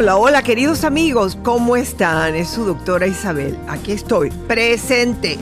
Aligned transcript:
Hola, 0.00 0.16
hola 0.16 0.42
queridos 0.42 0.84
amigos, 0.84 1.36
¿cómo 1.42 1.76
están? 1.76 2.34
Es 2.34 2.48
su 2.48 2.64
doctora 2.64 3.06
Isabel. 3.06 3.58
Aquí 3.68 3.92
estoy, 3.92 4.30
presente, 4.30 5.36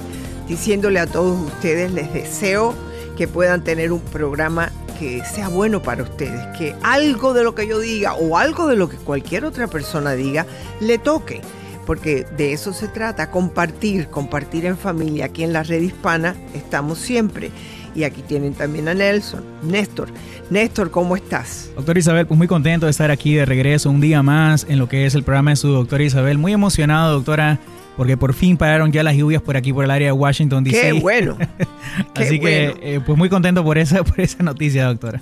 diciéndole 0.49 0.99
a 0.99 1.07
todos 1.07 1.39
ustedes, 1.47 1.93
les 1.93 2.13
deseo 2.13 2.75
que 3.17 3.29
puedan 3.29 3.63
tener 3.63 3.93
un 3.93 4.01
programa 4.01 4.73
que 4.99 5.23
sea 5.25 5.47
bueno 5.47 5.81
para 5.81 6.03
ustedes, 6.03 6.45
que 6.59 6.75
algo 6.83 7.35
de 7.35 7.45
lo 7.45 7.55
que 7.55 7.69
yo 7.69 7.79
diga 7.79 8.15
o 8.15 8.37
algo 8.37 8.67
de 8.67 8.75
lo 8.75 8.89
que 8.89 8.97
cualquier 8.97 9.45
otra 9.45 9.69
persona 9.69 10.15
diga 10.15 10.45
le 10.81 10.99
toque, 10.99 11.41
porque 11.87 12.27
de 12.37 12.53
eso 12.53 12.73
se 12.73 12.89
trata, 12.89 13.31
compartir, 13.31 14.09
compartir 14.09 14.67
en 14.67 14.77
familia. 14.77 15.27
Aquí 15.27 15.45
en 15.45 15.53
la 15.53 15.63
red 15.63 15.83
hispana 15.83 16.35
estamos 16.53 16.99
siempre. 16.99 17.53
Y 17.99 18.05
aquí 18.05 18.23
tienen 18.23 18.55
también 18.55 18.87
a 18.87 18.95
Nelson, 18.95 19.43
Néstor. 19.61 20.09
Néstor, 20.51 20.93
¿cómo 20.93 21.17
estás? 21.17 21.69
Doctor 21.75 21.99
Isabel, 21.99 22.29
pues 22.29 22.39
muy 22.39 22.47
contento 22.47 22.87
de 22.87 22.91
estar 22.91 23.11
aquí 23.11 23.35
de 23.35 23.45
regreso 23.45 23.91
un 23.91 24.01
día 24.01 24.23
más 24.23 24.65
en 24.69 24.79
lo 24.79 24.89
que 24.89 25.05
es 25.05 25.17
el 25.17 25.25
programa 25.25 25.51
de 25.51 25.57
su 25.57 25.67
doctora 25.67 26.05
Isabel. 26.05 26.39
Muy 26.39 26.53
emocionado, 26.53 27.15
doctora, 27.15 27.59
porque 27.97 28.17
por 28.17 28.35
fin 28.35 28.57
pararon 28.57 28.93
ya 28.93 29.03
las 29.03 29.17
lluvias 29.17 29.43
por 29.43 29.57
aquí, 29.57 29.73
por 29.73 29.85
el 29.85 29.91
área 29.91 30.07
de 30.07 30.13
Washington, 30.13 30.63
D.C. 30.63 30.81
¡Qué 30.81 30.93
bueno! 30.93 31.37
Así 32.15 32.39
que, 32.39 32.77
eh, 32.81 33.01
pues 33.05 33.19
muy 33.19 33.29
contento 33.29 33.65
por 33.65 33.79
esa, 33.79 34.05
por 34.05 34.21
esa 34.21 34.45
noticia, 34.45 34.85
doctora. 34.85 35.21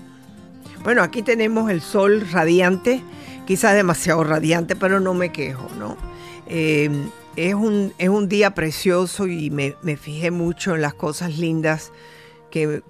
Bueno, 0.85 1.03
aquí 1.03 1.23
tenemos 1.23 1.71
el 1.71 1.81
sol 1.81 2.29
radiante, 2.31 3.01
quizás 3.47 3.75
demasiado 3.75 4.23
radiante, 4.23 4.77
pero 4.77 5.01
no 5.01 5.15
me 5.15 5.33
quejo, 5.33 5.67
¿no? 5.79 5.97
Eh, 6.47 6.91
es, 7.37 7.55
un, 7.55 7.95
es 7.97 8.11
un 8.11 8.29
día 8.29 8.51
precioso 8.51 9.27
y 9.27 9.49
me, 9.49 9.77
me 9.81 9.97
fijé 9.97 10.31
mucho 10.31 10.75
en 10.75 10.83
las 10.83 10.93
cosas 10.93 11.39
lindas, 11.39 11.91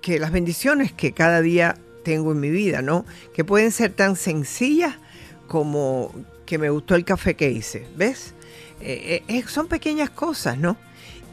que, 0.00 0.18
las 0.18 0.30
bendiciones 0.30 0.92
que 0.92 1.12
cada 1.12 1.40
día 1.40 1.76
tengo 2.04 2.32
en 2.32 2.40
mi 2.40 2.50
vida, 2.50 2.82
¿no? 2.82 3.04
Que 3.34 3.44
pueden 3.44 3.72
ser 3.72 3.92
tan 3.92 4.14
sencillas 4.14 4.94
como 5.48 6.12
que 6.44 6.58
me 6.58 6.70
gustó 6.70 6.94
el 6.94 7.04
café 7.04 7.34
que 7.34 7.50
hice, 7.50 7.86
¿ves? 7.96 8.34
Eh, 8.80 9.22
eh, 9.26 9.44
son 9.48 9.66
pequeñas 9.66 10.10
cosas, 10.10 10.58
¿no? 10.58 10.76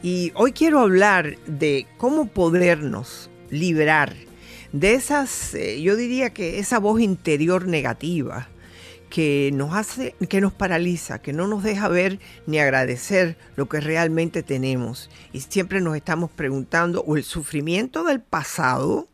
Y 0.02 0.32
hoy 0.34 0.52
quiero 0.52 0.80
hablar 0.80 1.38
de 1.46 1.86
cómo 1.96 2.26
podernos 2.26 3.30
liberar 3.50 4.14
de 4.72 4.94
esas, 4.94 5.54
eh, 5.54 5.80
yo 5.80 5.94
diría 5.94 6.30
que 6.30 6.58
esa 6.58 6.80
voz 6.80 7.00
interior 7.00 7.68
negativa 7.68 8.48
que 9.14 9.52
nos 9.54 9.72
hace, 9.74 10.16
que 10.28 10.40
nos 10.40 10.52
paraliza, 10.52 11.20
que 11.20 11.32
no 11.32 11.46
nos 11.46 11.62
deja 11.62 11.86
ver 11.86 12.18
ni 12.48 12.58
agradecer 12.58 13.36
lo 13.54 13.68
que 13.68 13.78
realmente 13.78 14.42
tenemos. 14.42 15.08
Y 15.32 15.42
siempre 15.42 15.80
nos 15.80 15.94
estamos 15.94 16.32
preguntando 16.32 17.04
o 17.06 17.16
el 17.16 17.22
sufrimiento 17.22 18.02
del 18.02 18.20
pasado 18.20 19.08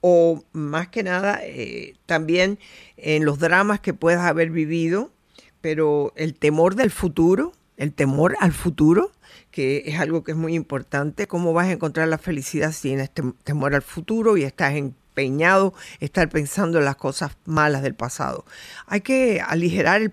o 0.00 0.42
más 0.50 0.88
que 0.88 1.04
nada 1.04 1.38
eh, 1.44 1.94
también 2.04 2.58
en 2.96 3.24
los 3.24 3.38
dramas 3.38 3.78
que 3.78 3.94
puedas 3.94 4.22
haber 4.22 4.50
vivido, 4.50 5.12
pero 5.60 6.12
el 6.16 6.34
temor 6.34 6.74
del 6.74 6.90
futuro, 6.90 7.52
el 7.76 7.92
temor 7.92 8.34
al 8.40 8.50
futuro, 8.50 9.12
que 9.52 9.84
es 9.86 10.00
algo 10.00 10.24
que 10.24 10.32
es 10.32 10.36
muy 10.36 10.56
importante, 10.56 11.28
cómo 11.28 11.52
vas 11.52 11.68
a 11.68 11.72
encontrar 11.72 12.08
la 12.08 12.18
felicidad 12.18 12.72
si 12.72 12.88
tienes 12.88 13.12
temor 13.44 13.76
al 13.76 13.82
futuro 13.82 14.36
y 14.36 14.42
estás 14.42 14.74
empeñado 15.14 15.74
estar 16.00 16.28
pensando 16.28 16.78
en 16.78 16.84
las 16.84 16.96
cosas 16.96 17.36
malas 17.44 17.82
del 17.82 17.94
pasado. 17.94 18.44
Hay 18.86 19.00
que 19.00 19.40
aligerar 19.40 20.02
el, 20.02 20.12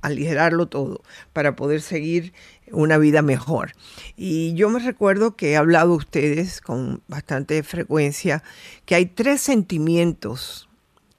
aligerarlo 0.00 0.66
todo 0.66 1.02
para 1.34 1.54
poder 1.54 1.82
seguir 1.82 2.32
una 2.70 2.96
vida 2.96 3.20
mejor. 3.20 3.72
Y 4.16 4.54
yo 4.54 4.70
me 4.70 4.78
recuerdo 4.80 5.36
que 5.36 5.50
he 5.50 5.56
hablado 5.56 5.92
a 5.92 5.96
ustedes 5.96 6.62
con 6.62 7.02
bastante 7.08 7.62
frecuencia 7.62 8.42
que 8.86 8.94
hay 8.94 9.06
tres 9.06 9.42
sentimientos 9.42 10.68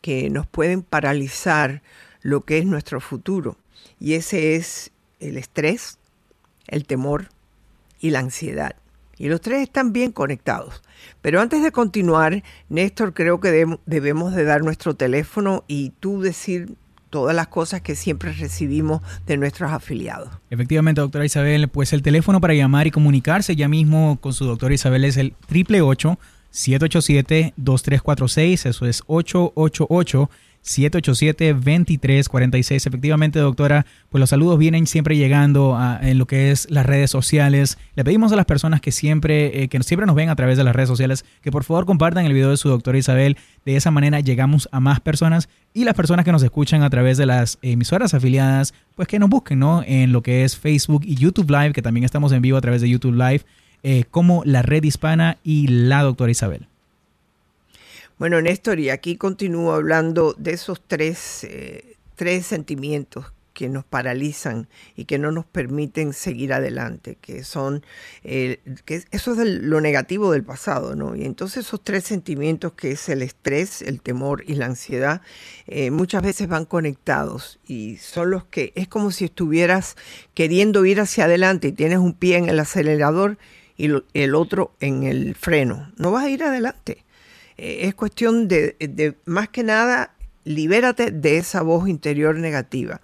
que 0.02 0.30
nos 0.32 0.48
pueden 0.48 0.82
paralizar 0.82 1.84
lo 2.22 2.42
que 2.42 2.58
es 2.58 2.66
nuestro 2.66 3.00
futuro. 3.00 3.58
Y 4.00 4.14
ese 4.14 4.56
es 4.56 4.92
el 5.20 5.38
estrés, 5.38 6.00
el 6.68 6.86
temor 6.86 7.30
y 8.00 8.10
la 8.10 8.20
ansiedad. 8.20 8.76
Y 9.20 9.28
los 9.28 9.42
tres 9.42 9.62
están 9.62 9.94
bien 9.94 10.12
conectados. 10.12 10.82
Pero 11.22 11.42
antes 11.42 11.62
de 11.62 11.72
continuar, 11.72 12.44
Néstor, 12.70 13.14
creo 13.14 13.40
que 13.40 13.68
debemos 13.86 14.34
de 14.34 14.46
dar 14.46 14.64
nuestro 14.64 14.96
teléfono 14.96 15.64
y 15.68 15.92
tú 16.00 16.22
decir 16.22 16.76
todas 17.10 17.36
las 17.36 17.48
cosas 17.48 17.82
que 17.82 17.96
siempre 17.96 18.32
recibimos 18.34 19.02
de 19.26 19.38
nuestros 19.38 19.72
afiliados. 19.72 20.30
Efectivamente, 20.50 21.02
doctora 21.02 21.26
Isabel, 21.26 21.68
pues 21.68 21.94
el 21.94 22.02
teléfono 22.02 22.40
para 22.40 22.54
llamar 22.54 22.88
y 22.88 22.92
comunicarse 22.92 23.56
ya 23.56 23.68
mismo 23.68 24.18
con 24.22 24.34
su 24.34 24.46
doctora 24.46 24.74
Isabel 24.74 25.06
es 25.06 25.18
el 25.18 25.34
888-787-2346, 26.54 28.66
eso 28.68 28.86
es 28.86 29.04
888 29.08 30.30
787-2346. 30.70 32.88
Efectivamente, 32.88 33.40
doctora, 33.40 33.86
pues 34.10 34.20
los 34.20 34.30
saludos 34.30 34.60
vienen 34.60 34.88
siempre 34.88 35.18
llegando 35.18 35.78
en 36.02 36.18
lo 36.18 36.28
que 36.28 36.52
es 36.52 36.70
las 36.70 36.86
redes 36.86 37.12
sociales. 37.12 37.78
Le 37.96 38.04
pedimos 38.04 38.32
a 38.32 38.36
las 38.36 38.46
personas 38.46 38.82
que 38.82 38.92
siempre, 38.92 39.64
eh, 39.64 39.68
que 39.68 39.82
siempre 39.84 40.06
nos 40.06 40.16
ven 40.16 40.30
a 40.30 40.36
través 40.36 40.58
de 40.58 40.64
las 40.64 40.76
redes 40.76 40.90
sociales 40.90 41.26
que 41.42 41.52
por 41.52 41.64
favor 41.64 41.86
compartan 41.86 42.26
el 42.26 42.34
video 42.34 42.52
de 42.52 42.58
su 42.58 42.70
doctora 42.70 42.98
Isabel. 42.98 43.38
De 43.66 43.76
esa 43.76 43.92
manera 43.92 44.20
llegamos 44.20 44.70
a 44.72 44.80
más 44.80 45.00
personas 45.00 45.50
y 45.74 45.84
las 45.84 45.96
personas 45.96 46.26
que 46.26 46.32
nos 46.32 46.44
escuchan 46.44 46.84
a 46.84 46.90
través 46.90 47.18
de 47.18 47.26
las 47.26 47.58
emisoras 47.62 48.14
afiliadas, 48.14 48.74
pues 48.96 49.08
que 49.08 49.20
nos 49.20 49.30
busquen, 49.30 49.60
¿no? 49.60 49.84
En 49.86 50.12
lo 50.12 50.22
que 50.22 50.44
es 50.44 50.58
Facebook 50.58 51.04
y 51.06 51.16
YouTube 51.16 51.50
Live, 51.50 51.74
que 51.74 51.82
también 51.82 52.04
estamos 52.04 52.32
en 52.32 52.42
vivo 52.42 52.58
a 52.58 52.62
través 52.62 52.82
de 52.82 52.90
YouTube 52.90 53.16
Live, 53.16 53.42
eh, 53.84 54.06
como 54.10 54.44
la 54.46 54.62
red 54.62 54.84
hispana 54.84 55.38
y 55.44 55.68
la 55.68 56.04
doctora 56.04 56.32
Isabel. 56.32 56.68
Bueno, 58.20 58.42
Néstor, 58.42 58.82
y 58.82 58.90
aquí 58.90 59.16
continúo 59.16 59.72
hablando 59.72 60.36
de 60.38 60.52
esos 60.52 60.82
tres, 60.86 61.46
eh, 61.46 61.96
tres 62.16 62.46
sentimientos 62.46 63.32
que 63.54 63.70
nos 63.70 63.86
paralizan 63.86 64.68
y 64.98 65.06
que 65.06 65.18
no 65.18 65.32
nos 65.32 65.46
permiten 65.46 66.12
seguir 66.12 66.52
adelante, 66.52 67.18
que 67.22 67.46
son, 67.46 67.82
eh, 68.26 68.60
que 68.84 69.06
eso 69.12 69.42
es 69.42 69.62
lo 69.62 69.80
negativo 69.80 70.34
del 70.34 70.44
pasado, 70.44 70.98
¿no? 70.98 71.16
Y 71.16 71.24
entonces 71.24 71.66
esos 71.66 71.82
tres 71.82 72.04
sentimientos 72.04 72.74
que 72.74 72.92
es 72.92 73.08
el 73.08 73.22
estrés, 73.22 73.82
el 73.82 74.02
temor 74.02 74.44
y 74.46 74.56
la 74.56 74.66
ansiedad, 74.66 75.22
eh, 75.68 75.90
muchas 75.90 76.22
veces 76.22 76.50
van 76.50 76.66
conectados 76.66 77.62
y 77.66 77.96
son 77.98 78.32
los 78.32 78.44
que, 78.44 78.74
es 78.76 78.90
como 78.90 79.12
si 79.12 79.24
estuvieras 79.24 79.96
queriendo 80.34 80.84
ir 80.84 81.00
hacia 81.00 81.24
adelante 81.24 81.70
y 81.70 81.72
tienes 81.72 82.00
un 82.00 82.12
pie 82.12 82.36
en 82.36 82.50
el 82.50 82.60
acelerador 82.60 83.38
y 83.78 83.90
el 84.14 84.36
otro 84.36 84.74
en 84.82 85.04
el 85.04 85.36
freno, 85.36 85.90
no 85.96 86.12
vas 86.12 86.26
a 86.26 86.30
ir 86.30 86.44
adelante 86.44 87.06
es 87.60 87.96
cuestión 87.96 88.48
de, 88.48 89.16
más 89.26 89.50
que 89.50 89.64
nada, 89.64 90.16
libérate 90.44 91.12
de 91.12 91.38
esa 91.38 91.62
voz 91.62 91.88
interior 91.88 92.36
negativa. 92.36 93.02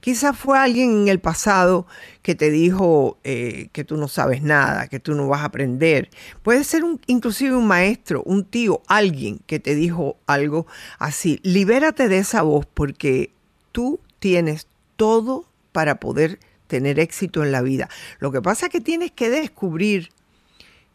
Quizás 0.00 0.36
fue 0.36 0.58
alguien 0.58 1.02
en 1.02 1.08
el 1.08 1.20
pasado 1.20 1.86
que 2.22 2.34
te 2.34 2.50
dijo 2.50 3.18
eh, 3.22 3.68
que 3.72 3.84
tú 3.84 3.96
no 3.96 4.08
sabes 4.08 4.42
nada, 4.42 4.88
que 4.88 4.98
tú 4.98 5.14
no 5.14 5.28
vas 5.28 5.42
a 5.42 5.46
aprender. 5.46 6.10
Puede 6.42 6.64
ser 6.64 6.82
un, 6.82 7.00
inclusive 7.06 7.54
un 7.54 7.68
maestro, 7.68 8.24
un 8.24 8.44
tío, 8.44 8.82
alguien 8.88 9.38
que 9.46 9.60
te 9.60 9.76
dijo 9.76 10.16
algo 10.26 10.66
así. 10.98 11.38
Libérate 11.44 12.08
de 12.08 12.18
esa 12.18 12.42
voz 12.42 12.66
porque 12.66 13.30
tú 13.70 14.00
tienes 14.18 14.66
todo 14.96 15.46
para 15.70 16.00
poder 16.00 16.40
tener 16.66 16.98
éxito 16.98 17.44
en 17.44 17.52
la 17.52 17.62
vida. 17.62 17.88
Lo 18.18 18.32
que 18.32 18.42
pasa 18.42 18.66
es 18.66 18.72
que 18.72 18.80
tienes 18.80 19.12
que 19.12 19.30
descubrir 19.30 20.10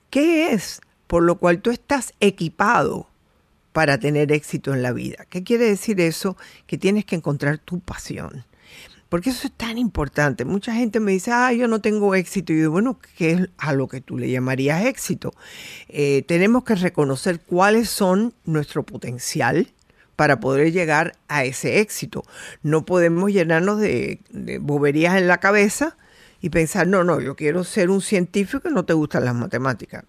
qué 0.10 0.52
es 0.52 0.82
por 1.08 1.24
lo 1.24 1.38
cual 1.38 1.62
tú 1.62 1.72
estás 1.72 2.14
equipado 2.20 3.08
para 3.74 4.00
tener 4.00 4.32
éxito 4.32 4.74
en 4.74 4.82
la 4.82 4.92
vida. 4.92 5.26
¿Qué 5.30 5.44
quiere 5.44 5.66
decir 5.66 6.02
eso? 6.02 6.36
Que 6.66 6.78
tienes 6.78 7.06
que 7.06 7.16
encontrar 7.16 7.58
tu 7.60 7.80
pasión. 7.80 8.46
Porque 9.10 9.30
eso 9.30 9.48
es 9.48 9.54
tan 9.54 9.78
importante. 9.78 10.44
Mucha 10.46 10.74
gente 10.74 11.00
me 11.00 11.14
dice, 11.14 11.32
ah, 11.32 11.54
yo 11.54 11.68
no 11.68 11.80
tengo 11.80 12.14
éxito. 12.16 12.52
Y 12.52 12.62
yo 12.62 12.72
bueno, 12.72 13.00
¿qué 13.18 13.32
es 13.32 13.50
a 13.58 13.74
lo 13.74 13.88
que 13.88 14.02
tú 14.02 14.18
le 14.18 14.30
llamarías 14.30 14.86
éxito? 14.86 15.34
Eh, 15.88 16.24
tenemos 16.28 16.64
que 16.64 16.76
reconocer 16.76 17.40
cuáles 17.40 17.90
son 17.90 18.34
nuestro 18.46 18.84
potencial 18.84 19.72
para 20.16 20.40
poder 20.40 20.74
llegar 20.74 21.16
a 21.28 21.46
ese 21.46 21.80
éxito. 21.80 22.24
No 22.64 22.84
podemos 22.86 23.32
llenarnos 23.32 23.80
de, 23.80 24.20
de 24.32 24.58
boberías 24.58 25.16
en 25.18 25.28
la 25.28 25.38
cabeza 25.38 25.96
y 26.42 26.50
pensar, 26.50 26.88
no, 26.88 27.04
no, 27.04 27.22
yo 27.22 27.36
quiero 27.36 27.64
ser 27.64 27.92
un 27.92 28.02
científico 28.02 28.68
y 28.68 28.74
no 28.74 28.86
te 28.86 28.94
gustan 28.94 29.24
las 29.24 29.36
matemáticas 29.36 30.04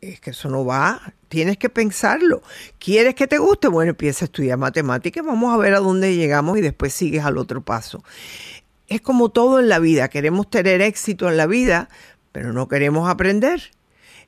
es 0.00 0.20
que 0.20 0.30
eso 0.30 0.48
no 0.48 0.64
va, 0.64 1.14
tienes 1.28 1.58
que 1.58 1.68
pensarlo. 1.68 2.42
¿Quieres 2.78 3.14
que 3.14 3.26
te 3.26 3.38
guste? 3.38 3.68
Bueno, 3.68 3.90
empieza 3.90 4.24
a 4.24 4.26
estudiar 4.26 4.58
matemáticas, 4.58 5.24
vamos 5.24 5.52
a 5.52 5.56
ver 5.56 5.74
a 5.74 5.80
dónde 5.80 6.14
llegamos 6.14 6.58
y 6.58 6.60
después 6.60 6.92
sigues 6.92 7.24
al 7.24 7.38
otro 7.38 7.62
paso. 7.62 8.04
Es 8.88 9.00
como 9.00 9.30
todo 9.30 9.58
en 9.58 9.68
la 9.68 9.78
vida, 9.78 10.08
queremos 10.08 10.48
tener 10.48 10.80
éxito 10.80 11.28
en 11.28 11.36
la 11.36 11.46
vida, 11.46 11.88
pero 12.32 12.52
no 12.52 12.68
queremos 12.68 13.08
aprender. 13.08 13.70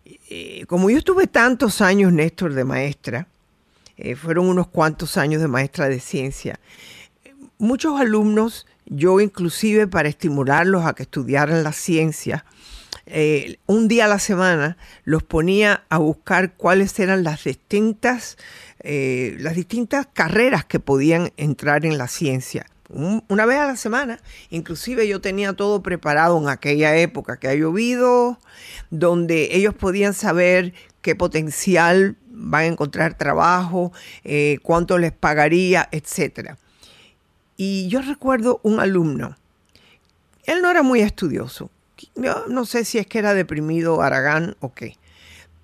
Eh, 0.04 0.64
como 0.66 0.90
yo 0.90 0.98
estuve 0.98 1.26
tantos 1.26 1.80
años, 1.80 2.12
Néstor, 2.12 2.54
de 2.54 2.64
maestra, 2.64 3.28
eh, 3.96 4.16
fueron 4.16 4.48
unos 4.48 4.68
cuantos 4.68 5.16
años 5.16 5.42
de 5.42 5.48
maestra 5.48 5.88
de 5.88 6.00
ciencia, 6.00 6.58
muchos 7.58 8.00
alumnos, 8.00 8.66
yo 8.86 9.20
inclusive 9.20 9.86
para 9.86 10.08
estimularlos 10.08 10.86
a 10.86 10.94
que 10.94 11.02
estudiaran 11.02 11.62
la 11.62 11.72
ciencia, 11.72 12.44
eh, 13.10 13.58
un 13.66 13.88
día 13.88 14.04
a 14.04 14.08
la 14.08 14.18
semana 14.18 14.76
los 15.04 15.22
ponía 15.22 15.84
a 15.88 15.98
buscar 15.98 16.54
cuáles 16.54 16.98
eran 16.98 17.24
las 17.24 17.44
distintas, 17.44 18.36
eh, 18.80 19.36
las 19.40 19.54
distintas 19.54 20.06
carreras 20.12 20.64
que 20.64 20.78
podían 20.78 21.32
entrar 21.36 21.86
en 21.86 21.98
la 21.98 22.08
ciencia. 22.08 22.66
una 22.90 23.44
vez 23.44 23.58
a 23.58 23.66
la 23.66 23.76
semana, 23.76 24.18
inclusive 24.48 25.06
yo 25.06 25.20
tenía 25.20 25.52
todo 25.52 25.82
preparado 25.82 26.38
en 26.38 26.48
aquella 26.48 26.96
época 26.96 27.38
que 27.38 27.48
ha 27.48 27.54
llovido, 27.54 28.38
donde 28.90 29.50
ellos 29.52 29.74
podían 29.74 30.14
saber 30.14 30.72
qué 31.02 31.14
potencial 31.14 32.16
van 32.30 32.62
a 32.62 32.66
encontrar 32.66 33.18
trabajo, 33.18 33.92
eh, 34.24 34.58
cuánto 34.62 34.96
les 34.96 35.12
pagaría, 35.12 35.88
etc. 35.92 36.54
Y 37.58 37.88
yo 37.88 38.00
recuerdo 38.00 38.60
un 38.62 38.80
alumno, 38.80 39.36
él 40.44 40.62
no 40.62 40.70
era 40.70 40.82
muy 40.82 41.00
estudioso, 41.00 41.70
no 42.14 42.64
sé 42.64 42.84
si 42.84 42.98
es 42.98 43.06
que 43.06 43.18
era 43.18 43.34
deprimido 43.34 44.02
Aragán 44.02 44.56
o 44.60 44.74
qué. 44.74 44.96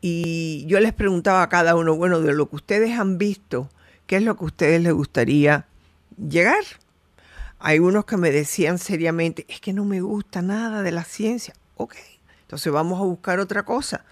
Y 0.01 0.67
yo 0.67 0.81
les 0.81 0.93
preguntaba 0.93 1.43
a 1.43 1.49
cada 1.49 1.77
uno, 1.77 1.97
bueno, 1.97 2.21
de 2.21 2.35
lo 2.35 2.51
que 2.51 2.57
ustedes 2.57 2.99
han 2.99 3.17
visto, 3.17 3.71
¿qué 4.07 4.17
es 4.17 4.23
lo 4.23 4.37
que 4.37 4.45
a 4.45 4.47
ustedes 4.47 4.83
les 4.83 4.93
gustaría 4.93 5.67
llegar? 6.19 6.63
Hay 7.59 7.79
unos 7.79 8.05
que 8.05 8.19
me 8.19 8.31
decían 8.31 8.79
seriamente, 8.79 9.47
es 9.49 9.61
que 9.61 9.73
no 9.73 9.87
me 9.87 10.03
gusta 10.03 10.43
nada 10.43 10.83
de 10.83 10.93
la 10.93 11.05
ciencia. 11.05 11.55
Ok, 11.77 11.95
entonces 12.43 12.71
vamos 12.71 13.01
a 13.01 13.05
buscar 13.05 13.41
otra 13.41 13.65
cosa. 13.65 14.05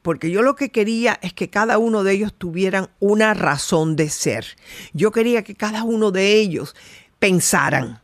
Porque 0.00 0.30
yo 0.30 0.40
lo 0.40 0.56
que 0.56 0.70
quería 0.70 1.18
es 1.20 1.34
que 1.34 1.50
cada 1.50 1.76
uno 1.76 2.02
de 2.02 2.12
ellos 2.12 2.32
tuvieran 2.32 2.88
una 3.00 3.34
razón 3.34 3.96
de 3.96 4.08
ser. 4.08 4.46
Yo 4.94 5.10
quería 5.10 5.42
que 5.42 5.54
cada 5.54 5.82
uno 5.82 6.12
de 6.12 6.32
ellos 6.36 6.74
pensaran 7.18 8.00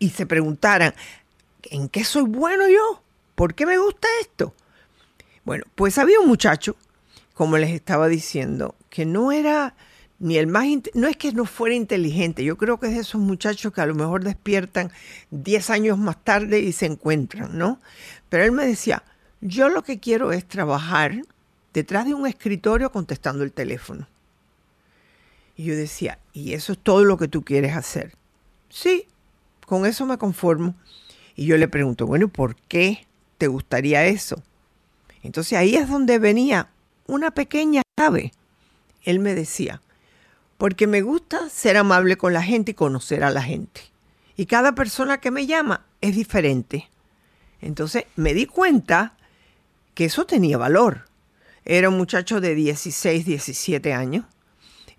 y 0.00 0.10
se 0.10 0.26
preguntaran, 0.26 0.94
¿en 1.70 1.88
qué 1.88 2.04
soy 2.04 2.24
bueno 2.24 2.68
yo? 2.68 3.02
¿Por 3.34 3.54
qué 3.54 3.66
me 3.66 3.78
gusta 3.78 4.08
esto? 4.20 4.54
Bueno, 5.44 5.64
pues 5.74 5.98
había 5.98 6.20
un 6.20 6.28
muchacho, 6.28 6.76
como 7.34 7.58
les 7.58 7.70
estaba 7.70 8.08
diciendo, 8.08 8.74
que 8.90 9.04
no 9.04 9.32
era 9.32 9.74
ni 10.18 10.38
el 10.38 10.46
más, 10.46 10.66
no 10.94 11.08
es 11.08 11.16
que 11.16 11.32
no 11.32 11.44
fuera 11.44 11.74
inteligente, 11.74 12.44
yo 12.44 12.56
creo 12.56 12.78
que 12.78 12.86
es 12.86 12.94
de 12.94 13.00
esos 13.00 13.20
muchachos 13.20 13.72
que 13.72 13.80
a 13.80 13.86
lo 13.86 13.94
mejor 13.94 14.24
despiertan 14.24 14.90
10 15.30 15.70
años 15.70 15.98
más 15.98 16.22
tarde 16.22 16.60
y 16.60 16.72
se 16.72 16.86
encuentran, 16.86 17.58
¿no? 17.58 17.80
Pero 18.28 18.44
él 18.44 18.52
me 18.52 18.64
decía, 18.64 19.02
yo 19.40 19.68
lo 19.68 19.82
que 19.82 20.00
quiero 20.00 20.32
es 20.32 20.46
trabajar 20.46 21.22
detrás 21.74 22.06
de 22.06 22.14
un 22.14 22.26
escritorio 22.26 22.90
contestando 22.90 23.44
el 23.44 23.52
teléfono. 23.52 24.06
Y 25.56 25.64
yo 25.64 25.76
decía, 25.76 26.18
¿y 26.32 26.54
eso 26.54 26.72
es 26.72 26.78
todo 26.78 27.04
lo 27.04 27.18
que 27.18 27.28
tú 27.28 27.42
quieres 27.42 27.76
hacer? 27.76 28.14
Sí, 28.70 29.06
con 29.66 29.84
eso 29.84 30.06
me 30.06 30.18
conformo. 30.18 30.74
Y 31.36 31.46
yo 31.46 31.56
le 31.56 31.68
pregunto, 31.68 32.06
bueno, 32.06 32.28
¿por 32.28 32.56
qué 32.56 33.06
te 33.38 33.46
gustaría 33.46 34.06
eso? 34.06 34.42
Entonces 35.22 35.58
ahí 35.58 35.76
es 35.76 35.88
donde 35.88 36.18
venía 36.18 36.68
una 37.06 37.32
pequeña 37.32 37.82
clave. 37.96 38.32
Él 39.02 39.18
me 39.18 39.34
decía, 39.34 39.80
porque 40.58 40.86
me 40.86 41.02
gusta 41.02 41.48
ser 41.48 41.76
amable 41.76 42.16
con 42.16 42.32
la 42.32 42.42
gente 42.42 42.72
y 42.72 42.74
conocer 42.74 43.24
a 43.24 43.30
la 43.30 43.42
gente. 43.42 43.80
Y 44.36 44.46
cada 44.46 44.74
persona 44.74 45.18
que 45.18 45.30
me 45.30 45.46
llama 45.46 45.84
es 46.00 46.16
diferente. 46.16 46.88
Entonces 47.60 48.04
me 48.16 48.34
di 48.34 48.46
cuenta 48.46 49.16
que 49.94 50.06
eso 50.06 50.26
tenía 50.26 50.58
valor. 50.58 51.06
Era 51.64 51.88
un 51.88 51.96
muchacho 51.96 52.40
de 52.40 52.54
16, 52.54 53.24
17 53.24 53.92
años. 53.92 54.24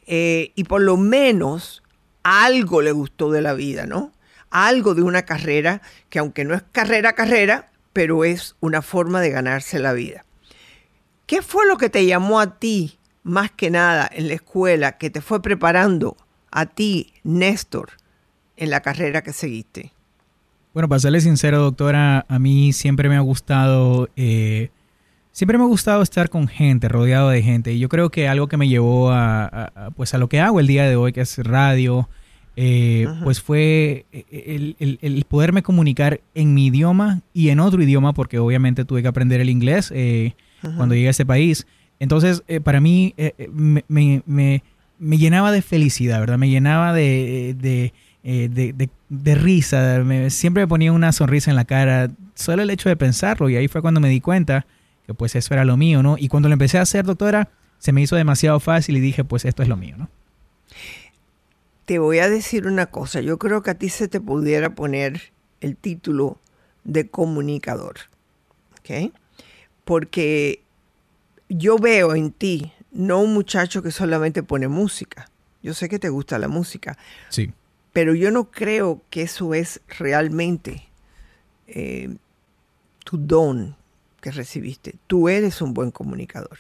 Eh, 0.08 0.52
y 0.56 0.64
por 0.66 0.82
lo 0.82 0.98
menos 0.98 1.84
algo 2.24 2.82
le 2.82 2.92
gustó 2.92 3.32
de 3.32 3.42
la 3.42 3.54
vida, 3.54 3.86
¿no? 3.86 4.12
Algo 4.56 4.96
de 4.96 5.04
una 5.04 5.24
carrera 5.24 5.82
que 6.10 6.20
aunque 6.20 6.46
no 6.46 6.54
es 6.54 6.64
carrera 6.72 7.14
carrera, 7.14 7.72
pero 7.92 8.24
es 8.24 8.56
una 8.62 8.82
forma 8.82 9.20
de 9.20 9.30
ganarse 9.30 9.80
la 9.80 9.92
vida. 9.92 10.24
¿Qué 11.26 11.42
fue 11.42 11.68
lo 11.68 11.78
que 11.78 11.90
te 11.90 12.06
llamó 12.06 12.40
a 12.40 12.58
ti 12.58 12.98
más 13.24 13.52
que 13.52 13.70
nada 13.70 14.10
en 14.12 14.30
la 14.30 14.36
escuela 14.36 14.98
que 14.98 15.10
te 15.10 15.20
fue 15.20 15.42
preparando 15.42 16.16
a 16.52 16.68
ti, 16.68 17.12
Néstor, 17.24 17.90
en 18.56 18.70
la 18.70 18.80
carrera 18.80 19.24
que 19.24 19.34
seguiste? 19.34 19.92
Bueno, 20.74 20.88
para 20.88 21.00
serle 21.00 21.20
sincero, 21.20 21.60
doctora, 21.60 22.26
a 22.30 22.40
mí 22.40 22.72
siempre 22.72 23.10
me 23.10 23.18
ha 23.18 23.22
gustado, 23.22 24.10
eh, 24.16 24.70
siempre 25.32 25.58
me 25.58 25.66
ha 25.66 25.68
gustado 25.68 26.02
estar 26.02 26.30
con 26.30 26.48
gente, 26.48 26.88
rodeado 26.88 27.30
de 27.30 27.42
gente. 27.42 27.74
Y 27.74 27.80
yo 27.80 27.90
creo 27.90 28.10
que 28.10 28.30
algo 28.30 28.48
que 28.48 28.58
me 28.58 28.70
llevó 28.70 29.12
a, 29.12 29.92
pues 29.98 30.14
a 30.14 30.18
lo 30.18 30.30
que 30.30 30.40
hago 30.40 30.62
el 30.62 30.68
día 30.68 30.88
de 30.88 30.96
hoy, 30.96 31.12
que 31.12 31.22
es 31.22 31.38
radio, 31.40 32.08
eh, 32.58 33.08
pues 33.24 33.42
fue 33.42 34.06
eh, 34.14 34.76
el, 34.80 35.26
poderme 35.28 35.62
comunicar 35.62 36.22
en 36.34 36.54
mi 36.54 36.68
idioma 36.68 37.22
y 37.34 37.50
en 37.50 37.60
otro 37.60 37.82
idioma, 37.82 38.14
porque 38.14 38.40
obviamente 38.40 38.86
tuve 38.86 39.02
que 39.02 39.08
aprender 39.08 39.42
el 39.42 39.50
inglés 39.50 39.92
eh, 39.94 40.36
cuando 40.78 40.96
llegué 40.96 41.08
a 41.08 41.12
este 41.12 41.26
país. 41.26 41.68
Entonces, 42.00 42.44
para 42.64 42.80
mí 42.80 43.14
me, 43.88 44.62
llenaba 45.00 45.52
de 45.52 45.62
felicidad, 45.62 46.20
¿verdad? 46.20 46.38
Me 46.38 46.50
llenaba 46.50 46.94
de, 46.94 47.92
de, 48.24 49.36
risa, 49.36 50.04
siempre 50.30 50.64
me 50.64 50.68
ponía 50.68 50.92
una 50.92 51.12
sonrisa 51.12 51.52
en 51.52 51.56
la 51.56 51.66
cara, 51.66 52.10
solo 52.34 52.64
el 52.64 52.70
hecho 52.70 52.90
de 52.90 52.96
pensarlo, 52.96 53.50
y 53.50 53.56
ahí 53.58 53.68
fue 53.68 53.82
cuando 53.82 54.00
me 54.00 54.10
di 54.10 54.22
cuenta 54.22 54.66
que 55.06 55.14
pues 55.14 55.36
eso 55.36 55.54
era 55.54 55.66
lo 55.66 55.78
mío, 55.78 56.02
¿no? 56.02 56.16
Y 56.18 56.30
cuando 56.30 56.50
lo 56.50 56.54
empecé 56.54 56.80
a 56.80 56.82
hacer, 56.82 57.06
doctora, 57.06 57.50
se 57.78 57.92
me 57.92 58.02
hizo 58.02 58.16
demasiado 58.16 58.60
fácil 58.60 58.98
y 58.98 59.00
dije, 59.00 59.24
pues 59.24 59.46
esto 59.46 59.62
es 59.62 59.70
lo 59.70 59.78
mío, 59.78 59.96
¿no? 59.98 60.10
Te 61.86 62.00
voy 62.00 62.20
a 62.20 62.30
decir 62.30 62.68
una 62.68 62.88
cosa, 62.88 63.22
yo 63.22 63.38
creo 63.38 63.62
que 63.62 63.72
a 63.72 63.76
ti 63.76 63.90
se 63.90 64.08
te 64.08 64.20
pudiera 64.20 64.74
poner 64.74 65.34
el 65.62 65.78
título 65.78 66.40
de 66.84 67.10
comunicador, 67.10 67.96
¿ok? 68.80 69.14
Porque 69.84 70.62
yo 71.48 71.78
veo 71.78 72.16
en 72.16 72.32
ti 72.32 72.74
no 72.92 73.22
un 73.22 73.34
muchacho 73.34 73.84
que 73.84 73.92
solamente 73.92 74.42
pone 74.42 74.68
música. 74.68 75.30
Yo 75.62 75.74
sé 75.74 75.90
que 75.90 76.00
te 76.00 76.10
gusta 76.10 76.40
la 76.40 76.48
música. 76.48 76.98
Sí. 77.30 77.52
Pero 77.94 78.16
yo 78.16 78.32
no 78.32 78.52
creo 78.52 79.02
que 79.10 79.24
eso 79.24 79.54
es 79.54 79.82
realmente 80.00 80.88
eh, 81.68 82.16
tu 83.04 83.18
don 83.18 83.76
que 84.22 84.32
recibiste. 84.32 84.96
Tú 85.08 85.30
eres 85.30 85.62
un 85.62 85.74
buen 85.74 85.92
comunicador. 85.92 86.58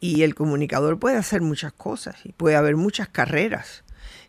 Y 0.00 0.22
el 0.22 0.34
comunicador 0.34 0.98
puede 0.98 1.16
hacer 1.16 1.40
muchas 1.40 1.72
cosas 1.72 2.16
y 2.24 2.32
puede 2.32 2.56
haber 2.56 2.76
muchas 2.76 3.08
carreras 3.08 3.83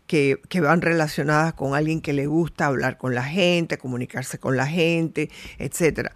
que, 0.06 0.40
van 0.60 0.82
relacionadas 0.82 1.54
con 1.54 1.74
alguien 1.74 2.00
que 2.00 2.12
le 2.12 2.26
gusta 2.26 2.66
hablar 2.66 2.98
con 2.98 3.14
la 3.14 3.24
gente, 3.24 3.78
comunicarse 3.78 4.38
con 4.38 4.56
la 4.56 4.66
gente, 4.66 5.30
etc. 5.58 6.10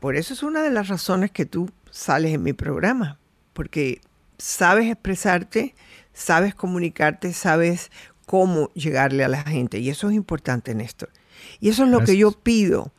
Por 0.00 0.16
eso 0.16 0.32
es 0.32 0.42
una 0.42 0.62
de 0.62 0.70
las 0.70 0.88
razones 0.88 1.30
que 1.30 1.46
tú 1.46 1.70
sales 1.90 2.34
en 2.34 2.42
mi 2.42 2.52
programa, 2.52 3.18
porque 3.52 4.00
sabes 4.38 4.90
expresarte, 4.90 5.74
sabes 6.12 6.54
comunicarte, 6.54 7.32
sabes 7.32 7.90
cómo 8.26 8.72
llegarle 8.74 9.24
a 9.24 9.28
la 9.28 9.42
gente. 9.42 9.78
Y 9.78 9.90
eso 9.90 10.08
es 10.08 10.14
importante, 10.14 10.74
Néstor. 10.74 11.10
Y 11.58 11.68
eso 11.68 11.84
es 11.84 11.90
lo 11.90 12.04
que 12.04 12.16
yo 12.16 12.32
pido 12.32 12.92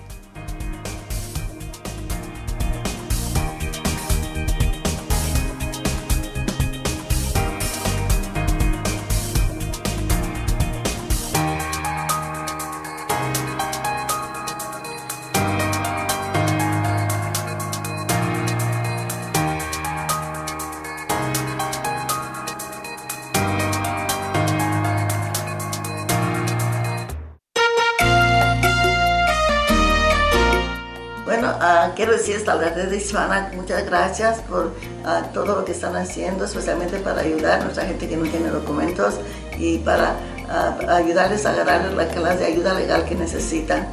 La 32.54 32.70
red 32.70 32.92
hispana 32.92 33.52
muchas 33.56 33.86
gracias 33.86 34.40
por 34.42 34.74
ah, 35.04 35.24
todo 35.34 35.56
lo 35.56 35.66
que 35.66 35.72
están 35.72 35.96
haciendo, 35.96 36.46
especialmente 36.46 36.98
para 36.98 37.22
ayudar 37.22 37.62
a 37.62 37.64
nuestra 37.64 37.86
gente 37.86 38.08
que 38.08 38.18
no 38.18 38.26
tiene 38.26 38.50
documentos 38.50 39.16
y 39.58 39.80
para 39.80 40.16
ah, 40.50 40.78
ayudarles 40.90 41.46
a 41.46 41.52
agarrar 41.52 41.92
la 41.94 42.08
clase 42.08 42.40
de 42.40 42.46
ayuda 42.46 42.74
legal 42.74 43.06
que 43.06 43.16
necesitan. 43.16 43.88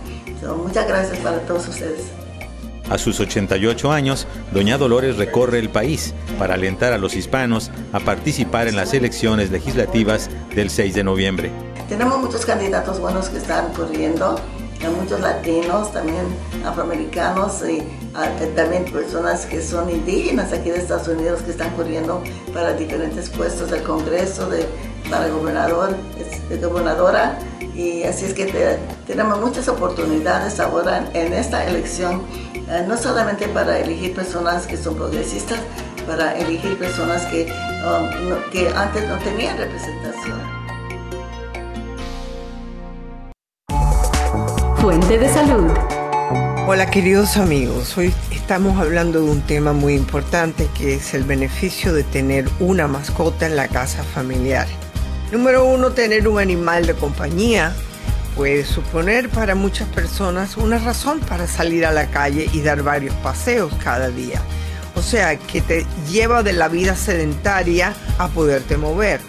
muchas 0.59 0.87
gracias 0.87 1.18
para 1.21 1.38
todos 1.40 1.68
ustedes. 1.68 2.02
A 2.90 2.99
sus 2.99 3.21
88 3.21 3.90
años, 3.90 4.26
doña 4.52 4.76
Dolores 4.76 5.16
recorre 5.16 5.59
el 5.59 5.71
país 5.71 6.12
para 6.38 6.54
alentar 6.54 6.92
a 6.92 6.99
los 6.99 7.14
hispanos 7.14 7.71
a 7.92 8.00
participar 8.00 8.68
en 8.68 8.76
las 8.76 8.92
elecciones 8.92 9.50
legislativas 9.50 10.28
del 10.54 10.68
6 10.68 10.94
de 10.97 11.04
noviembre. 11.04 11.50
Tenemos 11.88 12.18
muchos 12.18 12.44
candidatos 12.44 13.00
buenos 13.00 13.28
que 13.28 13.38
están 13.38 13.73
corriendo 13.73 14.38
hay 14.82 14.94
muchos 14.94 15.20
latinos, 15.20 15.92
también 15.92 16.26
afroamericanos 16.64 17.62
y 17.68 17.82
ah, 18.14 18.28
también 18.56 18.84
personas 18.84 19.46
que 19.46 19.62
son 19.62 19.90
indígenas 19.90 20.52
aquí 20.52 20.70
de 20.70 20.78
Estados 20.78 21.08
Unidos 21.08 21.42
que 21.42 21.52
están 21.52 21.70
corriendo 21.76 22.22
para 22.52 22.72
diferentes 22.72 23.30
puestos 23.30 23.70
del 23.70 23.82
Congreso, 23.82 24.48
de, 24.48 24.66
para 25.08 25.28
gobernador, 25.28 25.96
gobernadora. 26.60 27.38
Y 27.74 28.02
así 28.02 28.26
es 28.26 28.34
que 28.34 28.78
tenemos 29.06 29.40
muchas 29.40 29.66
oportunidades 29.68 30.60
ahora 30.60 31.08
en 31.14 31.32
esta 31.32 31.66
elección, 31.66 32.22
eh, 32.68 32.84
no 32.86 32.96
solamente 32.98 33.48
para 33.48 33.78
elegir 33.78 34.14
personas 34.14 34.66
que 34.66 34.76
son 34.76 34.94
progresistas, 34.96 35.58
para 36.06 36.36
elegir 36.36 36.78
personas 36.78 37.24
que, 37.26 37.44
um, 37.44 38.50
que 38.50 38.68
antes 38.68 39.08
no 39.08 39.16
tenían 39.18 39.56
representación. 39.56 40.62
Fuente 44.82 45.16
de 45.16 45.28
salud. 45.28 45.70
Hola 46.66 46.90
queridos 46.90 47.36
amigos, 47.36 47.96
hoy 47.96 48.12
estamos 48.32 48.80
hablando 48.80 49.22
de 49.22 49.30
un 49.30 49.40
tema 49.42 49.72
muy 49.72 49.94
importante 49.94 50.68
que 50.76 50.94
es 50.94 51.14
el 51.14 51.22
beneficio 51.22 51.92
de 51.92 52.02
tener 52.02 52.48
una 52.58 52.88
mascota 52.88 53.46
en 53.46 53.54
la 53.54 53.68
casa 53.68 54.02
familiar. 54.02 54.66
Número 55.30 55.64
uno, 55.64 55.92
tener 55.92 56.26
un 56.26 56.40
animal 56.40 56.84
de 56.84 56.94
compañía 56.94 57.72
puede 58.34 58.64
suponer 58.64 59.28
para 59.28 59.54
muchas 59.54 59.86
personas 59.86 60.56
una 60.56 60.78
razón 60.78 61.20
para 61.20 61.46
salir 61.46 61.86
a 61.86 61.92
la 61.92 62.10
calle 62.10 62.50
y 62.52 62.60
dar 62.62 62.82
varios 62.82 63.14
paseos 63.18 63.72
cada 63.84 64.08
día. 64.08 64.42
O 64.96 65.00
sea, 65.00 65.36
que 65.36 65.60
te 65.60 65.86
lleva 66.10 66.42
de 66.42 66.54
la 66.54 66.66
vida 66.66 66.96
sedentaria 66.96 67.94
a 68.18 68.26
poderte 68.26 68.76
mover 68.76 69.20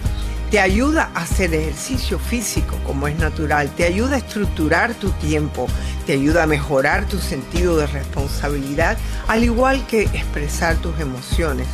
te 0.53 0.59
ayuda 0.59 1.09
a 1.15 1.21
hacer 1.21 1.51
ejercicio 1.51 2.19
físico 2.19 2.77
como 2.85 3.07
es 3.07 3.17
natural, 3.17 3.71
te 3.75 3.85
ayuda 3.85 4.17
a 4.17 4.19
estructurar 4.19 4.93
tu 4.93 5.09
tiempo, 5.13 5.65
te 6.05 6.13
ayuda 6.13 6.43
a 6.43 6.45
mejorar 6.45 7.07
tu 7.07 7.17
sentido 7.17 7.75
de 7.75 7.87
responsabilidad, 7.87 8.95
al 9.27 9.43
igual 9.43 9.83
que 9.87 10.03
expresar 10.03 10.75
tus 10.75 10.99
emociones. 10.99 11.65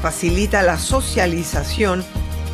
Facilita 0.00 0.62
la 0.62 0.78
socialización 0.78 2.02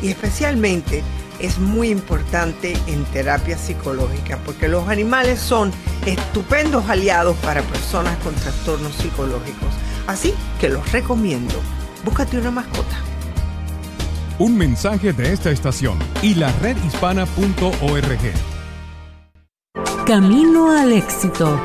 y 0.01 0.09
especialmente 0.09 1.03
es 1.39 1.57
muy 1.57 1.87
importante 1.87 2.73
en 2.87 3.05
terapia 3.05 3.57
psicológica 3.57 4.39
porque 4.43 4.67
los 4.67 4.89
animales 4.89 5.39
son 5.39 5.71
estupendos 6.05 6.89
aliados 6.89 7.37
para 7.37 7.61
personas 7.61 8.17
con 8.25 8.35
trastornos 8.35 8.93
psicológicos. 8.95 9.69
Así 10.05 10.33
que 10.59 10.67
los 10.67 10.91
recomiendo. 10.91 11.55
Búscate 12.03 12.37
una 12.37 12.51
mascota. 12.51 13.10
Un 14.41 14.57
mensaje 14.57 15.13
de 15.13 15.33
esta 15.33 15.51
estación 15.51 15.99
y 16.23 16.33
la 16.33 16.51
redhispana.org. 16.53 18.33
Camino 20.07 20.71
al 20.71 20.93
éxito. 20.93 21.63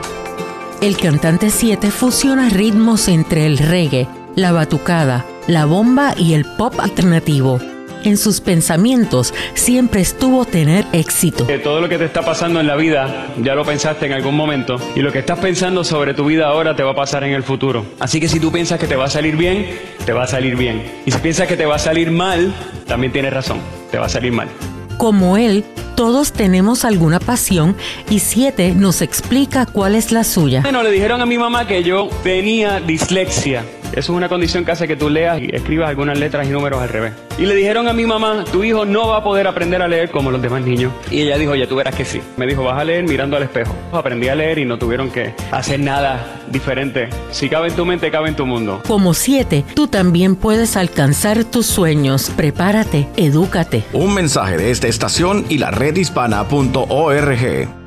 El 0.83 0.99
cantante 0.99 1.49
7 1.49 1.91
fusiona 1.91 2.51
ritmos 2.51 3.09
entre 3.09 3.47
el 3.47 3.57
reggae, 3.57 4.07
la 4.35 4.53
batucada, 4.53 5.25
la 5.47 5.65
bomba 5.65 6.13
y 6.19 6.35
el 6.35 6.45
pop 6.59 6.75
alternativo 6.79 7.63
en 8.07 8.17
sus 8.17 8.41
pensamientos 8.41 9.35
siempre 9.55 10.01
estuvo 10.01 10.45
tener 10.45 10.85
éxito. 10.93 11.47
Todo 11.63 11.81
lo 11.81 11.89
que 11.89 11.99
te 11.99 12.05
está 12.05 12.23
pasando 12.23 12.61
en 12.61 12.67
la 12.67 12.77
vida 12.77 13.29
ya 13.43 13.55
lo 13.55 13.65
pensaste 13.65 14.07
en 14.07 14.13
algún 14.13 14.37
momento 14.37 14.77
y 14.95 15.01
lo 15.01 15.13
que 15.13 15.19
estás 15.19 15.39
pensando 15.39 15.85
sobre 15.85 16.15
tu 16.15 16.25
vida 16.25 16.47
ahora 16.47 16.77
te 16.77 16.83
va 16.83 16.93
a 16.93 16.95
pasar 16.95 17.25
en 17.25 17.33
el 17.33 17.43
futuro. 17.43 17.85
Así 17.99 18.21
que 18.21 18.29
si 18.29 18.41
tú 18.41 18.53
piensas 18.53 18.79
que 18.79 18.87
te 18.87 18.97
va 18.97 19.07
a 19.07 19.11
salir 19.11 19.37
bien, 19.37 19.67
te 20.05 20.13
va 20.13 20.25
a 20.25 20.27
salir 20.27 20.57
bien. 20.57 20.83
Y 21.05 21.11
si 21.11 21.19
piensas 21.19 21.49
que 21.49 21.57
te 21.57 21.67
va 21.67 21.77
a 21.77 21.79
salir 21.79 22.11
mal, 22.11 22.55
también 22.87 23.13
tienes 23.13 23.33
razón, 23.33 23.59
te 23.91 23.99
va 23.99 24.07
a 24.07 24.09
salir 24.09 24.33
mal. 24.33 24.49
Como 24.99 25.37
él, 25.37 25.65
todos 25.97 26.33
tenemos 26.33 26.85
alguna 26.85 27.21
pasión 27.21 27.77
y 28.09 28.21
Siete 28.21 28.73
nos 28.75 29.03
explica 29.03 29.67
cuál 29.67 29.95
es 29.95 30.13
la 30.13 30.25
suya. 30.25 30.61
Bueno, 30.63 30.83
le 30.83 30.91
dijeron 30.91 31.21
a 31.21 31.27
mi 31.27 31.39
mamá 31.39 31.67
que 31.67 31.83
yo 31.83 32.09
tenía 32.23 32.81
dislexia. 32.81 33.65
Eso 33.93 34.13
es 34.13 34.17
una 34.17 34.29
condición 34.29 34.65
que 34.65 34.73
hace 34.73 34.87
que 34.87 34.97
tú 34.97 35.09
leas 35.09 35.41
y 35.41 35.55
escribas 35.55 35.89
algunas 35.89 36.19
letras 36.19 36.47
y 36.47 36.51
números 36.51 36.83
al 36.83 36.89
revés. 36.89 37.13
Y 37.39 37.47
le 37.47 37.55
dijeron 37.55 37.89
a 37.89 37.93
mi 37.93 38.07
mamá, 38.07 38.45
tu 38.51 38.65
hijo 38.65 38.85
no 38.85 39.09
va 39.09 39.19
a 39.19 39.25
poder 39.25 39.47
aprender 39.47 39.83
a 39.83 39.89
leer 39.89 40.11
como 40.11 40.31
los 40.31 40.41
demás 40.41 40.63
niños. 40.63 40.93
Y 41.11 41.23
ella 41.23 41.39
dijo, 41.39 41.55
ya 41.55 41.67
tú 41.67 41.77
verás 41.77 41.95
que 41.95 42.05
sí. 42.05 42.21
Me 42.37 42.47
dijo, 42.47 42.65
vas 42.65 42.81
a 42.81 42.85
leer 42.85 43.05
mirando 43.05 43.37
al 43.37 43.43
espejo. 43.43 43.75
Aprendí 43.93 44.29
a 44.29 44.35
leer 44.35 44.59
y 44.59 44.65
no 44.65 44.79
tuvieron 44.79 45.11
que 45.11 45.35
hacer 45.51 45.81
nada 45.81 46.41
diferente. 46.51 47.09
Si 47.31 47.49
cabe 47.49 47.69
en 47.69 47.77
tu 47.77 47.85
mente, 47.85 48.11
cabe 48.11 48.29
en 48.29 48.37
tu 48.37 48.47
mundo. 48.47 48.83
Como 48.87 49.15
siete, 49.15 49.65
tú 49.75 49.89
también 49.89 50.37
puedes 50.37 50.77
alcanzar 50.77 51.45
tus 51.45 51.67
sueños. 51.67 52.31
Prepárate, 52.37 53.09
edúcate. 53.17 53.85
Un 53.93 54.15
mensaje 54.15 54.57
de 54.57 54.71
esta 54.71 54.89
estación 54.89 55.45
y 55.49 55.59
la 55.59 55.71
redhispana.org. 55.71 57.86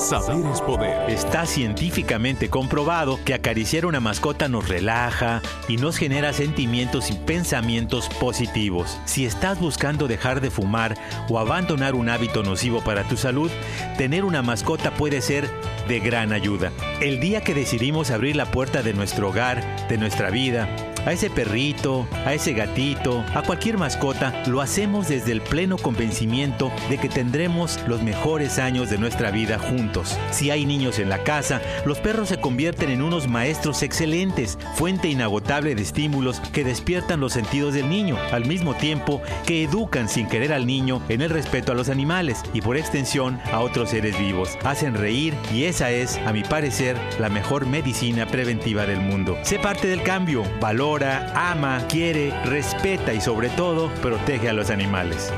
Saber 0.00 0.46
es 0.50 0.62
poder. 0.62 1.10
Está 1.10 1.44
científicamente 1.44 2.48
comprobado 2.48 3.18
que 3.22 3.34
acariciar 3.34 3.84
una 3.84 4.00
mascota 4.00 4.48
nos 4.48 4.66
relaja 4.66 5.42
y 5.68 5.76
nos 5.76 5.98
genera 5.98 6.32
sentimientos 6.32 7.10
y 7.10 7.14
pensamientos 7.14 8.08
positivos. 8.18 8.98
Si 9.04 9.26
estás 9.26 9.60
buscando 9.60 10.08
dejar 10.08 10.40
de 10.40 10.50
fumar 10.50 10.96
o 11.28 11.38
abandonar 11.38 11.94
un 11.94 12.08
hábito 12.08 12.42
nocivo 12.42 12.80
para 12.82 13.04
tu 13.04 13.18
salud, 13.18 13.50
tener 13.98 14.24
una 14.24 14.40
mascota 14.40 14.90
puede 14.94 15.20
ser 15.20 15.50
de 15.86 16.00
gran 16.00 16.32
ayuda. 16.32 16.72
El 17.02 17.20
día 17.20 17.42
que 17.42 17.52
decidimos 17.52 18.10
abrir 18.10 18.36
la 18.36 18.50
puerta 18.50 18.82
de 18.82 18.94
nuestro 18.94 19.28
hogar, 19.28 19.86
de 19.88 19.98
nuestra 19.98 20.30
vida, 20.30 20.66
a 21.06 21.12
ese 21.12 21.30
perrito, 21.30 22.06
a 22.26 22.34
ese 22.34 22.52
gatito, 22.52 23.24
a 23.34 23.42
cualquier 23.42 23.78
mascota, 23.78 24.42
lo 24.46 24.60
hacemos 24.60 25.08
desde 25.08 25.32
el 25.32 25.40
pleno 25.40 25.78
convencimiento 25.78 26.70
de 26.88 26.98
que 26.98 27.08
tendremos 27.08 27.80
los 27.86 28.02
mejores 28.02 28.58
años 28.58 28.90
de 28.90 28.98
nuestra 28.98 29.30
vida 29.30 29.58
juntos. 29.58 30.18
Si 30.30 30.50
hay 30.50 30.66
niños 30.66 30.98
en 30.98 31.08
la 31.08 31.22
casa, 31.22 31.60
los 31.86 31.98
perros 31.98 32.28
se 32.28 32.40
convierten 32.40 32.90
en 32.90 33.02
unos 33.02 33.28
maestros 33.28 33.82
excelentes, 33.82 34.58
fuente 34.74 35.08
inagotable 35.08 35.74
de 35.74 35.82
estímulos 35.82 36.40
que 36.52 36.64
despiertan 36.64 37.20
los 37.20 37.32
sentidos 37.32 37.74
del 37.74 37.88
niño, 37.88 38.16
al 38.32 38.46
mismo 38.46 38.74
tiempo 38.74 39.22
que 39.46 39.64
educan 39.64 40.08
sin 40.08 40.28
querer 40.28 40.52
al 40.52 40.66
niño 40.66 41.02
en 41.08 41.22
el 41.22 41.30
respeto 41.30 41.72
a 41.72 41.74
los 41.74 41.88
animales 41.88 42.42
y 42.52 42.60
por 42.60 42.76
extensión 42.76 43.40
a 43.52 43.60
otros 43.60 43.90
seres 43.90 44.18
vivos. 44.18 44.58
Hacen 44.64 44.94
reír 44.94 45.34
y 45.54 45.64
esa 45.64 45.90
es, 45.90 46.18
a 46.26 46.32
mi 46.32 46.42
parecer, 46.42 46.96
la 47.18 47.28
mejor 47.28 47.66
medicina 47.66 48.26
preventiva 48.26 48.86
del 48.86 49.00
mundo. 49.00 49.36
Sé 49.42 49.58
parte 49.58 49.88
del 49.88 50.02
cambio, 50.02 50.42
valor 50.60 50.89
ama, 50.98 51.86
quiere, 51.88 52.32
respeta 52.44 53.12
y 53.12 53.20
sobre 53.20 53.48
todo 53.50 53.90
protege 54.02 54.48
a 54.48 54.52
los 54.52 54.70
animales. 54.70 55.32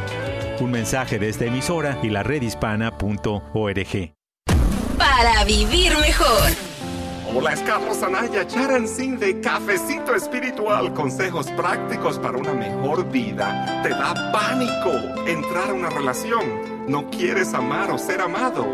Un 0.61 0.71
mensaje 0.71 1.19
de 1.19 1.29
esta 1.29 1.45
emisora 1.45 1.99
y 2.03 2.09
la 2.09 2.23
redhispana.org. 2.23 4.15
Para 4.97 5.45
vivir 5.45 5.93
mejor. 5.99 6.51
Hola, 7.35 7.53
es 7.55 7.61
Carlos 7.61 8.03
Anaya, 8.03 8.47
Sin 8.87 9.19
de 9.19 9.41
Cafecito 9.41 10.15
Espiritual. 10.15 10.93
Consejos 10.95 11.47
prácticos 11.51 12.19
para 12.19 12.39
una 12.39 12.53
mejor 12.53 13.11
vida. 13.11 13.83
Te 13.83 13.91
da 13.91 14.15
pánico 14.33 14.91
entrar 15.27 15.71
a 15.71 15.75
una 15.75 15.91
relación. 15.91 16.89
No 16.89 17.11
quieres 17.11 17.53
amar 17.55 17.91
o 17.91 17.99
ser 17.99 18.21
amado. 18.21 18.67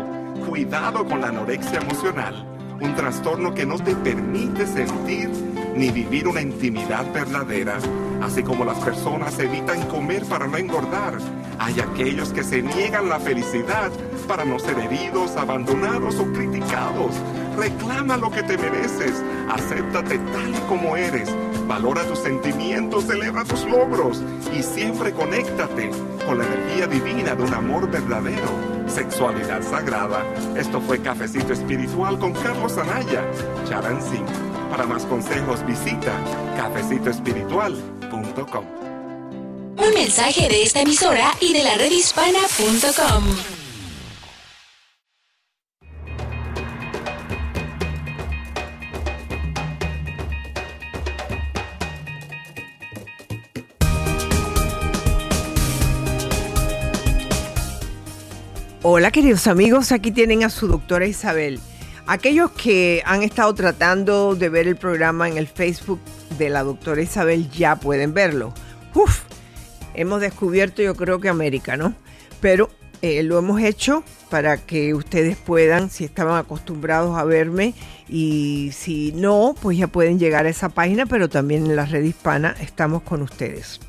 Cuidado 0.47 1.05
con 1.05 1.21
la 1.21 1.27
anorexia 1.27 1.79
emocional. 1.79 2.45
Un 2.81 2.95
trastorno 2.95 3.53
que 3.53 3.65
no 3.65 3.77
te 3.77 3.95
permite 3.95 4.65
sentir 4.67 5.48
ni 5.75 5.89
vivir 5.89 6.27
una 6.27 6.41
intimidad 6.41 7.11
verdadera. 7.13 7.77
Así 8.21 8.43
como 8.43 8.65
las 8.65 8.77
personas 8.79 9.37
evitan 9.39 9.81
comer 9.87 10.25
para 10.25 10.47
no 10.47 10.57
engordar, 10.57 11.17
hay 11.57 11.79
aquellos 11.79 12.31
que 12.31 12.43
se 12.43 12.61
niegan 12.61 13.09
la 13.09 13.19
felicidad 13.19 13.91
para 14.27 14.45
no 14.45 14.59
ser 14.59 14.77
heridos, 14.79 15.35
abandonados 15.35 16.15
o 16.19 16.25
criticados. 16.31 17.13
Reclama 17.57 18.17
lo 18.17 18.31
que 18.31 18.43
te 18.43 18.57
mereces, 18.57 19.21
acéptate 19.49 20.17
tal 20.17 20.49
y 20.49 20.59
como 20.69 20.95
eres, 20.95 21.29
valora 21.67 22.03
tus 22.03 22.19
sentimientos, 22.19 23.05
celebra 23.05 23.43
tus 23.43 23.65
logros 23.65 24.23
y 24.57 24.63
siempre 24.63 25.11
conéctate 25.11 25.91
con 26.25 26.37
la 26.37 26.45
energía 26.45 26.87
divina 26.87 27.35
de 27.35 27.43
un 27.43 27.53
amor 27.53 27.89
verdadero. 27.89 28.79
Sexualidad 28.87 29.61
sagrada. 29.61 30.23
Esto 30.55 30.81
fue 30.81 30.99
Cafecito 30.99 31.53
Espiritual 31.53 32.17
con 32.17 32.33
Carlos 32.33 32.77
Anaya, 32.77 33.23
Charan 33.67 34.01
para 34.69 34.85
más 34.85 35.05
consejos 35.05 35.65
visita 35.65 36.13
cafecitoespiritual.com. 36.55 38.65
Un 39.77 39.93
mensaje 39.93 40.47
de 40.47 40.63
esta 40.63 40.81
emisora 40.81 41.31
y 41.39 41.53
de 41.53 41.63
la 41.63 41.75
redhispana.com. 41.75 43.23
Hola 58.81 59.11
queridos 59.11 59.45
amigos, 59.47 59.91
aquí 59.91 60.11
tienen 60.11 60.43
a 60.43 60.49
su 60.49 60.67
doctora 60.67 61.05
Isabel. 61.05 61.59
Aquellos 62.09 62.49
que 62.49 63.03
han 63.05 63.21
estado 63.21 63.53
tratando 63.53 64.33
de 64.33 64.49
ver 64.49 64.67
el 64.67 64.77
programa 64.77 65.29
en 65.29 65.37
el 65.37 65.45
Facebook 65.45 65.99
de 66.39 66.49
la 66.49 66.63
doctora 66.63 67.03
Isabel 67.03 67.51
ya 67.51 67.75
pueden 67.75 68.15
verlo. 68.15 68.51
Uf, 68.95 69.21
hemos 69.93 70.19
descubierto 70.19 70.81
yo 70.81 70.95
creo 70.95 71.19
que 71.19 71.29
América, 71.29 71.77
¿no? 71.77 71.93
Pero 72.41 72.71
eh, 73.03 73.21
lo 73.21 73.37
hemos 73.37 73.61
hecho 73.61 74.03
para 74.31 74.57
que 74.57 74.95
ustedes 74.95 75.37
puedan, 75.37 75.91
si 75.91 76.03
estaban 76.03 76.39
acostumbrados 76.39 77.15
a 77.15 77.25
verme 77.25 77.75
y 78.07 78.71
si 78.73 79.11
no, 79.11 79.53
pues 79.61 79.77
ya 79.77 79.85
pueden 79.85 80.17
llegar 80.17 80.47
a 80.47 80.49
esa 80.49 80.69
página, 80.69 81.05
pero 81.05 81.29
también 81.29 81.67
en 81.67 81.75
la 81.75 81.85
red 81.85 82.03
hispana 82.03 82.55
estamos 82.59 83.03
con 83.03 83.21
ustedes. 83.21 83.79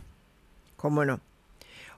¿Cómo 0.77 1.03
no? 1.03 1.19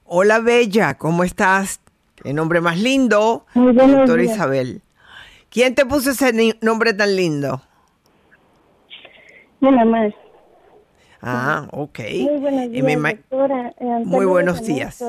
Hola 0.06 0.40
Bella, 0.40 0.94
¿cómo 0.94 1.22
estás? 1.22 1.80
Qué 2.26 2.32
nombre 2.32 2.60
más 2.60 2.76
lindo, 2.80 3.46
doctora 3.54 4.20
Isabel. 4.20 4.82
¿Quién 5.48 5.76
te 5.76 5.86
puso 5.86 6.10
ese 6.10 6.56
nombre 6.60 6.92
tan 6.92 7.14
lindo? 7.14 7.62
Mi 9.60 9.70
mamá. 9.70 10.08
Ah, 11.22 11.68
ok. 11.70 12.00
Muy 12.00 12.40
buenos 12.40 12.72
días, 12.72 13.16
doctora. 13.30 13.72
Eh, 13.78 14.02
Muy 14.04 14.26
buenos 14.26 14.66
días. 14.66 15.04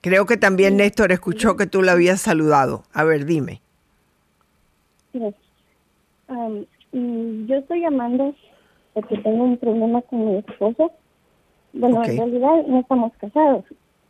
Creo 0.00 0.26
que 0.26 0.36
también 0.36 0.76
Néstor 0.76 1.12
escuchó 1.12 1.54
que 1.54 1.68
tú 1.68 1.82
le 1.82 1.92
habías 1.92 2.20
saludado. 2.20 2.82
A 2.92 3.04
ver, 3.04 3.24
dime. 3.24 3.62
Um, 5.12 6.66
yo 7.46 7.54
estoy 7.54 7.82
llamando 7.82 8.34
porque 8.94 9.16
tengo 9.18 9.44
un 9.44 9.58
problema 9.58 10.02
con 10.02 10.26
mi 10.26 10.38
esposo. 10.38 10.90
Bueno, 11.78 12.04
en 12.04 12.16
realidad 12.16 12.66
no 12.66 12.80
estamos 12.80 13.12
casados. 13.18 13.64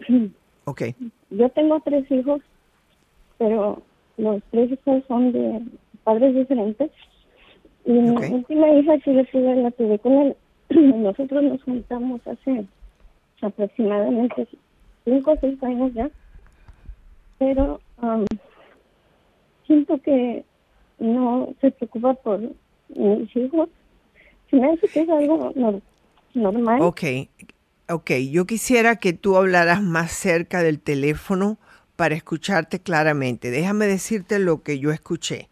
Ok. 0.69 0.83
Yo 1.31 1.49
tengo 1.51 1.79
tres 1.79 2.11
hijos, 2.11 2.41
pero 3.39 3.81
los 4.17 4.43
tres 4.51 4.73
hijos 4.73 5.05
son 5.07 5.31
de 5.31 5.63
padres 6.03 6.35
diferentes. 6.35 6.91
Y 7.85 7.93
mi 7.93 8.17
última 8.17 8.69
hija 8.71 8.99
que 8.99 9.15
yo 9.15 9.25
tuve, 9.27 9.55
la 9.55 9.71
tuve 9.71 9.97
con 10.01 10.13
él. 10.13 10.37
Nosotros 10.71 11.45
nos 11.45 11.63
juntamos 11.63 12.21
hace 12.27 12.67
aproximadamente 13.43 14.49
cinco 15.05 15.35
o 15.35 15.37
seis 15.41 15.63
años 15.63 15.95
ya. 15.95 16.11
Pero 17.39 17.81
um, 18.03 18.27
siento 19.69 19.99
que 19.99 20.45
no 20.99 21.55
se 21.61 21.71
preocupa 21.71 22.15
por 22.15 22.41
mis 22.89 23.37
hijos. 23.37 23.69
Se 24.51 24.57
me 24.57 24.73
hace 24.73 24.89
que 24.89 25.03
es 25.03 25.09
algo 25.09 25.53
normal. 26.35 26.83
Ok, 26.83 27.03
Ok, 27.89 28.11
yo 28.31 28.47
quisiera 28.47 28.97
que 28.97 29.13
tú 29.13 29.37
hablaras 29.37 29.81
más 29.81 30.11
cerca 30.11 30.63
del 30.63 30.81
teléfono 30.81 31.57
para 31.95 32.17
escucharte 32.17 32.81
claramente. 32.81 33.51
Déjame 33.51 33.87
decirte 33.87 34.41
lo 34.41 34.63
que 34.63 34.81
yo 34.81 34.91
escuché. 34.91 35.49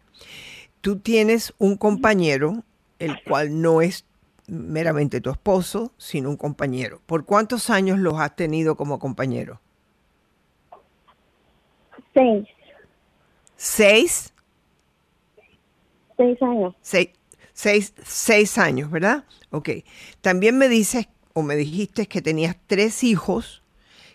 Tú 0.81 0.99
tienes 0.99 1.53
un 1.57 1.77
compañero, 1.77 2.63
el 2.99 3.23
cual 3.23 3.61
no 3.61 3.81
es 3.81 4.05
meramente 4.47 5.21
tu 5.21 5.29
esposo, 5.31 5.93
sino 5.97 6.29
un 6.29 6.37
compañero. 6.37 7.01
¿Por 7.05 7.25
cuántos 7.25 7.69
años 7.69 7.99
los 7.99 8.19
has 8.19 8.35
tenido 8.35 8.75
como 8.75 8.99
compañero? 8.99 9.61
Seis. 12.13 12.47
¿Seis? 13.55 14.33
Seis 16.17 16.41
años. 16.41 16.75
Seis, 16.81 17.09
seis, 17.53 17.93
seis 18.03 18.57
años, 18.57 18.91
¿verdad? 18.91 19.23
Ok. 19.51 19.69
También 20.21 20.57
me 20.57 20.69
dices 20.69 21.07
o 21.35 21.43
me 21.43 21.57
dijiste 21.57 22.07
que 22.07 22.21
tenías 22.21 22.55
tres 22.65 23.03
hijos 23.03 23.61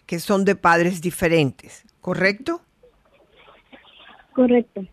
que 0.07 0.19
son 0.19 0.47
de 0.47 0.57
padres 0.57 1.03
diferentes, 1.03 1.85
¿correcto? 2.01 2.63
Correcto. 4.33 4.87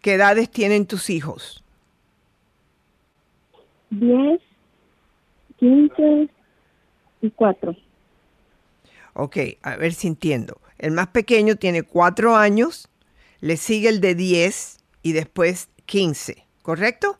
¿Qué 0.00 0.14
edades 0.14 0.48
tienen 0.48 0.86
tus 0.86 1.10
hijos? 1.10 1.64
Diez, 3.90 4.40
quince 5.58 6.28
y 7.20 7.30
cuatro. 7.32 7.76
Ok, 9.14 9.36
a 9.62 9.76
ver 9.76 9.92
si 9.92 10.06
entiendo. 10.06 10.60
El 10.78 10.92
más 10.92 11.08
pequeño 11.08 11.56
tiene 11.56 11.82
cuatro 11.82 12.36
años, 12.36 12.88
le 13.40 13.56
sigue 13.56 13.88
el 13.88 14.00
de 14.00 14.14
diez 14.14 14.78
y 15.02 15.14
después 15.14 15.68
quince, 15.84 16.46
¿correcto? 16.62 17.18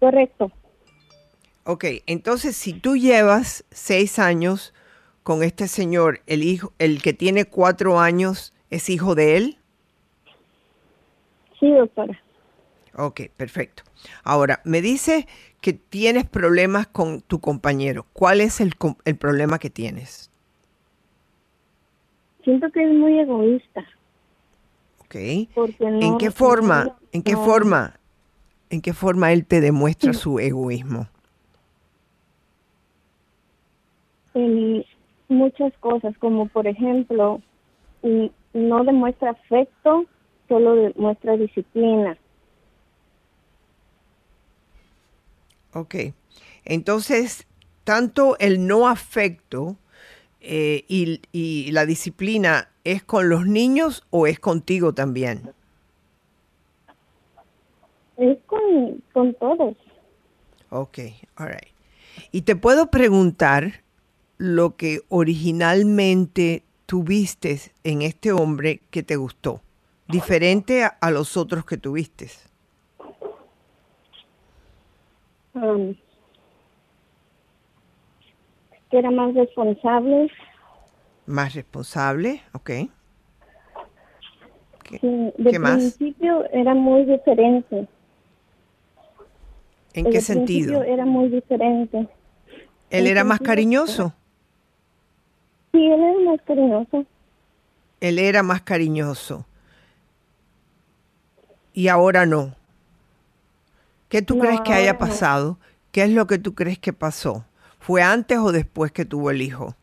Correcto. 0.00 0.52
Ok, 1.64 1.84
entonces 2.06 2.56
si 2.56 2.72
tú 2.72 2.96
llevas 2.96 3.64
seis 3.70 4.18
años 4.18 4.74
con 5.22 5.44
este 5.44 5.68
señor, 5.68 6.20
el 6.26 6.42
hijo, 6.42 6.72
el 6.78 7.00
que 7.00 7.12
tiene 7.12 7.44
cuatro 7.44 8.00
años, 8.00 8.52
¿es 8.70 8.90
hijo 8.90 9.14
de 9.14 9.36
él? 9.36 9.58
Sí, 11.60 11.70
doctora. 11.70 12.20
Ok, 12.96 13.22
perfecto. 13.36 13.84
Ahora, 14.24 14.60
me 14.64 14.82
dice 14.82 15.28
que 15.60 15.72
tienes 15.72 16.28
problemas 16.28 16.88
con 16.88 17.20
tu 17.20 17.40
compañero. 17.40 18.06
¿Cuál 18.12 18.40
es 18.40 18.60
el, 18.60 18.74
el 19.04 19.16
problema 19.16 19.60
que 19.60 19.70
tienes? 19.70 20.30
Siento 22.42 22.70
que 22.72 22.82
es 22.84 22.92
muy 22.92 23.20
egoísta. 23.20 23.86
Ok. 24.98 25.14
¿En 25.14 26.18
qué 26.18 26.32
forma? 26.32 26.98
¿En 27.12 27.22
qué 27.22 27.36
forma? 27.36 28.00
¿En 28.70 28.80
qué 28.80 28.92
forma 28.92 29.32
él 29.32 29.46
te 29.46 29.60
demuestra 29.60 30.12
su 30.12 30.40
egoísmo? 30.40 31.08
En 34.34 34.84
muchas 35.28 35.72
cosas, 35.78 36.16
como 36.18 36.48
por 36.48 36.66
ejemplo, 36.66 37.40
no 38.52 38.84
demuestra 38.84 39.30
afecto, 39.30 40.04
solo 40.48 40.74
demuestra 40.74 41.36
disciplina. 41.36 42.16
Ok, 45.74 45.94
entonces, 46.64 47.46
tanto 47.84 48.36
el 48.38 48.66
no 48.66 48.88
afecto 48.88 49.76
eh, 50.40 50.84
y, 50.88 51.20
y, 51.32 51.70
la 51.72 51.86
disciplina 51.86 52.68
es 52.84 53.02
con 53.02 53.28
los 53.28 53.46
niños 53.46 54.04
o 54.10 54.26
es 54.26 54.38
contigo 54.38 54.92
también? 54.92 55.52
Es 58.16 58.38
con, 58.46 59.02
con 59.12 59.34
todos. 59.34 59.76
Ok, 60.70 60.98
all 61.36 61.48
right. 61.48 61.72
Y 62.32 62.42
te 62.42 62.56
puedo 62.56 62.90
preguntar, 62.90 63.82
lo 64.42 64.74
que 64.74 65.02
originalmente 65.08 66.64
tuviste 66.86 67.60
en 67.84 68.02
este 68.02 68.32
hombre 68.32 68.80
que 68.90 69.04
te 69.04 69.14
gustó, 69.14 69.60
diferente 70.08 70.82
a, 70.82 71.10
los 71.12 71.36
otros 71.36 71.64
que 71.64 71.76
tuviste? 71.76 72.26
Um, 75.54 75.94
que 78.90 78.98
era 78.98 79.12
más 79.12 79.32
responsable. 79.32 80.28
Más 81.26 81.54
responsable, 81.54 82.42
ok. 82.52 82.70
¿Qué, 84.82 84.98
de 85.38 85.60
principio 85.60 86.44
era 86.50 86.74
muy 86.74 87.04
diferente. 87.04 87.86
¿En 89.94 90.10
qué 90.10 90.20
sentido? 90.20 90.82
Era 90.82 91.04
muy 91.06 91.28
diferente. 91.28 92.08
¿Él 92.90 93.06
era 93.06 93.22
más 93.22 93.38
cariñoso? 93.38 94.14
Sí, 95.72 95.86
él 95.86 96.02
era 96.02 96.30
más 96.30 96.40
cariñoso. 96.42 97.06
Él 98.00 98.18
era 98.18 98.42
más 98.42 98.62
cariñoso. 98.62 99.46
y 101.74 101.88
ahora 101.88 102.26
no. 102.26 102.54
¿Qué 104.08 104.20
tú 104.22 104.38
crees 104.38 104.60
que 104.60 104.74
haya 104.74 104.98
pasado? 104.98 105.58
¿Qué 105.90 106.02
es 106.04 106.10
lo 106.10 106.26
que 106.26 106.38
tú 106.38 106.54
crees 106.54 106.78
que 106.78 106.92
pasó? 106.92 107.46
¿Fue 107.78 108.02
antes 108.02 108.38
o 108.38 108.52
después 108.52 108.92
que 108.92 109.04
tuvo 109.04 109.30
el 109.30 109.40
hijo? 109.40 109.74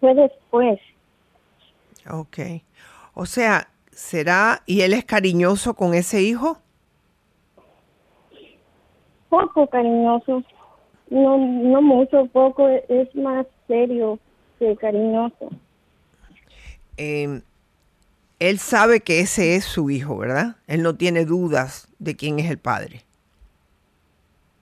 Fue 0.00 0.14
después. 0.14 0.78
Ok. 2.10 2.38
O 3.14 3.26
sea, 3.26 3.68
¿será, 3.90 4.62
y 4.66 4.82
él 4.82 4.92
es 4.92 5.04
cariñoso 5.04 5.74
con 5.74 5.94
ese 5.94 6.22
hijo? 6.22 6.58
Poco 9.28 9.66
cariñoso. 9.68 10.42
No, 11.10 11.36
no 11.38 11.82
mucho, 11.82 12.26
poco. 12.26 12.68
Es 12.68 13.14
más 13.14 13.46
serio 13.66 14.18
que 14.58 14.76
cariñoso. 14.76 15.50
Eh, 16.96 17.42
él 18.38 18.58
sabe 18.58 19.00
que 19.00 19.20
ese 19.20 19.54
es 19.56 19.64
su 19.64 19.90
hijo, 19.90 20.16
¿verdad? 20.16 20.56
Él 20.66 20.82
no 20.82 20.96
tiene 20.96 21.24
dudas 21.26 21.88
de 21.98 22.16
quién 22.16 22.38
es 22.38 22.50
el 22.50 22.58
padre. 22.58 23.02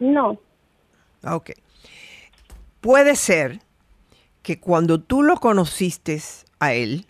No. 0.00 0.38
Ok. 1.24 1.50
Puede 2.80 3.16
ser 3.16 3.60
que 4.42 4.58
cuando 4.60 5.00
tú 5.00 5.22
lo 5.22 5.36
conociste 5.36 6.20
a 6.58 6.72
él, 6.72 7.06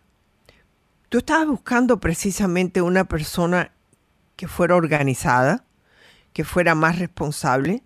tú 1.09 1.19
estabas 1.19 1.47
buscando 1.47 2.01
precisamente 2.01 2.83
una 2.83 3.05
persona 3.05 3.73
que 4.37 4.47
fuera 4.47 4.77
organizada, 4.77 5.65
que 6.33 6.45
fuera 6.45 6.75
más 6.75 6.99
responsable. 6.99 7.83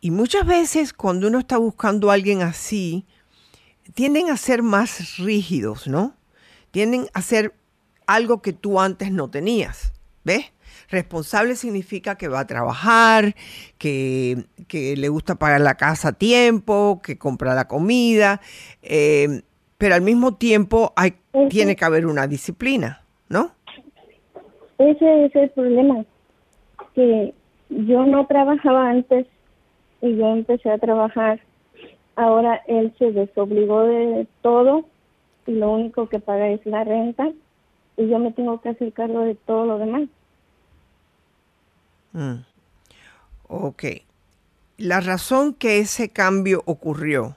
Y 0.00 0.10
muchas 0.10 0.46
veces 0.46 0.92
cuando 0.94 1.28
uno 1.28 1.38
está 1.38 1.58
buscando 1.58 2.10
a 2.10 2.14
alguien 2.14 2.40
así, 2.40 3.04
tienden 3.94 4.30
a 4.30 4.36
ser 4.36 4.62
más 4.62 5.18
rígidos, 5.18 5.86
¿no? 5.86 6.14
Tienden 6.70 7.06
a 7.12 7.20
ser 7.20 7.52
algo 8.06 8.40
que 8.40 8.52
tú 8.52 8.80
antes 8.80 9.12
no 9.12 9.28
tenías, 9.28 9.92
¿ves? 10.24 10.52
Responsable 10.88 11.54
significa 11.54 12.16
que 12.16 12.28
va 12.28 12.40
a 12.40 12.46
trabajar, 12.46 13.34
que, 13.78 14.46
le 14.72 15.08
gusta 15.08 15.34
pagar 15.34 15.60
la 15.60 15.74
casa 15.74 16.08
a 16.08 16.12
tiempo, 16.12 17.00
que 17.02 17.18
compra 17.18 17.54
la 17.54 17.68
comida, 17.68 18.40
eh, 18.82 19.42
pero 19.76 19.94
al 19.94 20.02
mismo 20.02 20.34
tiempo 20.34 20.92
hay, 20.96 21.14
tiene 21.50 21.76
que 21.76 21.84
haber 21.84 22.06
una 22.06 22.26
disciplina, 22.26 23.02
¿no? 23.28 23.52
Ese 24.78 25.26
es 25.26 25.36
el 25.36 25.50
problema, 25.50 26.04
que 26.94 27.34
yo 27.68 28.06
no 28.06 28.26
trabajaba 28.26 28.90
antes 28.90 29.26
y 30.00 30.16
yo 30.16 30.28
empecé 30.28 30.70
a 30.70 30.78
trabajar. 30.78 31.40
Ahora 32.16 32.62
él 32.66 32.94
se 32.98 33.12
desobligó 33.12 33.82
de 33.82 34.26
todo 34.42 34.84
y 35.46 35.52
lo 35.52 35.72
único 35.72 36.08
que 36.08 36.20
paga 36.20 36.48
es 36.48 36.64
la 36.66 36.84
renta 36.84 37.30
y 37.96 38.08
yo 38.08 38.18
me 38.18 38.32
tengo 38.32 38.60
que 38.60 38.70
hacer 38.70 38.92
cargo 38.92 39.20
de 39.20 39.34
todo 39.34 39.66
lo 39.66 39.78
demás. 39.78 40.08
Mm. 42.12 42.36
Ok. 43.48 43.84
La 44.78 45.00
razón 45.00 45.54
que 45.54 45.78
ese 45.78 46.08
cambio 46.08 46.62
ocurrió, 46.64 47.36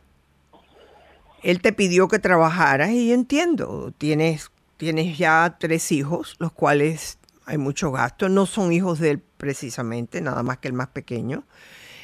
él 1.41 1.61
te 1.61 1.73
pidió 1.73 2.07
que 2.07 2.19
trabajaras 2.19 2.91
y 2.91 3.09
yo 3.09 3.13
entiendo, 3.13 3.91
tienes, 3.97 4.49
tienes 4.77 5.17
ya 5.17 5.57
tres 5.59 5.91
hijos, 5.91 6.35
los 6.39 6.53
cuales 6.53 7.19
hay 7.45 7.57
mucho 7.57 7.91
gasto, 7.91 8.29
no 8.29 8.45
son 8.45 8.71
hijos 8.71 8.99
de 8.99 9.11
él 9.11 9.21
precisamente, 9.37 10.21
nada 10.21 10.43
más 10.43 10.59
que 10.59 10.69
el 10.69 10.73
más 10.73 10.87
pequeño. 10.87 11.43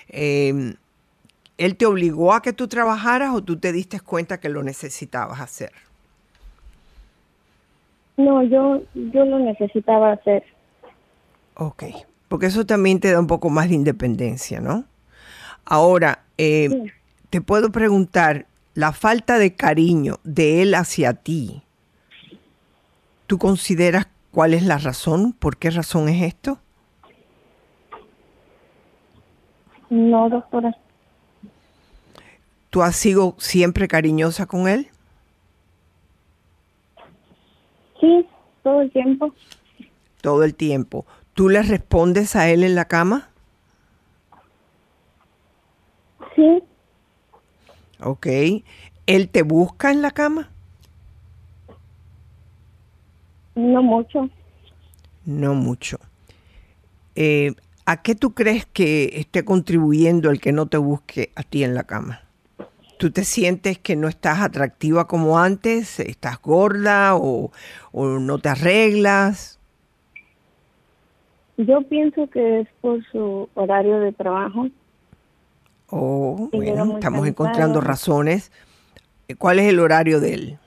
Em, 0.09 0.75
¿Él 1.57 1.75
te 1.75 1.85
obligó 1.85 2.33
a 2.33 2.41
que 2.41 2.53
tú 2.53 2.67
trabajaras 2.67 3.33
o 3.33 3.43
tú 3.43 3.57
te 3.57 3.71
diste 3.71 3.99
cuenta 3.99 4.39
que 4.39 4.49
lo 4.49 4.63
necesitabas 4.63 5.39
hacer? 5.39 5.71
No, 8.17 8.43
yo, 8.43 8.81
yo 8.93 9.25
lo 9.25 9.39
necesitaba 9.39 10.13
hacer. 10.13 10.43
Ok 11.55 11.83
porque 12.29 12.45
eso 12.45 12.65
también 12.65 12.99
te 13.01 13.11
da 13.11 13.19
un 13.19 13.27
poco 13.27 13.49
más 13.49 13.67
de 13.67 13.75
independencia, 13.75 14.61
¿no? 14.61 14.85
Ahora, 15.65 16.23
eh, 16.37 16.91
te 17.29 17.41
puedo 17.41 17.71
preguntar, 17.71 18.45
la 18.75 18.93
falta 18.93 19.39
de 19.39 19.55
cariño 19.55 20.19
de 20.23 20.61
él 20.61 20.75
hacia 20.75 21.13
ti, 21.13 21.63
¿tú 23.27 23.37
consideras 23.39 24.07
cuál 24.31 24.53
es 24.53 24.63
la 24.63 24.77
razón? 24.77 25.33
¿Por 25.33 25.57
qué 25.57 25.71
razón 25.71 26.07
es 26.07 26.21
esto? 26.21 26.59
No, 29.89 30.29
doctora. 30.29 30.75
¿Tú 32.69 32.83
has 32.83 32.95
sido 32.95 33.35
siempre 33.39 33.87
cariñosa 33.87 34.45
con 34.45 34.67
él? 34.67 34.89
Sí, 37.99 38.25
todo 38.63 38.81
el 38.81 38.91
tiempo. 38.91 39.33
Todo 40.21 40.43
el 40.43 40.55
tiempo. 40.55 41.05
¿Tú 41.33 41.49
le 41.49 41.63
respondes 41.63 42.35
a 42.35 42.49
él 42.49 42.63
en 42.63 42.75
la 42.75 42.85
cama? 42.85 43.29
Sí. 46.35 46.63
Ok. 48.01 48.27
¿Él 49.07 49.29
te 49.29 49.41
busca 49.41 49.91
en 49.91 50.01
la 50.01 50.11
cama? 50.11 50.49
No 53.55 53.81
mucho. 53.81 54.29
No 55.25 55.53
mucho. 55.55 55.99
Eh, 57.15 57.55
¿A 57.89 58.03
qué 58.03 58.13
tú 58.13 58.35
crees 58.35 58.67
que 58.67 59.13
esté 59.15 59.43
contribuyendo 59.43 60.29
el 60.29 60.39
que 60.39 60.51
no 60.51 60.67
te 60.67 60.77
busque 60.77 61.31
a 61.33 61.41
ti 61.41 61.63
en 61.63 61.73
la 61.73 61.85
cama? 61.85 62.21
¿Tú 62.99 63.09
te 63.09 63.23
sientes 63.23 63.79
que 63.79 63.95
no 63.95 64.07
estás 64.07 64.41
atractiva 64.41 65.07
como 65.07 65.39
antes? 65.39 65.99
¿Estás 65.99 66.39
gorda 66.39 67.15
o, 67.15 67.51
o 67.91 68.05
no 68.05 68.37
te 68.37 68.49
arreglas? 68.49 69.59
Yo 71.57 71.81
pienso 71.81 72.29
que 72.29 72.59
es 72.59 72.67
por 72.79 73.03
su 73.11 73.49
horario 73.55 73.99
de 74.01 74.11
trabajo. 74.11 74.67
Oh, 75.89 76.47
bueno, 76.53 76.93
estamos 76.93 77.27
encontrando 77.27 77.81
razones. 77.81 78.51
¿Cuál 79.39 79.57
es 79.57 79.65
el 79.67 79.79
horario 79.79 80.19
de 80.19 80.33
él? 80.35 80.59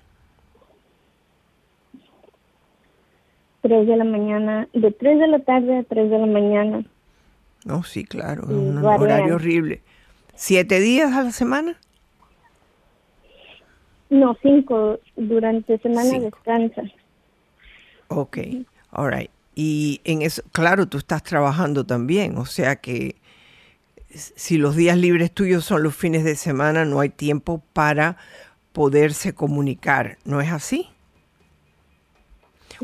Tres 3.60 3.86
de 3.86 3.96
la 3.96 4.04
mañana, 4.04 4.66
de 4.72 4.90
tres 4.90 5.20
de 5.20 5.28
la 5.28 5.38
tarde 5.38 5.78
a 5.78 5.82
tres 5.84 6.10
de 6.10 6.18
la 6.18 6.26
mañana. 6.26 6.84
No, 7.64 7.84
sí, 7.84 8.04
claro, 8.04 8.44
un 8.46 8.84
horario 8.84 9.36
horrible. 9.36 9.82
¿Siete 10.34 10.80
días 10.80 11.12
a 11.12 11.22
la 11.22 11.32
semana? 11.32 11.78
No, 14.10 14.36
cinco. 14.42 14.98
Durante 15.16 15.78
semana 15.78 16.18
descansa. 16.18 16.82
Ok, 18.08 18.38
all 18.90 19.12
right. 19.12 19.30
Y 19.54 20.00
en 20.04 20.22
eso, 20.22 20.42
claro, 20.52 20.86
tú 20.86 20.98
estás 20.98 21.22
trabajando 21.22 21.84
también, 21.84 22.36
o 22.38 22.46
sea 22.46 22.76
que 22.76 23.16
si 24.10 24.58
los 24.58 24.76
días 24.76 24.96
libres 24.96 25.30
tuyos 25.30 25.64
son 25.64 25.82
los 25.82 25.94
fines 25.94 26.24
de 26.24 26.36
semana, 26.36 26.84
no 26.84 27.00
hay 27.00 27.08
tiempo 27.08 27.62
para 27.72 28.16
poderse 28.72 29.34
comunicar, 29.34 30.18
¿no 30.24 30.40
es 30.40 30.50
así? 30.50 30.88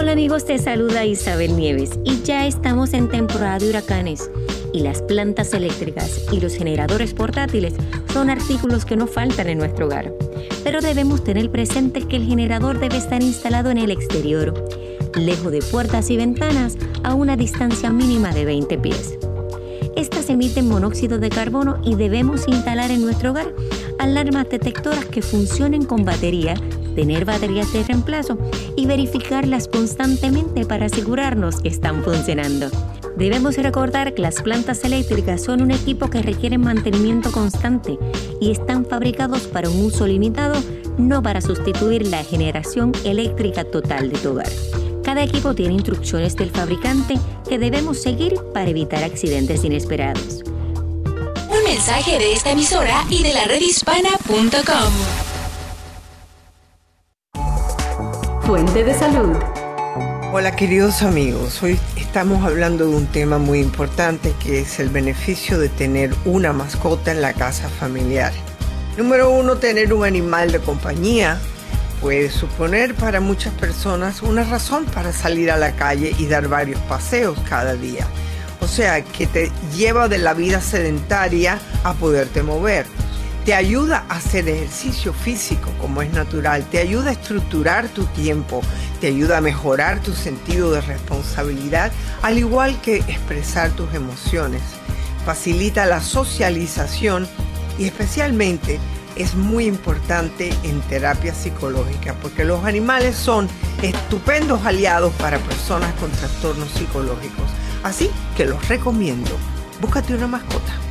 Hola 0.00 0.12
amigos, 0.12 0.44
te 0.44 0.58
saluda 0.58 1.04
Isabel 1.04 1.56
Nieves 1.56 1.98
y 2.04 2.17
ya 2.28 2.46
estamos 2.46 2.92
en 2.92 3.08
temporada 3.08 3.58
de 3.58 3.70
huracanes 3.70 4.30
y 4.74 4.80
las 4.80 5.00
plantas 5.00 5.54
eléctricas 5.54 6.26
y 6.30 6.40
los 6.40 6.54
generadores 6.54 7.14
portátiles 7.14 7.72
son 8.12 8.28
artículos 8.28 8.84
que 8.84 8.96
no 8.96 9.06
faltan 9.06 9.48
en 9.48 9.56
nuestro 9.56 9.86
hogar. 9.86 10.12
pero 10.62 10.82
debemos 10.82 11.24
tener 11.24 11.50
presente 11.50 12.02
que 12.02 12.16
el 12.16 12.26
generador 12.26 12.80
debe 12.80 12.98
estar 12.98 13.22
instalado 13.22 13.70
en 13.70 13.78
el 13.78 13.90
exterior, 13.90 14.52
lejos 15.14 15.50
de 15.52 15.60
puertas 15.60 16.10
y 16.10 16.18
ventanas, 16.18 16.76
a 17.02 17.14
una 17.14 17.34
distancia 17.34 17.90
mínima 17.90 18.30
de 18.32 18.44
20 18.44 18.76
pies. 18.76 19.18
Estas 19.96 20.28
emiten 20.28 20.68
monóxido 20.68 21.18
de 21.18 21.30
carbono 21.30 21.80
y 21.82 21.94
debemos 21.94 22.46
instalar 22.46 22.90
en 22.90 23.00
nuestro 23.00 23.30
hogar 23.30 23.54
alarmas 23.98 24.50
detectoras 24.50 25.06
que 25.06 25.22
funcionen 25.22 25.86
con 25.86 26.04
batería, 26.04 26.54
tener 26.98 27.24
baterías 27.24 27.72
de 27.72 27.84
reemplazo 27.84 28.36
y 28.74 28.86
verificarlas 28.86 29.68
constantemente 29.68 30.66
para 30.66 30.86
asegurarnos 30.86 31.60
que 31.60 31.68
están 31.68 32.02
funcionando. 32.02 32.70
Debemos 33.16 33.56
recordar 33.56 34.14
que 34.14 34.22
las 34.22 34.42
plantas 34.42 34.82
eléctricas 34.82 35.44
son 35.44 35.62
un 35.62 35.70
equipo 35.70 36.10
que 36.10 36.22
requiere 36.22 36.58
mantenimiento 36.58 37.30
constante 37.30 37.96
y 38.40 38.50
están 38.50 38.84
fabricados 38.84 39.42
para 39.42 39.70
un 39.70 39.80
uso 39.80 40.08
limitado, 40.08 40.60
no 40.98 41.22
para 41.22 41.40
sustituir 41.40 42.04
la 42.08 42.24
generación 42.24 42.90
eléctrica 43.04 43.62
total 43.62 44.10
de 44.10 44.18
tu 44.18 44.30
hogar. 44.30 44.50
Cada 45.04 45.22
equipo 45.22 45.54
tiene 45.54 45.74
instrucciones 45.74 46.34
del 46.34 46.50
fabricante 46.50 47.14
que 47.48 47.60
debemos 47.60 48.02
seguir 48.02 48.34
para 48.52 48.70
evitar 48.70 49.04
accidentes 49.04 49.62
inesperados. 49.62 50.42
Un 51.48 51.62
mensaje 51.64 52.18
de 52.18 52.32
esta 52.32 52.50
emisora 52.50 53.04
y 53.08 53.22
de 53.22 53.34
la 53.34 53.44
redhispana.com. 53.44 55.27
Fuente 58.48 58.82
de 58.82 58.94
salud. 58.94 59.36
Hola 60.32 60.56
queridos 60.56 61.02
amigos, 61.02 61.62
hoy 61.62 61.78
estamos 61.96 62.42
hablando 62.46 62.86
de 62.88 62.96
un 62.96 63.06
tema 63.06 63.36
muy 63.36 63.60
importante 63.60 64.32
que 64.42 64.60
es 64.60 64.80
el 64.80 64.88
beneficio 64.88 65.58
de 65.58 65.68
tener 65.68 66.14
una 66.24 66.54
mascota 66.54 67.10
en 67.10 67.20
la 67.20 67.34
casa 67.34 67.68
familiar. 67.68 68.32
Número 68.96 69.28
uno, 69.28 69.58
tener 69.58 69.92
un 69.92 70.06
animal 70.06 70.50
de 70.50 70.60
compañía 70.60 71.38
puede 72.00 72.30
suponer 72.30 72.94
para 72.94 73.20
muchas 73.20 73.52
personas 73.52 74.22
una 74.22 74.44
razón 74.44 74.86
para 74.86 75.12
salir 75.12 75.50
a 75.50 75.58
la 75.58 75.76
calle 75.76 76.14
y 76.18 76.24
dar 76.24 76.48
varios 76.48 76.80
paseos 76.80 77.38
cada 77.50 77.74
día. 77.74 78.06
O 78.62 78.66
sea, 78.66 79.04
que 79.04 79.26
te 79.26 79.52
lleva 79.76 80.08
de 80.08 80.16
la 80.16 80.32
vida 80.32 80.62
sedentaria 80.62 81.58
a 81.84 81.92
poderte 81.92 82.42
mover. 82.42 82.86
Te 83.48 83.54
ayuda 83.54 84.04
a 84.10 84.16
hacer 84.16 84.46
ejercicio 84.46 85.14
físico 85.14 85.70
como 85.80 86.02
es 86.02 86.12
natural, 86.12 86.66
te 86.70 86.80
ayuda 86.80 87.08
a 87.08 87.12
estructurar 87.14 87.88
tu 87.88 88.04
tiempo, 88.04 88.60
te 89.00 89.06
ayuda 89.06 89.38
a 89.38 89.40
mejorar 89.40 90.02
tu 90.02 90.12
sentido 90.12 90.70
de 90.70 90.82
responsabilidad, 90.82 91.90
al 92.20 92.36
igual 92.36 92.78
que 92.82 92.96
expresar 92.96 93.70
tus 93.70 93.94
emociones. 93.94 94.60
Facilita 95.24 95.86
la 95.86 96.02
socialización 96.02 97.26
y 97.78 97.86
especialmente 97.86 98.78
es 99.16 99.34
muy 99.34 99.64
importante 99.64 100.52
en 100.62 100.82
terapia 100.82 101.34
psicológica 101.34 102.16
porque 102.20 102.44
los 102.44 102.66
animales 102.66 103.16
son 103.16 103.48
estupendos 103.80 104.66
aliados 104.66 105.14
para 105.14 105.38
personas 105.38 105.94
con 105.94 106.10
trastornos 106.10 106.68
psicológicos. 106.72 107.46
Así 107.82 108.10
que 108.36 108.44
los 108.44 108.68
recomiendo. 108.68 109.30
Búscate 109.80 110.14
una 110.14 110.26
mascota. 110.26 110.87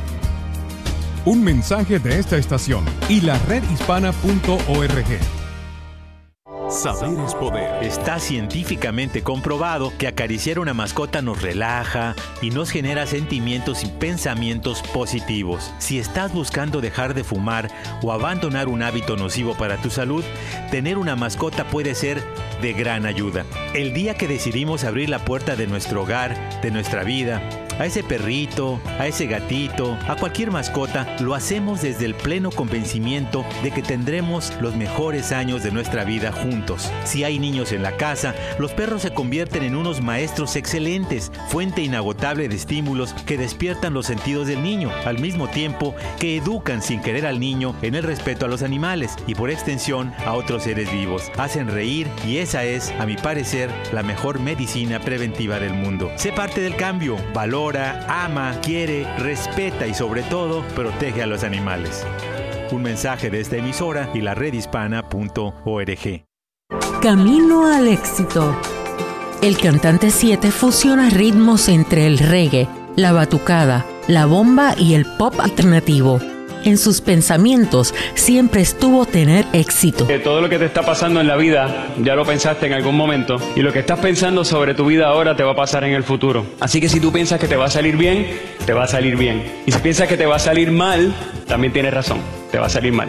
Un 1.24 1.42
mensaje 1.42 1.98
de 1.98 2.18
esta 2.18 2.36
estación 2.36 2.84
y 3.08 3.20
la 3.20 3.38
redhispana.org. 3.40 5.18
Saber 6.70 7.18
es 7.24 7.34
poder. 7.34 7.82
Está 7.82 8.18
científicamente 8.18 9.22
comprobado 9.22 9.90
que 9.96 10.06
acariciar 10.06 10.58
una 10.58 10.74
mascota 10.74 11.22
nos 11.22 11.40
relaja 11.40 12.14
y 12.42 12.50
nos 12.50 12.70
genera 12.70 13.06
sentimientos 13.06 13.84
y 13.84 13.86
pensamientos 13.86 14.82
positivos. 14.92 15.72
Si 15.78 15.98
estás 15.98 16.34
buscando 16.34 16.82
dejar 16.82 17.14
de 17.14 17.24
fumar 17.24 17.70
o 18.02 18.12
abandonar 18.12 18.68
un 18.68 18.82
hábito 18.82 19.16
nocivo 19.16 19.54
para 19.54 19.78
tu 19.78 19.88
salud, 19.88 20.22
tener 20.70 20.98
una 20.98 21.16
mascota 21.16 21.64
puede 21.64 21.94
ser 21.94 22.22
de 22.60 22.74
gran 22.74 23.06
ayuda. 23.06 23.46
El 23.74 23.94
día 23.94 24.14
que 24.14 24.28
decidimos 24.28 24.84
abrir 24.84 25.08
la 25.08 25.24
puerta 25.24 25.56
de 25.56 25.66
nuestro 25.66 26.02
hogar, 26.02 26.60
de 26.60 26.70
nuestra 26.70 27.02
vida, 27.02 27.40
a 27.78 27.86
ese 27.86 28.02
perrito, 28.02 28.80
a 28.98 29.06
ese 29.06 29.26
gatito, 29.26 29.96
a 30.08 30.16
cualquier 30.16 30.50
mascota, 30.50 31.06
lo 31.20 31.34
hacemos 31.34 31.82
desde 31.82 32.04
el 32.04 32.14
pleno 32.14 32.50
convencimiento 32.50 33.44
de 33.62 33.70
que 33.70 33.82
tendremos 33.82 34.52
los 34.60 34.74
mejores 34.74 35.32
años 35.32 35.62
de 35.62 35.70
nuestra 35.70 36.04
vida 36.04 36.32
juntos. 36.32 36.90
Si 37.04 37.24
hay 37.24 37.38
niños 37.38 37.72
en 37.72 37.82
la 37.82 37.96
casa, 37.96 38.34
los 38.58 38.72
perros 38.72 39.02
se 39.02 39.14
convierten 39.14 39.62
en 39.62 39.76
unos 39.76 40.00
maestros 40.00 40.56
excelentes, 40.56 41.30
fuente 41.48 41.82
inagotable 41.82 42.48
de 42.48 42.56
estímulos 42.56 43.12
que 43.26 43.38
despiertan 43.38 43.94
los 43.94 44.06
sentidos 44.06 44.46
del 44.48 44.62
niño, 44.62 44.90
al 45.04 45.18
mismo 45.18 45.48
tiempo 45.48 45.94
que 46.18 46.36
educan 46.36 46.82
sin 46.82 47.00
querer 47.00 47.26
al 47.26 47.40
niño 47.40 47.74
en 47.82 47.94
el 47.94 48.02
respeto 48.02 48.46
a 48.46 48.48
los 48.48 48.62
animales 48.62 49.14
y 49.26 49.34
por 49.34 49.50
extensión 49.50 50.12
a 50.26 50.34
otros 50.34 50.64
seres 50.64 50.90
vivos. 50.92 51.30
Hacen 51.36 51.68
reír 51.68 52.08
y 52.26 52.38
esa 52.38 52.64
es, 52.64 52.90
a 52.98 53.06
mi 53.06 53.16
parecer, 53.16 53.70
la 53.92 54.02
mejor 54.02 54.40
medicina 54.40 55.00
preventiva 55.00 55.60
del 55.60 55.74
mundo. 55.74 56.10
Sé 56.16 56.32
parte 56.32 56.60
del 56.60 56.76
cambio, 56.76 57.16
valor 57.32 57.67
ama, 57.76 58.58
quiere, 58.62 59.06
respeta 59.18 59.86
y 59.86 59.94
sobre 59.94 60.22
todo 60.22 60.62
protege 60.74 61.22
a 61.22 61.26
los 61.26 61.44
animales. 61.44 62.06
Un 62.70 62.82
mensaje 62.82 63.30
de 63.30 63.40
esta 63.40 63.56
emisora 63.56 64.10
y 64.14 64.20
la 64.20 64.34
redhispana.org. 64.34 66.24
Camino 67.02 67.66
al 67.66 67.88
éxito. 67.88 68.56
El 69.42 69.56
cantante 69.58 70.10
7 70.10 70.50
fusiona 70.50 71.10
ritmos 71.10 71.68
entre 71.68 72.06
el 72.06 72.18
reggae, 72.18 72.68
la 72.96 73.12
batucada, 73.12 73.86
la 74.08 74.26
bomba 74.26 74.74
y 74.76 74.94
el 74.94 75.06
pop 75.16 75.38
alternativo 75.38 76.20
en 76.64 76.78
sus 76.78 77.00
pensamientos 77.00 77.94
siempre 78.14 78.60
estuvo 78.60 79.06
tener 79.06 79.46
éxito. 79.52 80.06
todo 80.22 80.40
lo 80.40 80.48
que 80.48 80.58
te 80.58 80.64
está 80.64 80.82
pasando 80.82 81.20
en 81.20 81.26
la 81.26 81.36
vida 81.36 81.88
ya 81.98 82.14
lo 82.14 82.24
pensaste 82.24 82.66
en 82.66 82.72
algún 82.72 82.96
momento 82.96 83.36
y 83.56 83.60
lo 83.60 83.72
que 83.72 83.80
estás 83.80 83.98
pensando 83.98 84.44
sobre 84.44 84.74
tu 84.74 84.86
vida 84.86 85.06
ahora 85.08 85.36
te 85.36 85.42
va 85.42 85.52
a 85.52 85.56
pasar 85.56 85.84
en 85.84 85.94
el 85.94 86.04
futuro. 86.04 86.46
Así 86.60 86.80
que 86.80 86.88
si 86.88 87.00
tú 87.00 87.12
piensas 87.12 87.40
que 87.40 87.48
te 87.48 87.56
va 87.56 87.66
a 87.66 87.70
salir 87.70 87.96
bien, 87.96 88.26
te 88.66 88.72
va 88.72 88.84
a 88.84 88.86
salir 88.86 89.16
bien. 89.16 89.42
Y 89.66 89.72
si 89.72 89.78
piensas 89.78 90.08
que 90.08 90.16
te 90.16 90.26
va 90.26 90.36
a 90.36 90.40
salir 90.40 90.70
mal, 90.70 91.12
también 91.46 91.72
tienes 91.72 91.94
razón, 91.94 92.18
te 92.50 92.58
va 92.58 92.66
a 92.66 92.70
salir 92.70 92.92
mal. 92.92 93.08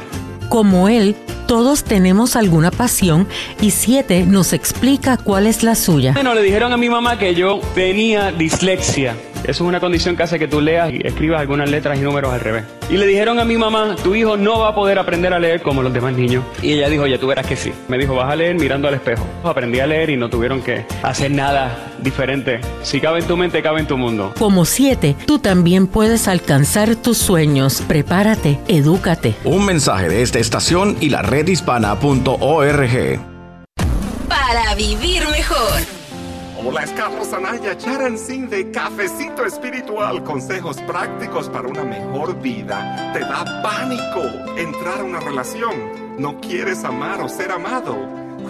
Como 0.50 0.90
él, 0.90 1.16
todos 1.48 1.84
tenemos 1.84 2.36
alguna 2.36 2.72
pasión 2.72 3.28
y 3.62 3.72
Siete 3.72 4.24
nos 4.26 4.54
explica 4.54 5.18
cuál 5.18 5.48
es 5.48 5.64
la 5.64 5.76
suya. 5.76 6.14
Bueno, 6.14 6.34
le 6.34 6.42
dijeron 6.42 6.74
a 6.74 6.78
mi 6.78 6.90
mamá 6.90 7.18
que 7.18 7.36
yo 7.36 7.60
tenía 7.76 8.32
dislexia. 8.32 9.16
Eso 9.44 9.64
es 9.64 9.68
una 9.68 9.80
condición 9.80 10.16
que 10.16 10.24
hace 10.24 10.40
que 10.40 10.48
tú 10.48 10.62
leas 10.62 10.92
y 10.92 11.06
escribas 11.06 11.42
algunas 11.42 11.70
letras 11.70 11.98
y 11.98 12.02
números 12.02 12.34
al 12.34 12.40
revés. 12.40 12.66
Y 12.90 12.98
le 12.98 13.06
dijeron 13.06 13.40
a 13.40 13.46
mi 13.46 13.58
mamá, 13.58 13.96
tu 14.04 14.16
hijo 14.16 14.38
no 14.38 14.60
va 14.60 14.70
a 14.70 14.76
poder 14.76 15.00
aprender 15.00 15.34
a 15.34 15.40
leer 15.40 15.62
como 15.62 15.82
los 15.84 15.94
demás 15.94 16.14
niños. 16.14 16.44
Y 16.62 16.74
ella 16.74 16.90
dijo, 16.90 17.08
ya 17.08 17.20
tú 17.20 17.28
verás 17.28 17.46
que 17.46 17.56
sí. 17.56 17.72
Me 17.88 17.98
dijo, 17.98 18.16
vas 18.16 18.32
a 18.32 18.36
leer 18.36 18.56
mirando 18.56 18.88
al 18.88 18.96
espejo. 18.96 19.26
Aprendí 19.44 19.80
a 19.80 19.88
leer 19.88 20.10
y 20.10 20.18
no 20.18 20.30
tuvieron 20.30 20.62
que 20.62 20.86
hacer 21.04 21.32
nada 21.32 21.94
diferente. 22.02 22.62
Si 22.84 23.00
cabe 23.00 23.20
en 23.20 23.28
tu 23.28 23.38
mente, 23.38 23.62
cabe 23.62 23.80
en 23.80 23.88
tu 23.88 23.98
mundo. 23.98 24.34
Como 24.38 24.66
siete, 24.66 25.16
tú 25.26 25.40
también 25.40 25.88
puedes 25.88 26.28
alcanzar 26.28 26.96
tus 26.96 27.18
sueños. 27.18 27.82
Prepárate, 27.88 28.60
edúcate. 28.68 29.36
Un 29.44 29.66
mensaje 29.66 30.10
de 30.10 30.22
esta 30.22 30.40
estación 30.40 30.98
y 31.00 31.10
la 31.10 31.22
redhispana.org. 31.22 33.20
Para 34.28 34.76
vivir 34.76 35.28
mejor. 35.30 35.99
Hola, 36.62 36.84
es 36.84 36.92
Carlos 36.92 37.32
Anaya, 37.32 37.78
Sin 38.18 38.50
de 38.50 38.70
Cafecito 38.70 39.46
Espiritual. 39.46 40.26
Consejos 40.26 40.76
prácticos 40.82 41.48
para 41.48 41.70
una 41.70 41.86
mejor 41.86 42.38
vida. 42.42 43.14
Te 43.14 43.22
da 43.22 43.62
pánico 43.64 44.22
entrar 44.58 45.00
a 45.00 45.04
una 45.06 45.22
relación. 45.22 45.72
No 46.18 46.42
quieres 46.42 46.84
amar 46.84 47.22
o 47.22 47.30
ser 47.30 47.54
amado. 47.54 47.96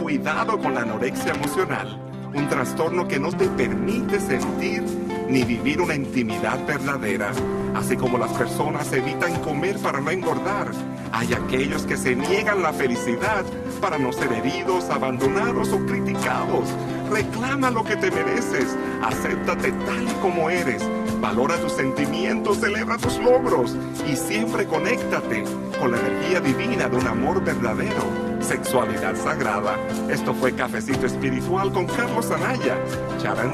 Cuidado 0.01 0.57
con 0.57 0.73
la 0.73 0.81
anorexia 0.81 1.33
emocional. 1.35 2.01
Un 2.33 2.49
trastorno 2.49 3.07
que 3.07 3.19
no 3.19 3.31
te 3.31 3.47
permite 3.47 4.19
sentir 4.19 4.83
ni 5.29 5.43
vivir 5.43 5.79
una 5.79 5.93
intimidad 5.93 6.65
verdadera. 6.65 7.31
Así 7.75 7.95
como 7.95 8.17
las 8.17 8.31
personas 8.31 8.91
evitan 8.91 9.35
comer 9.41 9.77
para 9.77 10.01
no 10.01 10.09
engordar, 10.09 10.71
hay 11.11 11.33
aquellos 11.33 11.83
que 11.83 11.97
se 11.97 12.15
niegan 12.15 12.61
la 12.61 12.73
felicidad 12.73 13.43
para 13.81 13.97
no 13.97 14.11
ser 14.11 14.31
heridos, 14.33 14.89
abandonados 14.89 15.71
o 15.71 15.85
criticados. 15.85 16.69
Reclama 17.09 17.71
lo 17.71 17.83
que 17.83 17.95
te 17.95 18.11
mereces, 18.11 18.77
acéptate 19.01 19.71
tal 19.71 20.03
y 20.03 20.13
como 20.21 20.49
eres, 20.49 20.83
valora 21.19 21.57
tus 21.57 21.73
sentimientos, 21.73 22.59
celebra 22.59 22.97
tus 22.97 23.17
logros 23.17 23.75
y 24.07 24.15
siempre 24.15 24.65
conéctate 24.65 25.43
con 25.79 25.91
la 25.91 25.99
energía 25.99 26.39
divina 26.39 26.87
de 26.87 26.97
un 26.97 27.07
amor 27.07 27.43
verdadero, 27.43 28.03
sexualidad 28.41 29.15
sagrada. 29.15 29.75
Esto 30.09 30.33
fue 30.33 30.53
Cafecito 30.53 31.07
Espiritual 31.07 31.71
con 31.71 31.87
Carlos 31.87 32.29
Anaya, 32.31 32.77
Charan 33.21 33.53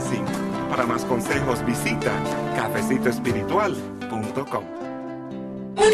para 0.70 0.86
más 0.86 1.06
consejos 1.06 1.65
visita 1.65 2.12
cafecitoespiritual.com. 2.58 4.85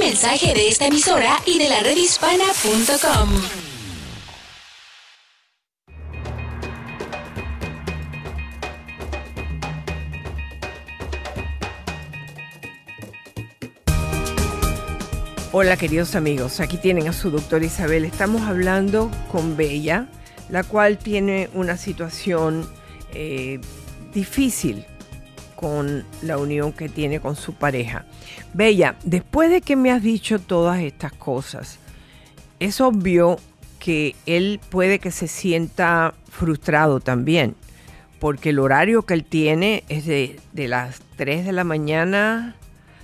Mensaje 0.02 0.56
de 0.56 0.68
esta 0.68 0.88
emisora 0.88 1.38
y 1.46 1.60
de 1.60 1.70
la 1.70 1.80
redhispana.com. 1.82 3.30
Hola 15.52 15.78
queridos 15.78 16.16
amigos, 16.16 16.60
aquí 16.62 16.78
tienen 16.78 17.08
a 17.08 17.14
su 17.14 17.30
doctora 17.30 17.64
Isabel. 17.64 18.04
Estamos 18.04 18.42
hablando 18.42 19.12
con 19.32 19.56
Bella, 19.56 20.08
la 20.50 20.64
cual 20.64 20.98
tiene 20.98 21.48
una 21.54 21.78
situación 21.78 22.68
eh, 23.14 23.62
difícil 24.12 24.84
con 25.62 26.04
la 26.22 26.38
unión 26.38 26.74
que 26.74 26.90
tiene 26.90 27.22
con 27.22 27.38
su 27.38 27.54
pareja. 27.54 28.04
Bella, 28.54 28.96
después 29.06 29.50
de 29.50 29.62
que 29.62 29.78
me 29.78 29.92
has 29.92 30.04
dicho 30.04 30.40
todas 30.40 30.82
estas 30.82 31.14
cosas, 31.14 31.80
es 32.60 32.82
obvio 32.82 33.38
que 33.80 34.16
él 34.26 34.60
puede 34.70 35.00
que 35.00 35.12
se 35.12 35.30
sienta 35.30 36.14
frustrado 36.30 37.00
también, 37.00 37.56
porque 38.20 38.50
el 38.50 38.60
horario 38.60 39.04
que 39.04 39.14
él 39.14 39.24
tiene 39.24 39.86
es 39.88 40.06
de, 40.06 40.40
de 40.52 40.68
las 40.68 41.02
3 41.16 41.46
de 41.46 41.54
la 41.54 41.64
mañana 41.64 42.56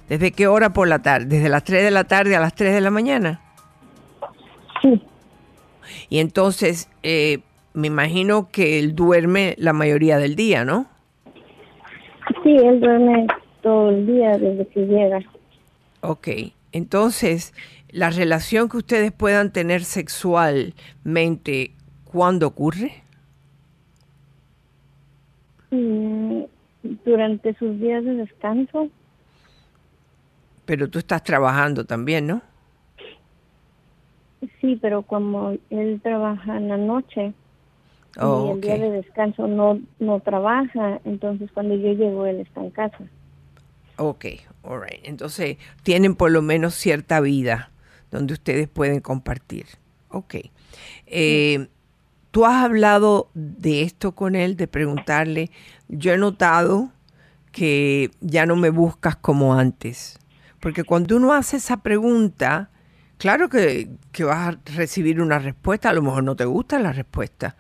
¿Desde 0.10 0.32
qué 0.32 0.48
hora 0.48 0.72
por 0.72 0.88
la 0.88 1.00
tarde? 1.00 1.26
¿Desde 1.26 1.50
las 1.50 1.64
3 1.64 1.84
de 1.84 1.92
la 1.92 2.06
tarde 2.06 2.36
a 2.36 2.40
las 2.40 2.56
3 2.56 2.74
de 2.74 2.82
la 2.82 2.92
mañana? 2.92 3.42
Sí. 4.82 5.02
Y 6.10 6.20
entonces, 6.20 6.90
eh, 7.04 7.40
me 7.74 7.88
imagino 7.88 8.50
que 8.50 8.80
él 8.80 8.96
duerme 8.96 9.56
la 9.58 9.74
mayoría 9.74 10.18
del 10.18 10.36
día, 10.36 10.64
¿no? 10.64 10.88
Sí, 12.44 12.56
él 12.56 12.80
duerme 12.80 13.28
todo 13.62 13.90
el 13.90 14.06
día 14.06 14.38
desde 14.38 14.68
que 14.68 14.86
llega. 14.86 15.20
Ok, 16.02 16.28
entonces, 16.72 17.54
la 17.92 18.10
relación 18.10 18.70
que 18.70 18.78
ustedes 18.78 19.12
puedan 19.12 19.52
tener 19.52 19.84
sexualmente, 19.84 21.72
¿cuándo 22.06 22.48
ocurre? 22.48 23.04
Mm, 25.72 26.44
durante 27.06 27.54
sus 27.56 27.80
días 27.80 28.04
de 28.04 28.14
descanso. 28.14 28.90
Pero 30.66 30.90
tú 30.90 31.00
estás 31.00 31.24
trabajando 31.24 31.86
también, 31.86 32.28
¿no? 32.28 32.42
Sí, 34.62 34.78
pero 34.82 35.02
como 35.02 35.56
él 35.70 36.00
trabaja 36.04 36.58
en 36.58 36.70
la 36.70 36.78
noche 36.78 37.34
Oh, 38.20 38.48
y 38.48 38.52
el 38.52 38.62
día 38.62 38.76
ok. 38.76 38.80
de 38.82 38.92
descanso 38.92 39.48
no, 39.48 39.80
no 40.00 40.20
trabaja, 40.20 41.00
entonces 41.06 41.52
cuando 41.54 41.76
yo 41.76 41.94
llego 41.94 42.26
él 42.26 42.40
está 42.40 42.62
en 42.62 42.72
casa. 42.72 42.98
Ok, 43.98 44.26
all 44.64 44.82
right. 44.82 45.00
Entonces, 45.04 45.58
tienen 45.84 46.16
por 46.16 46.32
lo 46.32 46.42
menos 46.42 46.76
cierta 46.76 47.20
vida 47.20 47.72
donde 48.12 48.34
ustedes 48.34 48.68
pueden 48.68 49.02
compartir. 49.02 49.66
Ok. 50.10 50.36
Eh, 51.08 51.68
¿Tú 52.32 52.46
has 52.46 52.64
hablado 52.64 53.30
de 53.34 53.82
esto 53.82 54.14
con 54.14 54.36
él, 54.36 54.56
de 54.56 54.68
preguntarle, 54.68 55.50
yo 55.88 56.14
he 56.14 56.18
notado 56.18 56.92
que 57.52 58.12
ya 58.22 58.46
no 58.46 58.56
me 58.56 58.70
buscas 58.70 59.16
como 59.16 59.56
antes? 59.56 60.20
Porque 60.60 60.84
cuando 60.84 61.18
uno 61.18 61.34
hace 61.34 61.58
esa 61.58 61.78
pregunta, 61.78 62.70
claro 63.18 63.50
que, 63.50 63.90
que 64.12 64.24
vas 64.24 64.56
a 64.56 64.60
recibir 64.76 65.22
una 65.22 65.40
respuesta, 65.40 65.90
a 65.90 65.94
lo 65.94 66.04
mejor 66.04 66.24
no 66.24 66.36
te 66.36 66.46
gusta 66.46 66.78
la 66.78 66.94
respuesta, 66.94 67.56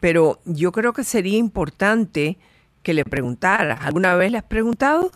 pero 0.00 0.40
yo 0.44 0.72
creo 0.72 0.92
que 0.92 1.04
sería 1.04 1.38
importante 1.38 2.38
que 2.82 2.94
le 2.94 3.04
preguntaras. 3.04 3.80
¿Alguna 3.82 4.14
vez 4.16 4.32
le 4.32 4.38
has 4.38 4.44
preguntado? 4.44 5.10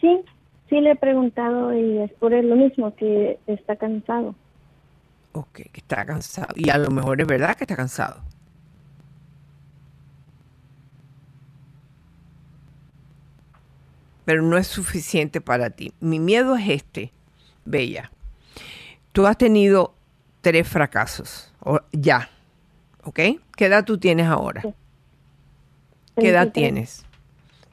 Sí, 0.00 0.20
sí 0.68 0.80
le 0.80 0.92
he 0.92 0.96
preguntado 0.96 1.74
y 1.74 1.98
es 1.98 2.12
por 2.12 2.32
él 2.32 2.48
lo 2.48 2.56
mismo, 2.56 2.94
que 2.94 3.38
está 3.46 3.76
cansado. 3.76 4.34
Ok, 5.32 5.52
que 5.72 5.80
está 5.80 6.04
cansado. 6.06 6.54
Y 6.56 6.70
a 6.70 6.78
lo 6.78 6.90
mejor 6.90 7.20
es 7.20 7.26
verdad 7.26 7.56
que 7.56 7.64
está 7.64 7.74
cansado. 7.76 8.20
Pero 14.24 14.42
no 14.42 14.56
es 14.56 14.66
suficiente 14.66 15.40
para 15.40 15.70
ti. 15.70 15.92
Mi 16.00 16.18
miedo 16.18 16.56
es 16.56 16.68
este, 16.68 17.12
Bella. 17.64 18.10
Tú 19.12 19.26
has 19.26 19.36
tenido 19.36 19.94
tres 20.40 20.66
fracasos, 20.66 21.52
o- 21.60 21.80
ya, 21.92 22.28
¿ok? 23.04 23.20
¿Qué 23.56 23.66
edad 23.66 23.84
tú 23.84 23.98
tienes 23.98 24.26
ahora? 24.26 24.62
¿Qué 26.16 26.28
edad 26.28 26.52
33. 26.52 26.52
tienes? 26.52 27.06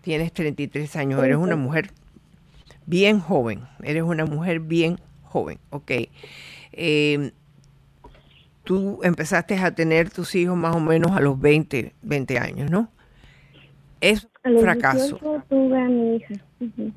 Tienes 0.02 0.34
33 0.34 0.96
años, 0.96 1.24
eres 1.24 1.38
una 1.38 1.56
33. 1.56 1.64
mujer 1.64 1.92
bien 2.86 3.20
joven, 3.20 3.62
eres 3.84 4.04
una 4.04 4.26
mujer 4.26 4.60
bien 4.60 5.00
joven, 5.24 5.60
¿ok? 5.70 5.92
Eh, 6.74 7.32
tú 8.64 9.00
empezaste 9.04 9.58
a 9.58 9.74
tener 9.74 10.10
tus 10.10 10.36
hijos 10.36 10.58
más 10.58 10.76
o 10.76 10.80
menos 10.80 11.12
a 11.12 11.20
los 11.20 11.40
20, 11.40 11.94
20 12.02 12.40
años, 12.40 12.70
¿no? 12.70 12.92
Es 14.02 14.28
los 14.44 14.62
fracaso. 14.62 15.20
18 15.20 15.44
tuve 15.50 15.82
a 15.82 15.86
mi 15.86 16.16
hija. 16.16 16.34
Ujú. 16.60 16.94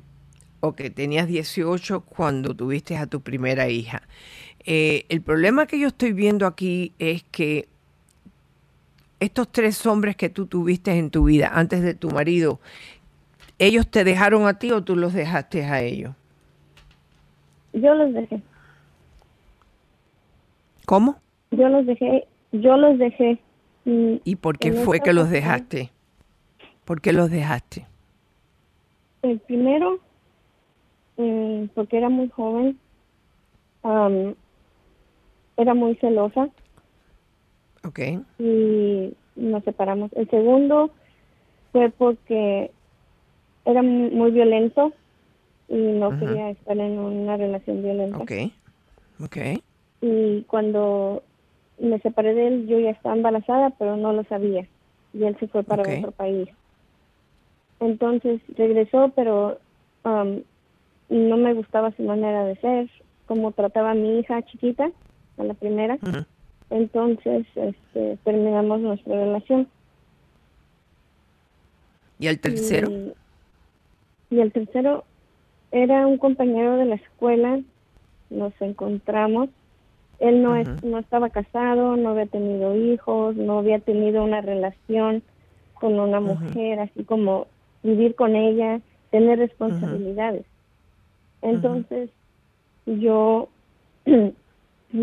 Ok, 0.61 0.81
tenías 0.95 1.27
18 1.27 2.01
cuando 2.01 2.55
tuviste 2.55 2.97
a 2.97 3.05
tu 3.05 3.21
primera 3.21 3.69
hija. 3.69 4.01
Eh, 4.65 5.05
el 5.09 5.21
problema 5.21 5.67
que 5.67 5.77
yo 5.79 5.89
estoy 5.89 6.11
viendo 6.13 6.47
aquí 6.47 6.93
es 6.97 7.23
que 7.23 7.69
estos 9.25 9.51
tres 9.51 9.85
hombres 9.85 10.15
que 10.15 10.29
tú 10.29 10.45
tuviste 10.47 10.91
en 10.97 11.09
tu 11.09 11.25
vida 11.25 11.51
antes 11.53 11.81
de 11.81 11.93
tu 11.93 12.09
marido, 12.09 12.59
¿ellos 13.59 13.87
te 13.89 14.03
dejaron 14.03 14.47
a 14.47 14.57
ti 14.59 14.71
o 14.71 14.83
tú 14.83 14.95
los 14.95 15.13
dejaste 15.13 15.65
a 15.65 15.81
ellos? 15.81 16.13
Yo 17.73 17.93
los 17.93 18.13
dejé. 18.13 18.41
¿Cómo? 20.85 21.17
Yo 21.51 21.67
los 21.67 21.85
dejé. 21.85 22.27
Yo 22.51 22.77
los 22.77 22.97
dejé. 22.97 23.39
Y, 23.85 24.21
¿Y 24.23 24.35
por 24.37 24.57
qué 24.57 24.71
fue 24.71 24.99
que 24.99 25.13
los 25.13 25.29
dejaste? 25.29 25.91
¿Por 26.85 27.01
qué 27.01 27.11
los 27.11 27.29
dejaste? 27.29 27.85
El 29.21 29.39
primero, 29.39 29.99
mm, 31.17 31.65
porque 31.73 31.97
era 31.97 32.09
muy 32.09 32.29
joven, 32.29 32.77
era 35.57 35.73
muy 35.73 35.95
celosa 35.95 36.49
Ok. 37.85 37.99
y 38.39 39.13
nos 39.35 39.63
separamos. 39.63 40.11
El 40.13 40.29
segundo 40.29 40.91
fue 41.71 41.89
porque 41.89 42.71
era 43.65 43.81
mu- 43.81 44.11
muy 44.11 44.31
violento 44.31 44.93
y 45.67 45.75
no 45.75 46.17
quería 46.19 46.49
estar 46.51 46.77
en 46.77 46.97
una 46.99 47.37
relación 47.37 47.81
violenta. 47.83 48.17
Ok. 48.17 48.31
Ok. 49.23 49.37
Y 50.01 50.43
cuando 50.43 51.23
me 51.79 51.99
separé 51.99 52.33
de 52.33 52.47
él, 52.47 52.67
yo 52.67 52.79
ya 52.79 52.91
estaba 52.91 53.15
embarazada, 53.15 53.71
pero 53.71 53.97
no 53.97 54.13
lo 54.13 54.23
sabía. 54.25 54.67
Y 55.13 55.23
él 55.23 55.35
se 55.39 55.47
fue 55.47 55.63
para 55.63 55.83
otro 55.99 56.11
país. 56.11 56.49
Entonces 57.79 58.41
regresó, 58.55 59.11
pero 59.15 59.59
am, 60.03 60.43
no 61.09 61.37
me 61.37 61.53
gustaba 61.53 61.91
su 61.91 62.03
manera 62.03 62.45
de 62.45 62.55
ser, 62.57 62.89
como 63.25 63.51
trataba 63.51 63.91
a 63.91 63.95
mi 63.95 64.19
hija 64.19 64.41
chiquita, 64.43 64.91
a 65.37 65.43
la 65.43 65.53
primera. 65.53 65.95
Ujú. 66.01 66.25
Entonces 66.69 67.45
este, 67.55 68.17
terminamos 68.23 68.81
nuestra 68.81 69.15
relación. 69.15 69.67
¿Y 72.19 72.27
el 72.27 72.39
tercero? 72.39 72.89
Y, 72.89 73.13
y 74.35 74.39
el 74.39 74.51
tercero 74.51 75.03
era 75.71 76.07
un 76.07 76.17
compañero 76.17 76.77
de 76.77 76.85
la 76.85 76.95
escuela, 76.95 77.59
nos 78.29 78.53
encontramos. 78.61 79.49
Él 80.19 80.41
no, 80.41 80.55
es, 80.55 80.83
no 80.83 80.99
estaba 80.99 81.29
casado, 81.29 81.97
no 81.97 82.09
había 82.09 82.25
tenido 82.27 82.75
hijos, 82.75 83.35
no 83.35 83.59
había 83.59 83.79
tenido 83.79 84.23
una 84.23 84.39
relación 84.41 85.21
con 85.73 85.99
una 85.99 86.21
mujer, 86.21 86.79
así 86.79 87.03
como 87.03 87.47
vivir 87.83 88.15
con 88.15 88.35
ella, 88.35 88.79
tener 89.11 89.39
responsabilidades. 89.39 90.45
Entonces 91.41 92.09
yo 92.85 93.49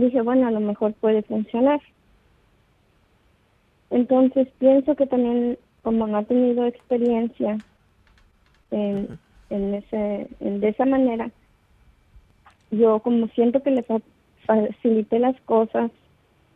dije, 0.00 0.20
bueno, 0.22 0.46
a 0.46 0.50
lo 0.50 0.60
mejor 0.60 0.94
puede 0.94 1.22
funcionar. 1.22 1.80
Entonces 3.90 4.48
pienso 4.58 4.96
que 4.96 5.06
también 5.06 5.58
como 5.82 6.06
no 6.06 6.18
ha 6.18 6.24
tenido 6.24 6.66
experiencia 6.66 7.58
en, 8.70 9.18
en 9.50 9.74
ese, 9.74 10.28
en, 10.40 10.60
de 10.60 10.68
esa 10.68 10.86
manera, 10.86 11.30
yo 12.70 13.00
como 13.00 13.28
siento 13.28 13.62
que 13.62 13.70
le 13.70 13.82
fa- 13.82 14.00
facilité 14.46 15.18
las 15.18 15.38
cosas, 15.42 15.90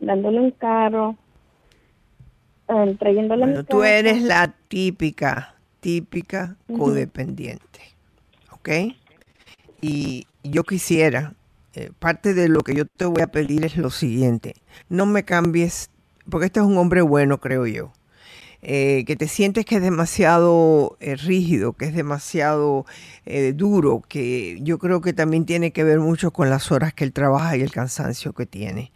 dándole 0.01 0.41
un 0.41 0.51
carro, 0.53 1.17
ah, 2.69 2.87
trayéndole 2.99 3.45
Bueno, 3.45 3.65
tú 3.65 3.83
casa. 3.83 3.89
eres 3.89 4.23
la 4.23 4.55
típica, 4.69 5.55
típica 5.81 6.57
codependiente, 6.79 7.81
¿ok? 8.53 8.69
Y 9.83 10.27
yo 10.43 10.65
quisiera, 10.65 11.35
eh, 11.79 11.91
parte 11.99 12.33
de 12.33 12.49
lo 12.49 12.63
que 12.63 12.75
yo 12.75 12.87
te 12.87 13.05
voy 13.05 13.21
a 13.21 13.27
pedir 13.27 13.67
es 13.67 13.77
lo 13.77 13.91
siguiente, 13.91 14.55
no 14.89 15.05
me 15.05 15.27
cambies, 15.27 15.91
porque 16.31 16.47
este 16.47 16.61
es 16.61 16.65
un 16.65 16.79
hombre 16.79 17.03
bueno, 17.03 17.39
creo 17.39 17.67
yo, 17.67 17.93
eh, 18.63 19.05
que 19.07 19.15
te 19.15 19.29
sientes 19.29 19.67
que 19.67 19.77
es 19.77 19.83
demasiado 19.83 20.97
eh, 21.01 21.17
rígido, 21.17 21.75
que 21.75 21.85
es 21.85 21.95
demasiado 21.95 22.87
duro, 23.53 24.03
que 24.09 24.59
yo 24.63 24.79
creo 24.79 25.03
que 25.03 25.13
también 25.13 25.45
tiene 25.45 25.71
que 25.71 25.85
ver 25.85 26.01
mucho 26.01 26.31
con 26.31 26.49
las 26.49 26.73
horas 26.73 26.95
que 26.95 27.05
él 27.05 27.13
trabaja 27.13 27.59
y 27.59 27.61
el 27.61 27.73
cansancio 27.73 28.33
que 28.33 28.47
tiene. 28.47 28.91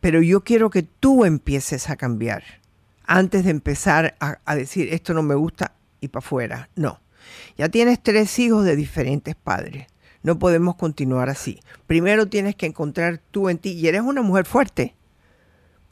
Pero 0.00 0.22
yo 0.22 0.42
quiero 0.42 0.70
que 0.70 0.84
tú 0.84 1.26
empieces 1.26 1.90
a 1.90 1.96
cambiar 1.96 2.44
antes 3.04 3.44
de 3.44 3.50
empezar 3.50 4.14
a, 4.20 4.38
a 4.46 4.56
decir 4.56 4.88
esto 4.94 5.12
no 5.12 5.22
me 5.22 5.34
gusta 5.34 5.74
y 6.00 6.08
para 6.08 6.24
afuera. 6.24 6.70
No. 6.76 7.02
Ya 7.58 7.68
tienes 7.68 8.02
tres 8.02 8.38
hijos 8.38 8.64
de 8.64 8.74
diferentes 8.74 9.34
padres. 9.34 9.91
No 10.22 10.38
podemos 10.38 10.76
continuar 10.76 11.28
así. 11.28 11.60
Primero 11.86 12.26
tienes 12.26 12.54
que 12.54 12.66
encontrar 12.66 13.20
tú 13.30 13.48
en 13.48 13.58
ti 13.58 13.72
y 13.72 13.88
eres 13.88 14.02
una 14.02 14.22
mujer 14.22 14.44
fuerte 14.44 14.94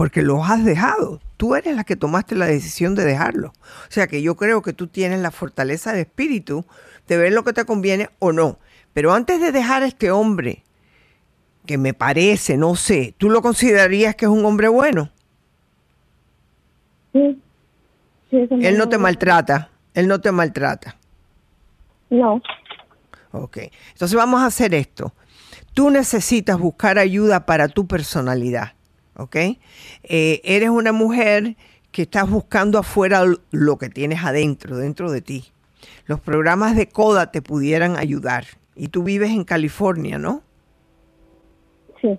porque 0.01 0.23
lo 0.23 0.43
has 0.43 0.65
dejado. 0.65 1.21
Tú 1.37 1.55
eres 1.55 1.77
la 1.77 1.85
que 1.85 1.95
tomaste 1.95 2.35
la 2.35 2.47
decisión 2.47 2.95
de 2.95 3.05
dejarlo. 3.05 3.49
O 3.49 3.91
sea 3.91 4.07
que 4.07 4.23
yo 4.23 4.35
creo 4.35 4.63
que 4.63 4.73
tú 4.73 4.87
tienes 4.87 5.21
la 5.21 5.31
fortaleza 5.31 5.93
de 5.93 6.01
espíritu 6.01 6.65
de 7.07 7.19
ver 7.19 7.35
lo 7.35 7.45
que 7.45 7.53
te 7.53 7.67
conviene 7.67 8.09
o 8.19 8.33
no. 8.33 8.59
Pero 8.95 9.13
antes 9.13 9.43
de 9.43 9.53
dejar 9.53 9.83
a 9.83 9.87
este 9.87 10.11
hombre, 10.11 10.65
que 11.67 11.77
me 11.77 11.93
parece, 11.93 12.57
no 12.57 12.77
sé, 12.77 13.15
¿tú 13.19 13.29
lo 13.29 13.43
considerarías 13.43 14.17
que 14.17 14.25
es 14.25 14.31
un 14.31 14.43
hombre 14.47 14.69
bueno? 14.69 15.11
Sí. 17.13 17.39
él 18.33 18.79
no 18.79 18.89
te 18.89 18.97
maltrata, 18.97 19.71
él 19.93 20.09
no 20.09 20.19
te 20.23 20.33
maltrata. 20.33 20.97
No. 22.09 22.41
Ok, 23.33 23.59
entonces 23.93 24.17
vamos 24.17 24.41
a 24.43 24.47
hacer 24.47 24.75
esto. 24.75 25.15
Tú 25.75 25.91
necesitas 25.91 26.59
buscar 26.59 26.99
ayuda 26.99 27.47
para 27.47 27.69
tu 27.69 27.87
personalidad. 27.87 28.73
¿ok? 29.21 29.37
Eh, 30.03 30.41
eres 30.45 30.71
una 30.71 30.93
mujer 30.93 31.57
que 31.93 32.03
estás 32.03 32.29
buscando 32.29 32.79
afuera 32.79 33.23
lo 33.51 33.79
que 33.79 33.89
tienes 33.91 34.25
adentro, 34.25 34.77
dentro 34.77 35.11
de 35.11 35.21
ti. 35.21 35.53
Los 36.07 36.21
programas 36.21 36.75
de 36.77 36.89
CODA 36.89 37.31
te 37.31 37.43
pudieran 37.43 37.97
ayudar. 37.97 38.47
Y 38.75 38.89
tú 38.89 39.03
vives 39.03 39.31
en 39.31 39.45
California, 39.45 40.19
¿no? 40.19 40.43
Sí. 42.01 42.19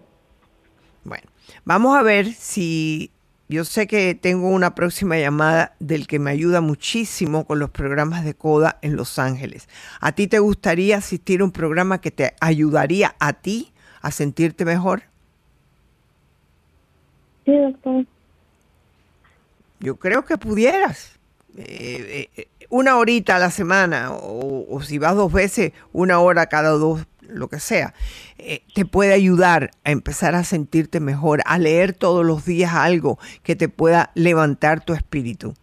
Bueno, 1.03 1.27
vamos 1.65 1.97
a 1.97 2.03
ver 2.03 2.31
si 2.33 3.11
yo 3.51 3.65
sé 3.65 3.85
que 3.85 4.15
tengo 4.15 4.47
una 4.47 4.75
próxima 4.75 5.17
llamada 5.17 5.75
del 5.79 6.07
que 6.07 6.19
me 6.19 6.31
ayuda 6.31 6.61
muchísimo 6.61 7.45
con 7.45 7.59
los 7.59 7.69
programas 7.69 8.23
de 8.23 8.33
CODA 8.33 8.79
en 8.81 8.95
Los 8.95 9.19
Ángeles. 9.19 9.67
¿A 9.99 10.13
ti 10.13 10.27
te 10.27 10.39
gustaría 10.39 10.95
asistir 10.97 11.41
a 11.41 11.43
un 11.43 11.51
programa 11.51 11.99
que 11.99 12.11
te 12.11 12.33
ayudaría 12.39 13.13
a 13.19 13.33
ti 13.33 13.73
a 14.01 14.11
sentirte 14.11 14.63
mejor? 14.63 15.03
Sí, 17.43 17.51
doctor. 17.57 18.05
Yo 19.81 19.97
creo 19.97 20.23
que 20.23 20.37
pudieras. 20.37 21.19
Eh, 21.57 22.29
eh, 22.37 22.47
una 22.69 22.95
horita 22.95 23.35
a 23.35 23.39
la 23.39 23.51
semana 23.51 24.11
o, 24.13 24.81
si 24.81 24.97
vas 24.97 25.13
dos 25.13 25.33
veces, 25.33 25.73
una 25.91 26.19
hora 26.19 26.45
cada 26.45 26.69
dos, 26.69 27.05
lo 27.33 27.49
que 27.49 27.59
sea, 27.59 27.93
eh, 28.37 28.63
te 28.73 28.85
puede 28.85 29.13
ayudar 29.13 29.71
a 29.83 29.91
empezar 29.91 30.35
a 30.35 30.43
sentirte 30.43 30.99
mejor, 30.99 31.41
a 31.45 31.57
leer 31.57 31.93
todos 31.93 32.25
los 32.25 32.45
días 32.45 32.73
algo 32.73 33.19
que 33.43 33.55
te 33.55 33.69
pueda 33.69 34.11
levantar 34.15 34.83
tu 34.83 34.93
espíritu. 34.93 35.53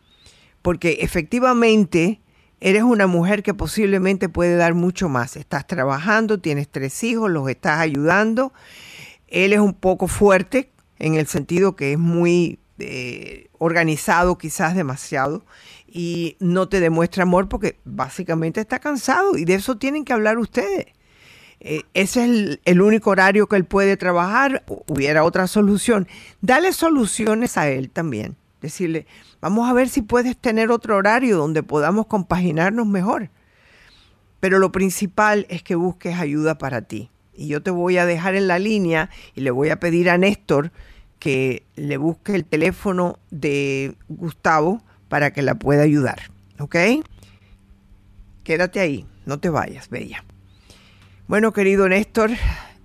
Porque 0.63 0.99
efectivamente 1.01 2.21
eres 2.61 2.83
una 2.83 3.07
mujer 3.07 3.43
que 3.43 3.55
posiblemente 3.55 4.29
puede 4.29 4.57
dar 4.57 4.75
mucho 4.75 5.09
más. 5.09 5.37
Estás 5.37 5.67
trabajando, 5.67 6.41
tienes 6.41 6.69
tres 6.69 7.03
hijos, 7.05 7.31
los 7.31 7.49
estás 7.49 7.81
ayudando. 7.81 8.53
Él 9.29 9.53
es 9.53 9.61
un 9.61 9.75
poco 9.75 10.09
fuerte, 10.09 10.71
en 10.99 11.15
el 11.15 11.27
sentido 11.27 11.77
que 11.77 11.93
es 11.93 11.99
muy 11.99 12.59
eh, 12.79 13.49
organizado, 13.59 14.39
quizás 14.39 14.75
demasiado, 14.75 15.45
y 15.87 16.37
no 16.41 16.69
te 16.69 16.81
demuestra 16.81 17.23
amor 17.23 17.49
porque 17.49 17.79
básicamente 17.85 18.61
está 18.61 18.79
cansado 18.79 19.37
y 19.37 19.45
de 19.45 19.55
eso 19.55 19.79
tienen 19.79 20.05
que 20.05 20.13
hablar 20.13 20.39
ustedes. 20.39 20.87
Eh, 21.61 21.83
ese 21.95 22.25
es 22.25 22.61
el, 22.65 22.81
único 22.81 23.11
horario 23.11 23.47
que 23.47 23.57
él 23.57 23.65
puede 23.65 23.97
trabajar. 23.97 24.65
Hubiera 24.87 25.25
otra 25.25 25.47
solución. 25.47 26.07
Dale 26.41 26.73
soluciones 26.73 27.57
a 27.57 27.69
él 27.69 27.91
también. 27.91 28.37
Decirle, 28.61 29.07
vamos 29.41 29.69
a 29.69 29.73
ver 29.73 29.89
si 29.89 30.03
puedes 30.03 30.37
tener 30.37 30.71
otro 30.71 30.97
horario 30.97 31.37
donde 31.37 31.63
podamos 31.63 32.07
compaginarnos 32.07 32.87
mejor. 32.87 33.31
Pero 34.41 34.59
lo 34.59 34.73
principal 34.73 35.47
es 35.49 35.63
que 35.63 35.75
busques 35.75 36.19
ayuda 36.19 36.59
para 36.59 36.83
ti. 36.83 37.11
Y 37.35 37.49
yo 37.49 37.63
te 37.63 37.71
voy 37.71 37.99
a 37.99 38.07
dejar 38.07 38.35
en 38.35 38.49
la 38.49 38.59
línea 38.59 39.11
y 39.35 39.43
le 39.43 39.51
voy 39.51 39.71
a 39.71 39.81
pedir 39.81 40.11
a 40.11 40.19
Néstor 40.19 40.73
que 41.19 41.65
le 41.77 41.97
busque 41.97 42.35
el 42.35 42.45
teléfono 42.45 43.19
de 43.31 43.95
Gustavo 44.09 44.83
para 45.09 45.33
que 45.33 45.43
la 45.43 45.57
pueda 45.57 45.83
ayudar. 45.83 46.31
¿Ok? 46.59 46.77
Quédate 48.45 48.81
ahí, 48.81 49.07
no 49.27 49.39
te 49.39 49.51
vayas, 49.51 49.89
Bella. 49.89 50.25
Bueno, 51.29 51.53
querido 51.53 51.87
Néstor, 51.91 52.31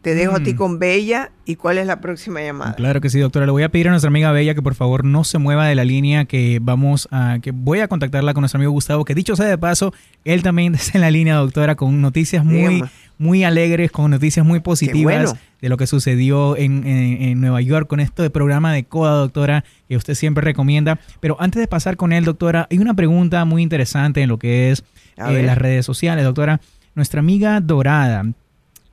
te 0.01 0.15
dejo 0.15 0.35
a 0.35 0.41
ti 0.41 0.53
mm. 0.53 0.57
con 0.57 0.77
Bella. 0.77 1.31
¿Y 1.45 1.55
cuál 1.55 1.77
es 1.77 1.87
la 1.87 2.01
próxima 2.01 2.41
llamada? 2.41 2.75
Claro 2.75 2.99
que 2.99 3.09
sí, 3.09 3.17
doctora. 3.17 3.45
Le 3.45 3.53
voy 3.53 3.63
a 3.63 3.69
pedir 3.69 3.87
a 3.87 3.91
nuestra 3.91 4.09
amiga 4.09 4.33
Bella 4.33 4.53
que 4.53 4.61
por 4.61 4.75
favor 4.75 5.05
no 5.05 5.23
se 5.23 5.37
mueva 5.37 5.65
de 5.65 5.75
la 5.75 5.85
línea, 5.85 6.25
que 6.25 6.59
vamos 6.61 7.07
a, 7.09 7.39
que 7.41 7.51
voy 7.51 7.79
a 7.79 7.87
contactarla 7.87 8.33
con 8.33 8.41
nuestro 8.41 8.57
amigo 8.57 8.73
Gustavo, 8.73 9.05
que 9.05 9.15
dicho 9.15 9.37
sea 9.37 9.45
de 9.45 9.57
paso, 9.57 9.93
él 10.25 10.43
también 10.43 10.75
está 10.75 10.97
en 10.97 11.01
la 11.01 11.11
línea, 11.11 11.35
doctora, 11.35 11.75
con 11.75 12.01
noticias 12.01 12.43
muy, 12.43 12.83
muy 13.17 13.45
alegres, 13.45 13.91
con 13.91 14.11
noticias 14.11 14.45
muy 14.45 14.59
positivas 14.59 15.35
de 15.61 15.69
lo 15.69 15.77
que 15.77 15.87
sucedió 15.87 16.57
en, 16.57 17.39
Nueva 17.39 17.61
York 17.61 17.87
con 17.87 18.01
esto 18.01 18.23
de 18.23 18.29
programa 18.29 18.73
de 18.73 18.83
CODA, 18.83 19.13
doctora, 19.13 19.63
que 19.87 19.95
usted 19.95 20.15
siempre 20.15 20.43
recomienda. 20.43 20.99
Pero 21.21 21.37
antes 21.39 21.61
de 21.61 21.67
pasar 21.67 21.95
con 21.95 22.11
él, 22.11 22.25
doctora, 22.25 22.67
hay 22.69 22.79
una 22.79 22.93
pregunta 22.93 23.45
muy 23.45 23.61
interesante 23.61 24.21
en 24.21 24.27
lo 24.27 24.37
que 24.37 24.71
es 24.71 24.83
eh, 25.15 25.43
las 25.43 25.57
redes 25.57 25.85
sociales, 25.85 26.25
doctora. 26.25 26.59
Nuestra 26.95 27.19
amiga 27.19 27.59
Dorada, 27.59 28.25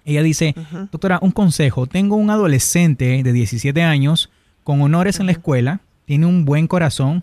ella 0.04 0.22
dice, 0.22 0.54
doctora, 0.90 1.18
un 1.22 1.30
consejo, 1.30 1.86
tengo 1.86 2.16
un 2.16 2.30
adolescente 2.30 3.22
de 3.22 3.32
17 3.32 3.82
años 3.82 4.30
con 4.64 4.80
honores 4.80 5.20
en 5.20 5.26
la 5.26 5.32
escuela, 5.32 5.80
tiene 6.06 6.26
un 6.26 6.44
buen 6.44 6.66
corazón, 6.66 7.22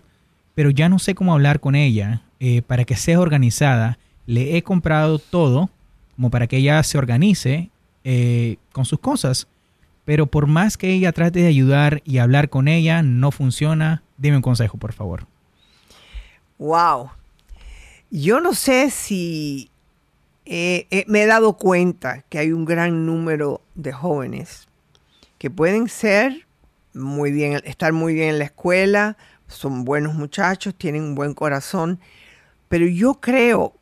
pero 0.54 0.70
ya 0.70 0.88
no 0.88 0.98
sé 0.98 1.14
cómo 1.14 1.32
hablar 1.32 1.60
con 1.60 1.74
ella 1.74 2.22
eh, 2.40 2.62
para 2.62 2.84
que 2.84 2.96
sea 2.96 3.20
organizada. 3.20 3.98
Le 4.26 4.56
he 4.56 4.62
comprado 4.62 5.18
todo 5.18 5.70
como 6.14 6.30
para 6.30 6.46
que 6.46 6.58
ella 6.58 6.82
se 6.82 6.98
organice 6.98 7.70
eh, 8.04 8.56
con 8.72 8.84
sus 8.84 8.98
cosas, 9.00 9.48
pero 10.04 10.26
por 10.26 10.46
más 10.46 10.76
que 10.76 10.92
ella 10.92 11.12
trate 11.12 11.40
de 11.40 11.46
ayudar 11.48 12.02
y 12.04 12.18
hablar 12.18 12.48
con 12.48 12.68
ella, 12.68 13.02
no 13.02 13.30
funciona. 13.30 14.02
Dime 14.16 14.36
un 14.36 14.42
consejo, 14.42 14.78
por 14.78 14.92
favor. 14.92 15.26
Wow. 16.58 17.10
Yo 18.10 18.40
no 18.40 18.54
sé 18.54 18.90
si 18.90 19.70
me 20.48 21.22
he 21.22 21.26
dado 21.26 21.58
cuenta 21.58 22.22
que 22.28 22.38
hay 22.38 22.52
un 22.52 22.64
gran 22.64 23.04
número 23.04 23.60
de 23.74 23.92
jóvenes 23.92 24.66
que 25.38 25.50
pueden 25.50 25.88
ser 25.88 26.46
muy 26.94 27.30
bien, 27.30 27.60
estar 27.64 27.92
muy 27.92 28.14
bien 28.14 28.30
en 28.30 28.38
la 28.38 28.46
escuela, 28.46 29.16
son 29.46 29.84
buenos 29.84 30.14
muchachos, 30.14 30.74
tienen 30.74 31.02
un 31.02 31.14
buen 31.14 31.34
corazón, 31.34 32.00
pero 32.68 32.86
yo 32.86 33.14
creo 33.14 33.74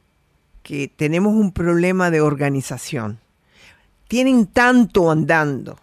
que 0.63 0.89
tenemos 0.89 1.35
un 1.35 1.53
problema 1.53 2.11
de 2.11 2.21
organización. 2.21 3.21
Tienen 4.09 4.47
tanto 4.47 5.11
andando. 5.11 5.79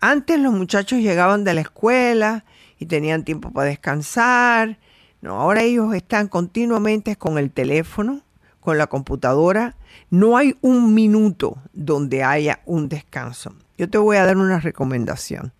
Antes 0.00 0.38
los 0.40 0.52
muchachos 0.52 1.00
llegaban 1.00 1.44
de 1.44 1.54
la 1.54 1.60
escuela 1.62 2.44
y 2.78 2.86
tenían 2.86 3.24
tiempo 3.24 3.50
para 3.50 3.68
descansar. 3.68 4.78
No, 5.20 5.40
ahora 5.40 5.62
ellos 5.62 5.94
están 5.94 6.28
continuamente 6.28 7.16
con 7.16 7.38
el 7.38 7.50
teléfono, 7.50 8.22
con 8.60 8.76
la 8.76 8.86
computadora 8.86 9.76
no 10.10 10.36
hay 10.36 10.56
un 10.60 10.94
minuto 10.94 11.58
donde 11.72 12.22
haya 12.22 12.60
un 12.64 12.88
descanso. 12.88 13.54
Yo 13.78 13.90
te 13.90 13.98
voy 13.98 14.16
a 14.16 14.24
dar 14.24 14.36
una 14.36 14.60
recomendación. 14.60 15.52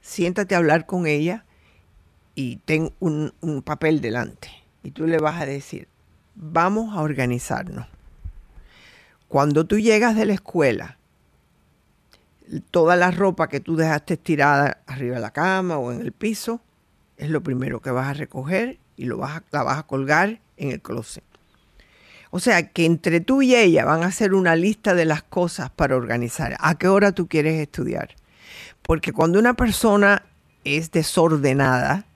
Siéntate 0.00 0.54
a 0.54 0.58
hablar 0.58 0.86
con 0.86 1.06
ella 1.06 1.44
y 2.34 2.56
ten 2.56 2.92
un, 3.00 3.32
papel 3.64 4.00
delante. 4.00 4.48
Y 4.82 4.92
tú 4.92 5.06
le 5.06 5.18
vas 5.18 5.40
a 5.40 5.46
decir, 5.46 5.88
vamos 6.34 6.96
a 6.96 7.02
organizarnos. 7.02 7.86
Cuando 9.28 9.66
tú 9.66 9.78
llegas 9.78 10.16
de 10.16 10.26
la 10.26 10.34
escuela, 10.34 10.98
toda 12.70 12.96
la 12.96 13.10
ropa 13.10 13.48
que 13.48 13.60
tú 13.60 13.76
dejaste 13.76 14.14
estirada 14.14 14.78
arriba 14.86 15.16
de 15.16 15.20
la 15.20 15.32
cama 15.32 15.78
o 15.78 15.92
en 15.92 16.00
el 16.00 16.12
piso, 16.12 16.60
es 17.16 17.28
lo 17.28 17.42
primero 17.42 17.80
que 17.80 17.90
vas 17.90 18.08
a 18.08 18.14
recoger 18.14 18.78
y 18.96 19.04
lo 19.04 19.18
vas 19.18 19.42
la 19.50 19.62
vas 19.62 19.78
a 19.78 19.82
colgar 19.84 20.40
en 20.56 20.70
el 20.70 20.80
closet. 20.80 21.24
O 22.30 22.38
sea, 22.40 22.68
que 22.68 22.84
entre 22.84 23.20
tú 23.20 23.42
y 23.42 23.54
ella 23.54 23.84
van 23.84 24.02
a 24.02 24.06
hacer 24.06 24.34
una 24.34 24.56
lista 24.56 24.94
de 24.94 25.04
las 25.04 25.22
cosas 25.22 25.70
para 25.70 25.96
organizar. 25.96 26.56
¿A 26.60 26.76
qué 26.76 26.88
hora 26.88 27.12
tú 27.12 27.26
quieres 27.26 27.60
estudiar? 27.60 28.14
Porque 28.82 29.12
cuando 29.12 29.38
una 29.38 29.54
persona 29.54 30.22
es 30.64 30.90
desordenada, 30.92 32.06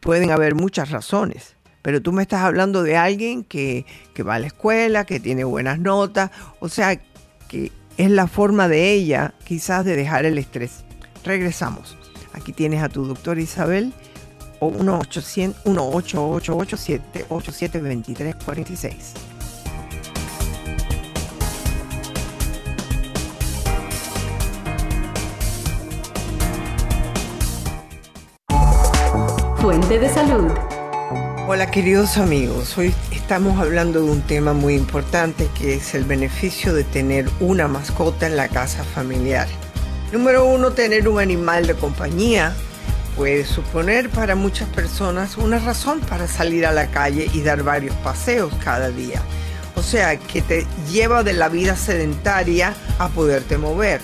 pueden 0.00 0.30
haber 0.30 0.54
muchas 0.54 0.90
razones. 0.90 1.56
Pero 1.80 2.02
tú 2.02 2.12
me 2.12 2.22
estás 2.22 2.42
hablando 2.42 2.82
de 2.82 2.96
alguien 2.96 3.44
que, 3.44 3.86
que 4.14 4.22
va 4.22 4.34
a 4.34 4.38
la 4.38 4.46
escuela, 4.48 5.04
que 5.04 5.20
tiene 5.20 5.44
buenas 5.44 5.78
notas. 5.78 6.30
O 6.60 6.68
sea, 6.68 7.00
que 7.48 7.72
es 7.96 8.10
la 8.10 8.26
forma 8.26 8.68
de 8.68 8.92
ella 8.92 9.34
quizás 9.44 9.84
de 9.84 9.96
dejar 9.96 10.26
el 10.26 10.38
estrés. 10.38 10.84
Regresamos. 11.24 11.96
Aquí 12.34 12.52
tienes 12.52 12.82
a 12.82 12.88
tu 12.88 13.04
doctora 13.04 13.40
Isabel 13.40 13.92
o 14.60 14.66
1 14.66 15.00
Fuente 29.62 30.00
de 30.00 30.08
salud. 30.08 30.50
Hola 31.46 31.70
queridos 31.70 32.16
amigos, 32.16 32.76
hoy 32.76 32.92
estamos 33.12 33.60
hablando 33.60 34.02
de 34.02 34.10
un 34.10 34.20
tema 34.22 34.54
muy 34.54 34.74
importante 34.74 35.48
que 35.56 35.74
es 35.74 35.94
el 35.94 36.02
beneficio 36.02 36.74
de 36.74 36.82
tener 36.82 37.30
una 37.38 37.68
mascota 37.68 38.26
en 38.26 38.36
la 38.36 38.48
casa 38.48 38.82
familiar. 38.82 39.46
Número 40.10 40.44
uno, 40.46 40.72
tener 40.72 41.06
un 41.06 41.20
animal 41.20 41.68
de 41.68 41.74
compañía 41.74 42.56
puede 43.16 43.44
suponer 43.44 44.10
para 44.10 44.34
muchas 44.34 44.68
personas 44.70 45.36
una 45.36 45.60
razón 45.60 46.00
para 46.00 46.26
salir 46.26 46.66
a 46.66 46.72
la 46.72 46.90
calle 46.90 47.30
y 47.32 47.42
dar 47.42 47.62
varios 47.62 47.94
paseos 47.98 48.52
cada 48.64 48.90
día. 48.90 49.22
O 49.76 49.82
sea, 49.84 50.16
que 50.16 50.42
te 50.42 50.66
lleva 50.90 51.22
de 51.22 51.34
la 51.34 51.48
vida 51.48 51.76
sedentaria 51.76 52.74
a 52.98 53.06
poderte 53.10 53.58
mover 53.58 54.00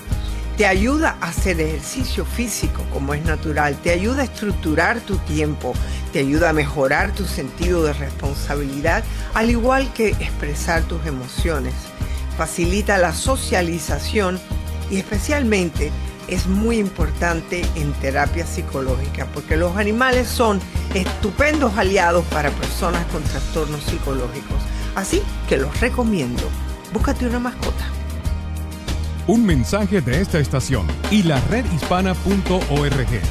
te 0.59 0.67
ayuda 0.67 1.15
a 1.21 1.29
hacer 1.29 1.61
ejercicio 1.61 2.25
físico 2.25 2.83
como 2.91 3.13
es 3.13 3.23
natural, 3.23 3.77
te 3.81 3.91
ayuda 3.91 4.23
a 4.23 4.25
estructurar 4.25 4.99
tu 4.99 5.15
tiempo, 5.19 5.73
te 6.11 6.19
ayuda 6.19 6.49
a 6.49 6.53
mejorar 6.53 7.13
tu 7.13 7.23
sentido 7.23 7.85
de 7.85 7.93
responsabilidad, 7.93 9.05
al 9.35 9.49
igual 9.49 9.93
que 9.93 10.09
expresar 10.09 10.83
tus 10.83 11.05
emociones. 11.05 11.73
Facilita 12.37 12.97
la 12.97 13.13
socialización 13.13 14.37
y 14.91 14.97
especialmente 14.97 15.91
es 16.27 16.45
muy 16.45 16.77
importante 16.77 17.65
en 17.75 17.93
terapia 17.93 18.45
psicológica 18.45 19.27
porque 19.33 19.55
los 19.55 19.77
animales 19.77 20.27
son 20.27 20.59
estupendos 20.93 21.77
aliados 21.77 22.25
para 22.25 22.51
personas 22.51 23.05
con 23.13 23.23
trastornos 23.23 23.81
psicológicos. 23.83 24.57
Así 24.95 25.21
que 25.47 25.55
los 25.55 25.79
recomiendo. 25.79 26.43
Búscate 26.91 27.27
una 27.27 27.39
mascota. 27.39 27.98
Un 29.27 29.45
mensaje 29.45 30.01
de 30.01 30.21
esta 30.21 30.39
estación 30.39 30.87
y 31.11 31.23
la 31.23 31.39
redhispana.org. 31.41 33.21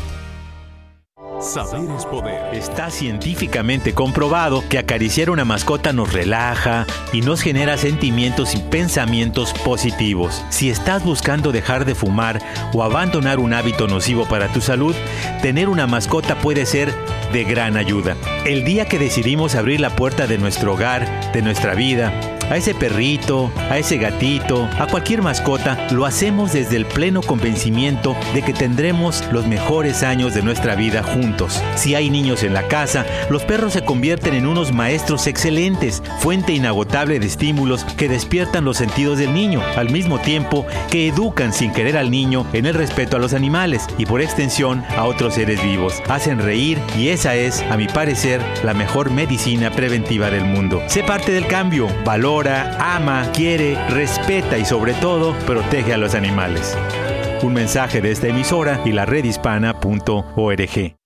Saber 1.41 1.89
es 1.97 2.05
poder. 2.05 2.53
Está 2.53 2.91
científicamente 2.91 3.95
comprobado 3.95 4.65
que 4.69 4.77
acariciar 4.77 5.31
una 5.31 5.45
mascota 5.45 5.93
nos 5.93 6.13
relaja 6.13 6.85
y 7.13 7.21
nos 7.21 7.43
genera 7.43 7.77
sentimientos 7.77 8.57
y 8.57 8.59
pensamientos 8.59 9.53
positivos. 9.65 10.45
Si 10.49 10.69
estás 10.69 11.05
buscando 11.05 11.53
dejar 11.53 11.85
de 11.85 11.95
fumar 11.95 12.41
o 12.75 12.83
abandonar 12.83 13.39
un 13.39 13.55
hábito 13.55 13.87
nocivo 13.87 14.27
para 14.27 14.49
tu 14.49 14.61
salud, 14.61 14.97
tener 15.41 15.69
una 15.69 15.87
mascota 15.87 16.35
puede 16.41 16.67
ser 16.67 16.93
de 17.33 17.45
gran 17.45 17.77
ayuda. 17.77 18.17
El 18.45 18.65
día 18.65 18.87
que 18.87 18.99
decidimos 18.99 19.55
abrir 19.55 19.79
la 19.79 19.95
puerta 19.95 20.27
de 20.27 20.39
nuestro 20.39 20.75
hogar, 20.75 21.33
de 21.33 21.43
nuestra 21.43 21.75
vida, 21.77 22.13
a 22.51 22.57
ese 22.57 22.75
perrito, 22.75 23.51
a 23.71 23.79
ese 23.79 23.99
gatito, 23.99 24.69
a 24.79 24.87
cualquier 24.87 25.23
mascota, 25.23 25.89
lo 25.91 26.07
hacemos 26.07 26.53
desde 26.53 26.77
el 26.77 26.87
pleno 26.87 27.23
convencimiento 27.23 28.17
de 28.35 28.43
que 28.43 28.53
tendremos 28.53 29.25
los 29.33 29.47
mejores 29.47 30.03
años 30.03 30.35
de 30.35 30.43
nuestra 30.43 30.75
vida 30.75 31.03
juntos. 31.03 31.63
Si 31.77 31.95
hay 31.95 32.11
niños 32.11 32.43
en 32.43 32.55
la 32.55 32.67
casa, 32.69 33.05
los 33.31 33.45
perros 33.45 33.75
se 33.75 33.85
convierten 33.85 34.35
en 34.35 34.47
unos 34.47 34.73
maestros 34.73 35.27
excelentes, 35.27 36.03
fuente 36.21 36.53
inagotable 36.53 37.19
de 37.19 37.27
estímulos 37.27 37.85
que 37.85 38.09
despiertan 38.09 38.65
los 38.65 38.79
sentidos 38.79 39.19
del 39.19 39.35
niño, 39.35 39.63
al 39.77 39.91
mismo 39.91 40.19
tiempo 40.19 40.67
que 40.91 41.09
educan 41.09 41.53
sin 41.53 41.73
querer 41.73 41.97
al 41.97 42.11
niño 42.11 42.47
en 42.53 42.67
el 42.67 42.75
respeto 42.75 43.17
a 43.17 43.21
los 43.21 43.35
animales 43.35 43.87
y 43.99 44.07
por 44.07 44.23
extensión 44.23 44.85
a 44.97 45.05
otros 45.05 45.35
seres 45.35 45.63
vivos. 45.63 45.95
Hacen 46.09 46.39
reír 46.39 46.79
y 46.97 47.09
esa 47.09 47.35
es, 47.35 47.63
a 47.71 47.77
mi 47.77 47.87
parecer, 47.87 48.41
la 48.65 48.75
mejor 48.75 49.11
medicina 49.11 49.71
preventiva 49.71 50.31
del 50.31 50.45
mundo. 50.45 50.83
Sé 50.87 51.03
parte 51.03 51.33
del 51.33 51.47
cambio, 51.47 51.89
valor 52.05 52.38
ama, 52.47 53.31
quiere, 53.33 53.77
respeta 53.89 54.59
y 54.59 54.65
sobre 54.65 54.95
todo 54.95 55.35
protege 55.47 55.95
a 55.95 55.97
los 55.97 56.15
animales. 56.15 56.77
Un 57.43 57.55
mensaje 57.55 58.01
de 58.01 58.13
esta 58.13 58.29
emisora 58.29 58.81
y 58.85 58.93
la 58.93 59.07
redhispana.org. 59.07 60.97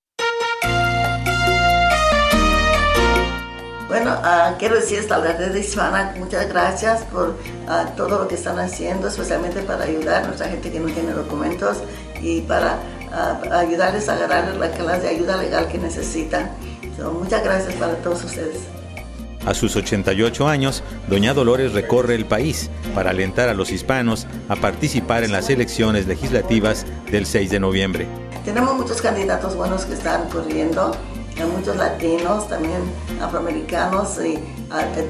Bueno, 3.89 4.19
uh, 4.21 4.59
quiero 4.59 4.77
decir 4.77 5.07
a 5.11 5.19
la 5.19 5.33
red 5.33 5.55
hispana 5.55 6.15
muchas 6.19 6.49
gracias 6.49 7.03
por 7.05 7.29
uh, 7.31 7.97
todo 7.97 8.23
lo 8.23 8.29
que 8.29 8.35
están 8.35 8.59
haciendo, 8.59 9.09
especialmente 9.09 9.61
para 9.63 9.85
ayudar 9.85 10.25
a 10.25 10.27
nuestra 10.27 10.49
gente 10.49 10.71
que 10.71 10.81
no 10.81 10.89
tiene 10.89 11.13
documentos 11.13 11.79
y 12.21 12.41
para 12.43 12.79
uh, 13.11 13.53
ayudarles 13.53 14.09
a 14.09 14.15
agarrar 14.15 14.55
la 14.57 14.71
clase 14.71 15.03
de 15.03 15.09
ayuda 15.09 15.37
legal 15.37 15.69
que 15.69 15.79
necesitan. 15.79 16.51
So, 16.97 17.13
muchas 17.13 17.45
gracias 17.45 17.75
para 17.75 17.95
todos 17.97 18.25
ustedes. 18.25 18.82
A 19.45 19.55
sus 19.55 19.75
88 19.75 20.47
años, 20.47 20.85
doña 21.09 21.35
Dolores 21.35 21.73
recorre 21.73 22.15
el 22.15 22.27
país 22.27 22.71
para 22.95 23.11
alentar 23.11 23.49
a 23.49 23.55
los 23.55 23.73
hispanos 23.73 24.27
a 24.49 24.55
participar 24.55 25.25
en 25.25 25.33
las 25.33 25.51
elecciones 25.51 26.07
legislativas 26.07 26.87
del 27.11 27.27
6 27.27 27.51
de 27.51 27.59
noviembre. 27.59 28.07
Tenemos 28.45 28.77
muchos 28.77 29.03
candidatos 29.03 29.57
buenos 29.57 29.85
que 29.85 29.95
están 29.95 30.29
corriendo, 30.29 30.93
muchos 31.57 31.77
latinos, 31.77 32.49
también 32.49 32.81
afroamericanos 33.21 34.19
y 34.25 34.39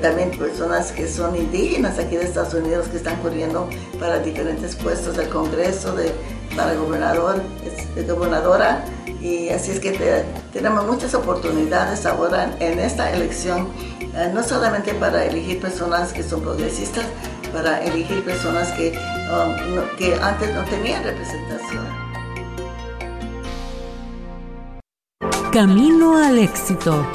también 0.01 0.31
personas 0.31 0.93
que 0.93 1.07
son 1.07 1.37
indígenas 1.37 1.99
aquí 1.99 2.17
de 2.17 2.25
Estados 2.25 2.55
Unidos 2.55 2.89
que 2.89 2.97
están 2.97 3.17
corriendo 3.21 3.69
para 4.01 4.19
diferentes 4.19 4.77
puestos 4.77 5.17
del 5.17 5.29
Congreso, 5.29 5.95
de, 5.95 6.11
para 6.57 6.75
gobernador, 6.75 7.43
de 7.95 8.03
gobernadora. 8.05 8.85
Y 9.21 9.51
así 9.51 9.73
es 9.73 9.81
que 9.81 10.25
tenemos 10.53 10.87
muchas 10.87 11.15
oportunidades 11.15 12.07
ahora 12.07 12.57
en 12.59 12.79
esta 12.81 13.13
elección 13.13 13.69
eh, 14.15 14.31
no 14.33 14.43
solamente 14.43 14.95
para 14.95 15.25
elegir 15.25 15.61
personas 15.61 16.13
que 16.13 16.23
son 16.23 16.43
progresistas, 16.43 17.05
para 17.53 17.83
elegir 17.83 18.23
personas 18.25 18.71
que, 18.73 18.91
um, 18.91 19.97
que 19.97 20.15
antes 20.21 20.55
no 20.55 20.63
tenían 20.65 21.03
representación. 21.03 21.85
Camino 25.53 26.17
al 26.17 26.39
éxito. 26.39 27.07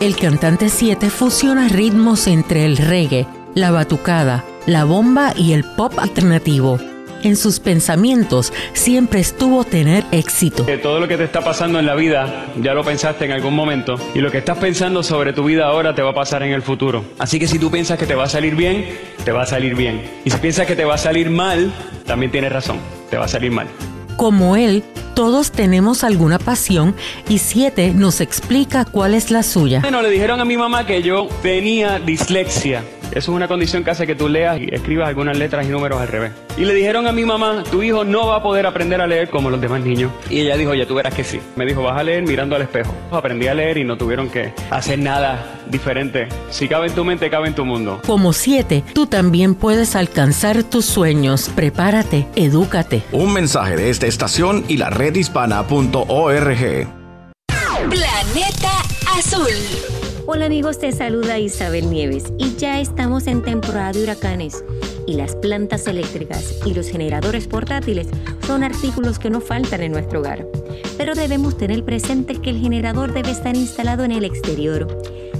El 0.00 0.16
cantante 0.16 0.70
7 0.70 1.10
fusiona 1.10 1.68
ritmos 1.68 2.26
entre 2.26 2.64
el 2.64 2.78
reggae, 2.78 3.26
la 3.54 3.70
batucada, 3.70 4.44
la 4.66 4.84
bomba 4.84 5.34
y 5.36 5.52
el 5.52 5.64
pop 5.76 5.92
alternativo 5.98 6.78
en 7.22 7.36
sus 7.36 7.60
pensamientos 7.60 8.52
siempre 8.72 9.20
estuvo 9.20 9.64
tener 9.64 10.04
éxito. 10.12 10.66
todo 10.82 11.00
lo 11.00 11.08
que 11.08 11.16
te 11.16 11.24
está 11.24 11.42
pasando 11.42 11.78
en 11.78 11.86
la 11.86 11.94
vida 11.94 12.46
ya 12.60 12.74
lo 12.74 12.84
pensaste 12.84 13.24
en 13.24 13.32
algún 13.32 13.54
momento 13.54 13.96
y 14.14 14.20
lo 14.20 14.30
que 14.30 14.38
estás 14.38 14.58
pensando 14.58 15.02
sobre 15.02 15.32
tu 15.32 15.44
vida 15.44 15.66
ahora 15.66 15.94
te 15.94 16.02
va 16.02 16.10
a 16.10 16.14
pasar 16.14 16.42
en 16.42 16.52
el 16.52 16.62
futuro. 16.62 17.04
Así 17.18 17.38
que 17.38 17.46
si 17.46 17.58
tú 17.58 17.70
piensas 17.70 17.98
que 17.98 18.06
te 18.06 18.14
va 18.14 18.24
a 18.24 18.28
salir 18.28 18.54
bien, 18.54 18.86
te 19.24 19.32
va 19.32 19.42
a 19.42 19.46
salir 19.46 19.74
bien. 19.74 20.02
Y 20.24 20.30
si 20.30 20.38
piensas 20.38 20.66
que 20.66 20.76
te 20.76 20.84
va 20.84 20.94
a 20.94 20.98
salir 20.98 21.30
mal, 21.30 21.72
también 22.06 22.32
tienes 22.32 22.52
razón, 22.52 22.78
te 23.10 23.16
va 23.16 23.24
a 23.24 23.28
salir 23.28 23.50
mal. 23.50 23.66
Como 24.16 24.56
él, 24.56 24.84
todos 25.14 25.50
tenemos 25.50 26.04
alguna 26.04 26.38
pasión 26.38 26.94
y 27.28 27.38
Siete 27.38 27.92
nos 27.94 28.20
explica 28.20 28.84
cuál 28.84 29.14
es 29.14 29.30
la 29.30 29.42
suya. 29.42 29.80
Bueno, 29.80 30.02
le 30.02 30.10
dijeron 30.10 30.40
a 30.40 30.44
mi 30.44 30.56
mamá 30.56 30.86
que 30.86 31.02
yo 31.02 31.28
tenía 31.42 31.98
dislexia. 31.98 32.82
Eso 33.10 33.18
es 33.18 33.28
una 33.28 33.48
condición 33.48 33.84
que 33.84 33.90
hace 33.90 34.06
que 34.06 34.14
tú 34.14 34.28
leas 34.28 34.60
y 34.60 34.72
escribas 34.72 35.08
algunas 35.08 35.36
letras 35.36 35.66
y 35.66 35.68
números 35.68 36.00
al 36.00 36.08
revés. 36.08 36.32
Y 36.56 36.64
le 36.64 36.74
dijeron 36.74 37.06
a 37.06 37.12
mi 37.12 37.24
mamá, 37.24 37.64
tu 37.70 37.82
hijo 37.82 38.04
no 38.04 38.28
va 38.28 38.36
a 38.36 38.42
poder 38.42 38.66
aprender 38.66 39.00
a 39.00 39.06
leer 39.06 39.30
como 39.30 39.50
los 39.50 39.60
demás 39.60 39.80
niños. 39.82 40.12
Y 40.28 40.40
ella 40.40 40.56
dijo, 40.56 40.74
ya 40.74 40.86
tú 40.86 40.94
verás 40.94 41.14
que 41.14 41.24
sí. 41.24 41.40
Me 41.56 41.66
dijo, 41.66 41.82
vas 41.82 41.98
a 41.98 42.02
leer 42.02 42.22
mirando 42.22 42.56
al 42.56 42.62
espejo. 42.62 42.94
Aprendí 43.10 43.48
a 43.48 43.54
leer 43.54 43.78
y 43.78 43.84
no 43.84 43.96
tuvieron 43.96 44.30
que 44.30 44.52
hacer 44.70 44.98
nada 44.98 45.60
diferente. 45.68 46.28
Si 46.50 46.68
cabe 46.68 46.88
en 46.88 46.94
tu 46.94 47.04
mente, 47.04 47.30
cabe 47.30 47.48
en 47.48 47.54
tu 47.54 47.64
mundo. 47.64 48.00
Como 48.06 48.32
siete, 48.32 48.84
tú 48.94 49.06
también 49.06 49.54
puedes 49.54 49.96
alcanzar 49.96 50.62
tus 50.64 50.84
sueños. 50.84 51.50
Prepárate, 51.54 52.26
edúcate. 52.36 53.02
Un 53.12 53.32
mensaje 53.32 53.76
de 53.76 53.90
esta 53.90 54.06
estación 54.06 54.64
y 54.68 54.76
la 54.76 54.90
redhispana.org. 54.90 56.88
Planeta 57.88 58.70
Azul. 59.16 59.99
Hola 60.32 60.46
amigos, 60.46 60.78
te 60.78 60.92
saluda 60.92 61.40
Isabel 61.40 61.90
Nieves 61.90 62.32
y 62.38 62.54
ya 62.54 62.78
estamos 62.78 63.26
en 63.26 63.42
temporada 63.42 63.90
de 63.90 64.04
huracanes 64.04 64.62
y 65.04 65.14
las 65.14 65.34
plantas 65.34 65.88
eléctricas 65.88 66.54
y 66.64 66.72
los 66.72 66.86
generadores 66.86 67.48
portátiles 67.48 68.06
son 68.46 68.62
artículos 68.62 69.18
que 69.18 69.28
no 69.28 69.40
faltan 69.40 69.82
en 69.82 69.90
nuestro 69.90 70.20
hogar. 70.20 70.46
Pero 70.96 71.16
debemos 71.16 71.58
tener 71.58 71.84
presente 71.84 72.36
que 72.36 72.50
el 72.50 72.60
generador 72.60 73.12
debe 73.12 73.32
estar 73.32 73.56
instalado 73.56 74.04
en 74.04 74.12
el 74.12 74.24
exterior, 74.24 74.86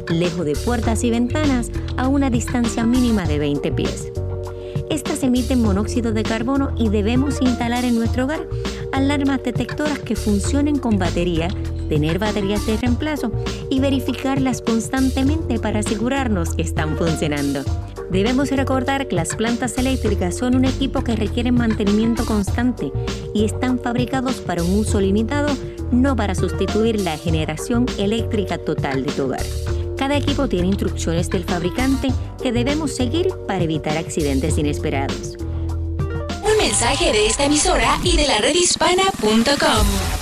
lejos 0.09 0.45
de 0.45 0.57
puertas 0.57 1.05
y 1.05 1.11
ventanas 1.11 1.71
a 1.97 2.09
una 2.09 2.29
distancia 2.29 2.85
mínima 2.85 3.27
de 3.27 3.39
20 3.39 3.71
pies. 3.71 4.11
Estas 4.91 5.23
emiten 5.23 5.63
monóxido 5.63 6.13
de 6.13 6.25
carbono 6.25 6.75
y 6.77 6.89
debemos 6.89 7.41
instalar 7.41 7.85
en 7.85 7.95
nuestro 7.95 8.25
hogar 8.25 8.45
alarmas 8.91 9.41
detectoras 9.45 10.01
que 10.01 10.17
funcionen 10.17 10.79
con 10.79 10.99
batería 10.99 11.47
tener 11.91 12.21
baterías 12.21 12.65
de 12.67 12.79
reemplazo 12.79 13.33
y 13.69 13.81
verificarlas 13.81 14.63
constantemente 14.63 15.59
para 15.59 15.81
asegurarnos 15.81 16.55
que 16.55 16.63
están 16.63 16.97
funcionando. 16.97 17.63
Debemos 18.11 18.51
recordar 18.51 19.09
que 19.09 19.17
las 19.17 19.35
plantas 19.37 19.77
eléctricas 19.77 20.37
son 20.37 20.55
un 20.55 20.65
equipo 20.65 21.03
que 21.03 21.17
requiere 21.17 21.53
mantenimiento 21.53 22.25
constante 22.25 22.93
y 23.35 23.45
están 23.45 23.79
fabricados 23.79 24.37
para 24.37 24.63
un 24.63 24.79
uso 24.79 25.01
limitado, 25.01 25.49
no 25.91 26.17
para 26.17 26.35
sustituir 26.35 27.01
la 27.01 27.19
generación 27.19 27.87
eléctrica 27.99 28.57
total 28.57 29.05
de 29.05 29.13
tu 29.13 29.25
hogar. 29.25 29.45
Cada 29.99 30.17
equipo 30.17 30.49
tiene 30.49 30.69
instrucciones 30.69 31.29
del 31.29 31.45
fabricante 31.45 32.09
que 32.41 32.53
debemos 32.53 32.95
seguir 32.95 33.29
para 33.47 33.65
evitar 33.65 33.99
accidentes 33.99 34.57
inesperados. 34.57 35.37
Un 36.43 36.57
mensaje 36.57 37.13
de 37.13 37.27
esta 37.27 37.45
emisora 37.45 37.99
y 38.03 38.17
de 38.17 38.27
la 38.27 38.39
redhispana.com. 38.39 40.20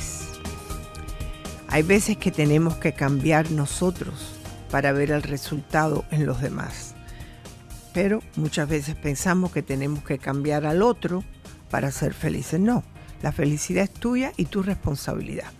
Hay 1.67 1.83
veces 1.83 2.15
que 2.15 2.31
tenemos 2.31 2.77
que 2.77 2.93
cambiar 2.93 3.51
nosotros 3.51 4.31
para 4.71 4.93
ver 4.93 5.11
el 5.11 5.23
resultado 5.23 6.05
en 6.09 6.25
los 6.25 6.41
demás. 6.41 6.95
Pero 7.93 8.21
muchas 8.37 8.69
veces 8.69 8.95
pensamos 8.95 9.51
que 9.51 9.61
tenemos 9.61 10.05
que 10.05 10.17
cambiar 10.17 10.65
al 10.65 10.83
otro 10.83 11.25
para 11.69 11.91
ser 11.91 12.13
felices. 12.13 12.61
No, 12.61 12.85
la 13.21 13.33
felicidad 13.33 13.83
es 13.83 13.91
tuya 13.91 14.31
y 14.37 14.45
tu 14.45 14.63
responsabilidad. 14.63 15.51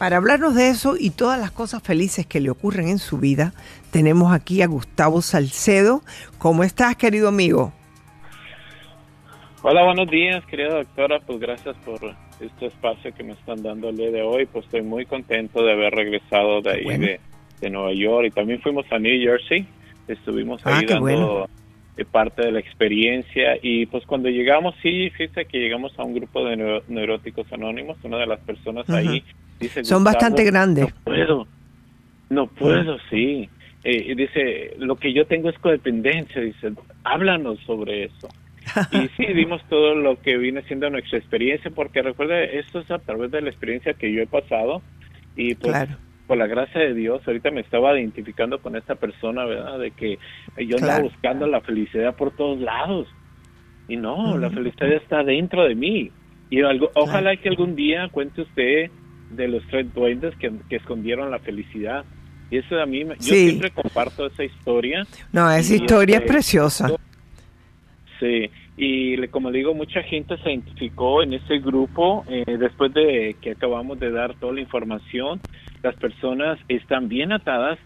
Para 0.00 0.16
hablarnos 0.16 0.54
de 0.54 0.70
eso 0.70 0.94
y 0.98 1.10
todas 1.10 1.38
las 1.38 1.50
cosas 1.50 1.82
felices 1.82 2.24
que 2.24 2.40
le 2.40 2.48
ocurren 2.48 2.88
en 2.88 2.98
su 2.98 3.18
vida, 3.18 3.52
tenemos 3.90 4.32
aquí 4.32 4.62
a 4.62 4.66
Gustavo 4.66 5.20
Salcedo. 5.20 6.00
¿Cómo 6.38 6.64
estás, 6.64 6.96
querido 6.96 7.28
amigo? 7.28 7.74
Hola, 9.60 9.84
buenos 9.84 10.10
días, 10.10 10.42
querida 10.46 10.76
doctora. 10.76 11.20
Pues 11.20 11.38
gracias 11.38 11.76
por 11.84 12.00
este 12.40 12.64
espacio 12.64 13.14
que 13.14 13.22
me 13.22 13.32
están 13.32 13.62
dando 13.62 13.90
el 13.90 13.98
día 13.98 14.10
de 14.10 14.22
hoy. 14.22 14.46
Pues 14.46 14.64
estoy 14.64 14.80
muy 14.80 15.04
contento 15.04 15.62
de 15.62 15.72
haber 15.72 15.92
regresado 15.92 16.62
de 16.62 16.70
ahí, 16.70 17.18
de, 17.60 17.68
Nueva 17.68 17.92
York. 17.92 18.28
Y 18.28 18.30
también 18.30 18.62
fuimos 18.62 18.90
a 18.90 18.98
New 18.98 19.20
Jersey. 19.20 19.66
Estuvimos 20.08 20.64
ahí 20.64 20.86
ah, 20.88 20.94
dando 20.94 21.50
parte 22.10 22.46
de 22.46 22.52
la 22.52 22.60
experiencia. 22.60 23.58
Y 23.60 23.84
pues 23.84 24.06
cuando 24.06 24.30
llegamos, 24.30 24.74
sí, 24.80 25.10
fíjese 25.10 25.44
que 25.44 25.58
llegamos 25.58 25.92
a 25.98 26.04
un 26.04 26.14
grupo 26.14 26.42
de 26.46 26.80
neuróticos 26.88 27.52
anónimos. 27.52 27.98
Una 28.02 28.16
de 28.16 28.26
las 28.26 28.40
personas 28.40 28.88
ahí 28.88 29.22
son 29.82 30.04
bastante 30.04 30.44
grandes. 30.44 30.86
No 30.86 31.04
puedo, 31.04 31.46
no 32.28 32.46
puedo, 32.46 32.98
sí. 33.10 33.48
Eh, 33.82 34.14
dice, 34.14 34.74
lo 34.78 34.96
que 34.96 35.12
yo 35.12 35.26
tengo 35.26 35.48
es 35.48 35.58
codependencia, 35.58 36.40
dice, 36.40 36.72
háblanos 37.04 37.58
sobre 37.60 38.04
eso. 38.04 38.28
y 38.92 39.08
sí, 39.16 39.32
dimos 39.32 39.62
todo 39.68 39.94
lo 39.94 40.20
que 40.20 40.36
viene 40.36 40.62
siendo 40.62 40.90
nuestra 40.90 41.18
experiencia, 41.18 41.70
porque 41.70 42.02
recuerda, 42.02 42.42
esto 42.42 42.80
es 42.80 42.90
a 42.90 42.98
través 42.98 43.30
de 43.30 43.40
la 43.40 43.50
experiencia 43.50 43.94
que 43.94 44.12
yo 44.12 44.22
he 44.22 44.26
pasado 44.26 44.82
y 45.36 45.54
pues 45.54 45.88
por 46.26 46.38
la 46.38 46.46
gracia 46.46 46.80
de 46.80 46.94
Dios, 46.94 47.26
ahorita 47.26 47.50
me 47.50 47.60
estaba 47.60 47.98
identificando 47.98 48.60
con 48.60 48.76
esta 48.76 48.94
persona, 48.94 49.44
¿verdad? 49.46 49.80
De 49.80 49.90
que 49.90 50.16
yo 50.58 50.76
andaba 50.76 51.00
buscando 51.00 51.48
la 51.48 51.60
felicidad 51.60 52.14
por 52.14 52.30
todos 52.30 52.60
lados. 52.60 53.08
Y 53.88 53.96
no, 53.96 54.38
la 54.38 54.48
felicidad 54.48 54.92
está 54.92 55.24
dentro 55.24 55.64
de 55.64 55.74
mí. 55.74 56.12
Y 56.48 56.62
algo, 56.62 56.88
ojalá 56.94 57.36
que 57.36 57.48
algún 57.48 57.74
día 57.74 58.08
cuente 58.12 58.42
usted 58.42 58.92
de 59.30 59.48
los 59.48 59.66
tres 59.68 59.92
duendes 59.94 60.34
que, 60.36 60.52
escondieron 60.70 61.30
la 61.30 61.38
felicidad. 61.38 62.04
Y 62.50 62.58
eso 62.58 62.80
a 62.80 62.86
mí, 62.86 63.04
yo 63.04 63.14
siempre 63.20 63.70
comparto 63.70 64.26
esa 64.26 64.44
historia. 64.44 65.06
No, 65.32 65.50
esa 65.50 65.74
historia 65.74 66.16
es 66.16 66.22
este, 66.22 66.32
preciosa. 66.32 66.88
Sí, 68.18 68.50
y 68.76 69.28
como 69.28 69.52
digo, 69.52 69.72
mucha 69.74 70.02
gente 70.02 70.36
se 70.38 70.50
identificó 70.50 71.22
en 71.22 71.34
ese 71.34 71.58
grupo 71.58 72.24
eh, 72.28 72.44
después 72.58 72.92
de 72.92 73.36
que 73.40 73.52
acabamos 73.52 74.00
de 74.00 74.10
dar 74.10 74.34
toda 74.34 74.54
la 74.54 74.60
información. 74.60 75.40
Las 75.82 75.94
personas 75.96 76.58
están 76.68 77.08
bien 77.08 77.32
atadas 77.32 77.78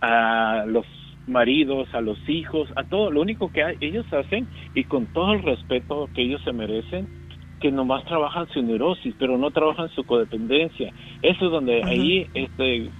a 0.00 0.64
los 0.66 0.86
maridos, 1.26 1.88
a 1.94 2.00
los 2.00 2.18
hijos, 2.28 2.68
a 2.76 2.84
todo. 2.84 3.10
Lo 3.10 3.22
único 3.22 3.50
que 3.50 3.62
ellos 3.80 4.04
hacen 4.12 4.46
y 4.74 4.84
con 4.84 5.06
todo 5.06 5.32
el 5.32 5.42
respeto 5.42 6.08
que 6.14 6.22
ellos 6.22 6.42
se 6.44 6.52
merecen 6.52 7.19
que 7.60 7.70
nomás 7.70 8.04
trabajan 8.04 8.48
su 8.48 8.62
neurosis, 8.62 9.14
pero 9.18 9.36
no 9.38 9.50
trabajan 9.50 9.88
su 9.90 10.04
codependencia. 10.04 10.92
Eso 11.22 11.46
es 11.46 11.50
donde 11.50 11.82
ahí 11.84 12.26
este 12.34 12.90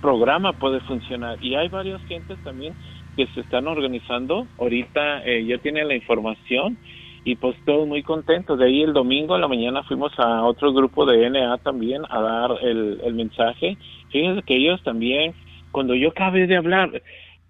programa 0.00 0.52
puede 0.52 0.80
funcionar. 0.80 1.42
Y 1.44 1.54
hay 1.54 1.68
varias 1.68 2.00
gentes 2.06 2.38
también 2.44 2.74
que 3.16 3.26
se 3.28 3.40
están 3.40 3.66
organizando. 3.66 4.46
Ahorita 4.58 5.24
eh, 5.24 5.44
ya 5.44 5.58
tienen 5.58 5.88
la 5.88 5.96
información 5.96 6.78
y 7.24 7.34
pues 7.34 7.56
todos 7.64 7.88
muy 7.88 8.02
contentos. 8.02 8.58
De 8.58 8.66
ahí 8.66 8.82
el 8.82 8.92
domingo 8.92 9.34
a 9.34 9.38
la 9.38 9.48
mañana 9.48 9.82
fuimos 9.82 10.12
a 10.18 10.44
otro 10.44 10.72
grupo 10.72 11.04
de 11.06 11.28
NA 11.28 11.58
también 11.58 12.02
a 12.08 12.20
dar 12.20 12.50
el, 12.62 13.00
el 13.04 13.14
mensaje. 13.14 13.76
Fíjense 14.10 14.42
que 14.42 14.56
ellos 14.56 14.80
también, 14.84 15.34
cuando 15.72 15.94
yo 15.94 16.10
acabé 16.10 16.46
de 16.46 16.56
hablar, 16.56 17.02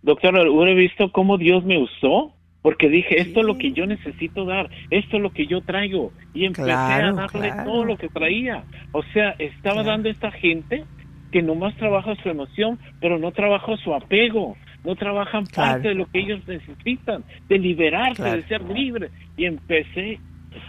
doctor, 0.03 0.35
he 0.39 0.75
visto 0.75 1.13
cómo 1.13 1.37
Dios 1.37 1.65
me 1.65 1.79
usó 1.79 2.33
porque 2.67 2.89
dije, 2.89 3.21
esto 3.21 3.39
es 3.39 3.47
lo 3.47 3.59
que 3.59 3.71
yo 3.71 3.87
necesito 3.87 4.45
dar, 4.45 4.69
esto 4.91 5.19
es 5.19 5.23
lo 5.23 5.31
que 5.31 5.47
yo 5.47 5.61
traigo. 5.61 6.11
Y 6.35 6.47
empecé 6.47 6.73
a 6.73 7.13
darle 7.13 7.53
todo 7.65 7.85
lo 7.85 7.97
que 7.97 8.09
traía. 8.09 8.65
O 8.91 9.05
sea, 9.05 9.37
estaba 9.39 9.85
dando 9.85 10.09
a 10.09 10.11
esta 10.11 10.33
gente 10.33 10.83
que 11.31 11.43
nomás 11.43 11.77
trabaja 11.77 12.17
su 12.17 12.29
emoción, 12.29 12.77
pero 13.01 13.21
no 13.21 13.31
trabaja 13.31 13.77
su 13.77 13.95
apego, 13.95 14.57
no 14.83 14.97
trabajan 14.97 15.47
parte 15.47 15.91
de 15.91 15.95
lo 15.95 16.07
que 16.07 16.19
ellos 16.19 16.41
necesitan, 16.49 17.23
de 17.49 17.57
liberarse, 17.57 18.25
de 18.25 18.43
ser 18.49 18.63
libres. 18.63 19.13
Y 19.37 19.45
empecé, 19.45 20.19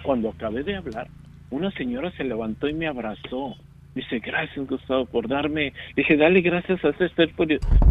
cuando 0.03 0.29
acabé 0.29 0.61
de 0.61 0.75
hablar, 0.75 1.07
una 1.49 1.71
señora 1.71 2.11
se 2.11 2.25
levantó 2.25 2.69
y 2.69 2.75
me 2.75 2.85
abrazó 2.85 3.55
Dice, 3.97 4.19
gracias 4.19 4.67
Gustavo 4.67 5.05
por 5.05 5.27
darme. 5.27 5.73
Dije, 5.95 6.17
dale 6.17 6.41
gracias 6.41 6.85
a 6.85 6.89
ese 6.89 7.09
ser 7.09 7.31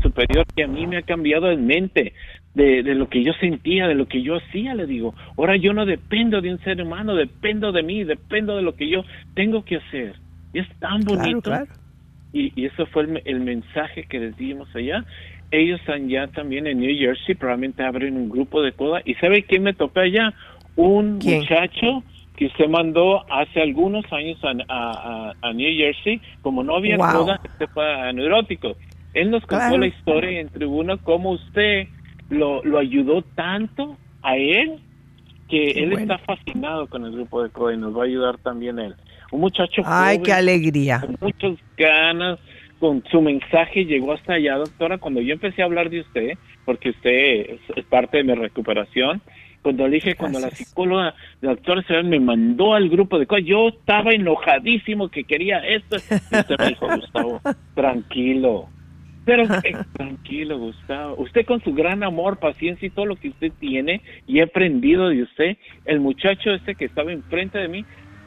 superior 0.02 0.46
que 0.54 0.62
a 0.62 0.68
mí 0.68 0.86
me 0.86 0.98
ha 0.98 1.02
cambiado 1.02 1.50
en 1.50 1.66
mente 1.66 2.12
de, 2.54 2.84
de, 2.84 2.94
lo 2.94 3.08
que 3.08 3.24
yo 3.24 3.32
sentía, 3.40 3.88
de 3.88 3.96
lo 3.96 4.06
que 4.06 4.22
yo 4.22 4.36
hacía, 4.36 4.76
le 4.76 4.86
digo. 4.86 5.16
Ahora 5.36 5.56
yo 5.56 5.72
no 5.72 5.84
dependo 5.84 6.40
de 6.40 6.52
un 6.52 6.60
ser 6.60 6.80
humano, 6.80 7.16
dependo 7.16 7.72
de 7.72 7.82
mí, 7.82 8.04
dependo 8.04 8.54
de 8.54 8.62
lo 8.62 8.76
que 8.76 8.88
yo 8.88 9.04
tengo 9.34 9.64
que 9.64 9.76
hacer. 9.78 10.14
Y 10.52 10.60
es 10.60 10.68
tan 10.78 11.00
bonito. 11.00 11.52
Y, 12.32 12.52
y, 12.54 12.66
eso 12.66 12.86
fue 12.86 13.08
el, 13.24 13.40
mensaje 13.40 14.04
que 14.04 14.20
les 14.20 14.36
dimos 14.36 14.68
allá. 14.76 15.04
Ellos 15.50 15.80
están 15.80 16.08
ya 16.08 16.28
también 16.28 16.68
en 16.68 16.78
New 16.78 16.96
Jersey, 16.96 17.34
probablemente 17.34 17.82
abren 17.82 18.16
un 18.16 18.28
grupo 18.28 18.62
de 18.62 18.70
coda. 18.70 19.02
¿Y 19.04 19.14
sabe 19.14 19.42
quién 19.42 19.64
me 19.64 19.74
topé 19.74 20.02
allá? 20.02 20.34
Un 20.76 21.14
muchacho 21.14 22.04
que 22.36 22.46
usted 22.46 22.68
mandó 22.68 23.24
hace 23.32 23.62
algunos 23.62 24.04
años 24.12 24.38
a, 24.68 25.32
a, 25.42 25.52
New 25.52 25.76
Jersey, 25.76 26.20
como 26.42 26.62
no 26.62 26.76
había 26.76 26.96
wow. 26.96 27.28
se 27.58 27.66
fue 27.68 27.92
a 27.92 28.12
neurótico. 28.12 28.76
Él 29.14 29.30
nos 29.30 29.44
contó 29.46 29.78
la 29.78 29.86
historia 29.86 30.40
en 30.40 30.48
tribuna, 30.50 30.98
cómo 30.98 31.30
usted 31.30 31.88
lo, 32.28 32.62
lo 32.62 32.78
ayudó 32.78 33.22
tanto 33.22 33.96
a 34.22 34.36
él, 34.36 34.78
que 35.48 35.70
él 35.70 35.92
está 35.92 36.18
fascinado 36.18 36.86
con 36.88 37.04
el 37.04 37.12
grupo 37.12 37.42
de 37.42 37.50
CODE 37.50 37.74
y 37.74 37.78
nos 37.78 37.96
va 37.96 38.02
a 38.02 38.06
ayudar 38.06 38.36
también 38.38 38.78
él. 38.78 38.94
Un 39.30 39.40
muchacho 39.40 39.82
Ay, 39.84 40.20
qué 40.22 40.32
alegría. 40.32 41.00
Con 41.00 41.16
muchas 41.20 41.52
ganas, 41.76 42.38
con 42.78 43.02
su 43.10 43.22
mensaje 43.22 43.84
llegó 43.84 44.12
hasta 44.12 44.34
allá, 44.34 44.56
doctora. 44.56 44.98
Cuando 44.98 45.20
yo 45.20 45.32
empecé 45.32 45.62
a 45.62 45.64
hablar 45.64 45.88
de 45.88 46.00
usted, 46.00 46.32
porque 46.64 46.90
usted 46.90 47.58
es 47.74 47.84
parte 47.88 48.18
de 48.18 48.24
mi 48.24 48.34
recuperación, 48.34 49.22
cuando 49.66 49.88
le 49.88 49.96
dije, 49.96 50.14
cuando 50.14 50.38
la 50.38 50.50
psicóloga, 50.50 51.12
la 51.40 51.50
doctora 51.50 51.82
me 52.04 52.20
mandó 52.20 52.74
al 52.74 52.88
grupo 52.88 53.18
de 53.18 53.26
cosas, 53.26 53.46
yo 53.46 53.66
estaba 53.66 54.12
enojadísimo 54.12 55.08
que 55.08 55.24
quería 55.24 55.58
esto. 55.58 55.96
Y 56.30 56.36
usted 56.38 56.54
me 56.56 56.68
dijo, 56.68 56.86
Gustavo, 56.86 57.40
tranquilo. 57.74 58.68
Pero 59.24 59.42
eh, 59.64 59.74
tranquilo, 59.92 60.56
Gustavo. 60.60 61.16
Usted 61.16 61.44
con 61.44 61.60
su 61.64 61.74
gran 61.74 62.04
amor, 62.04 62.38
paciencia 62.38 62.86
y 62.86 62.90
todo 62.90 63.06
lo 63.06 63.16
que 63.16 63.30
usted 63.30 63.50
tiene, 63.58 64.02
y 64.28 64.38
he 64.38 64.44
aprendido 64.44 65.08
de 65.08 65.24
usted, 65.24 65.56
el 65.84 65.98
muchacho 65.98 66.52
este 66.52 66.76
que 66.76 66.84
estaba 66.84 67.10
enfrente 67.10 67.58
de 67.58 67.66
mí 67.66 67.84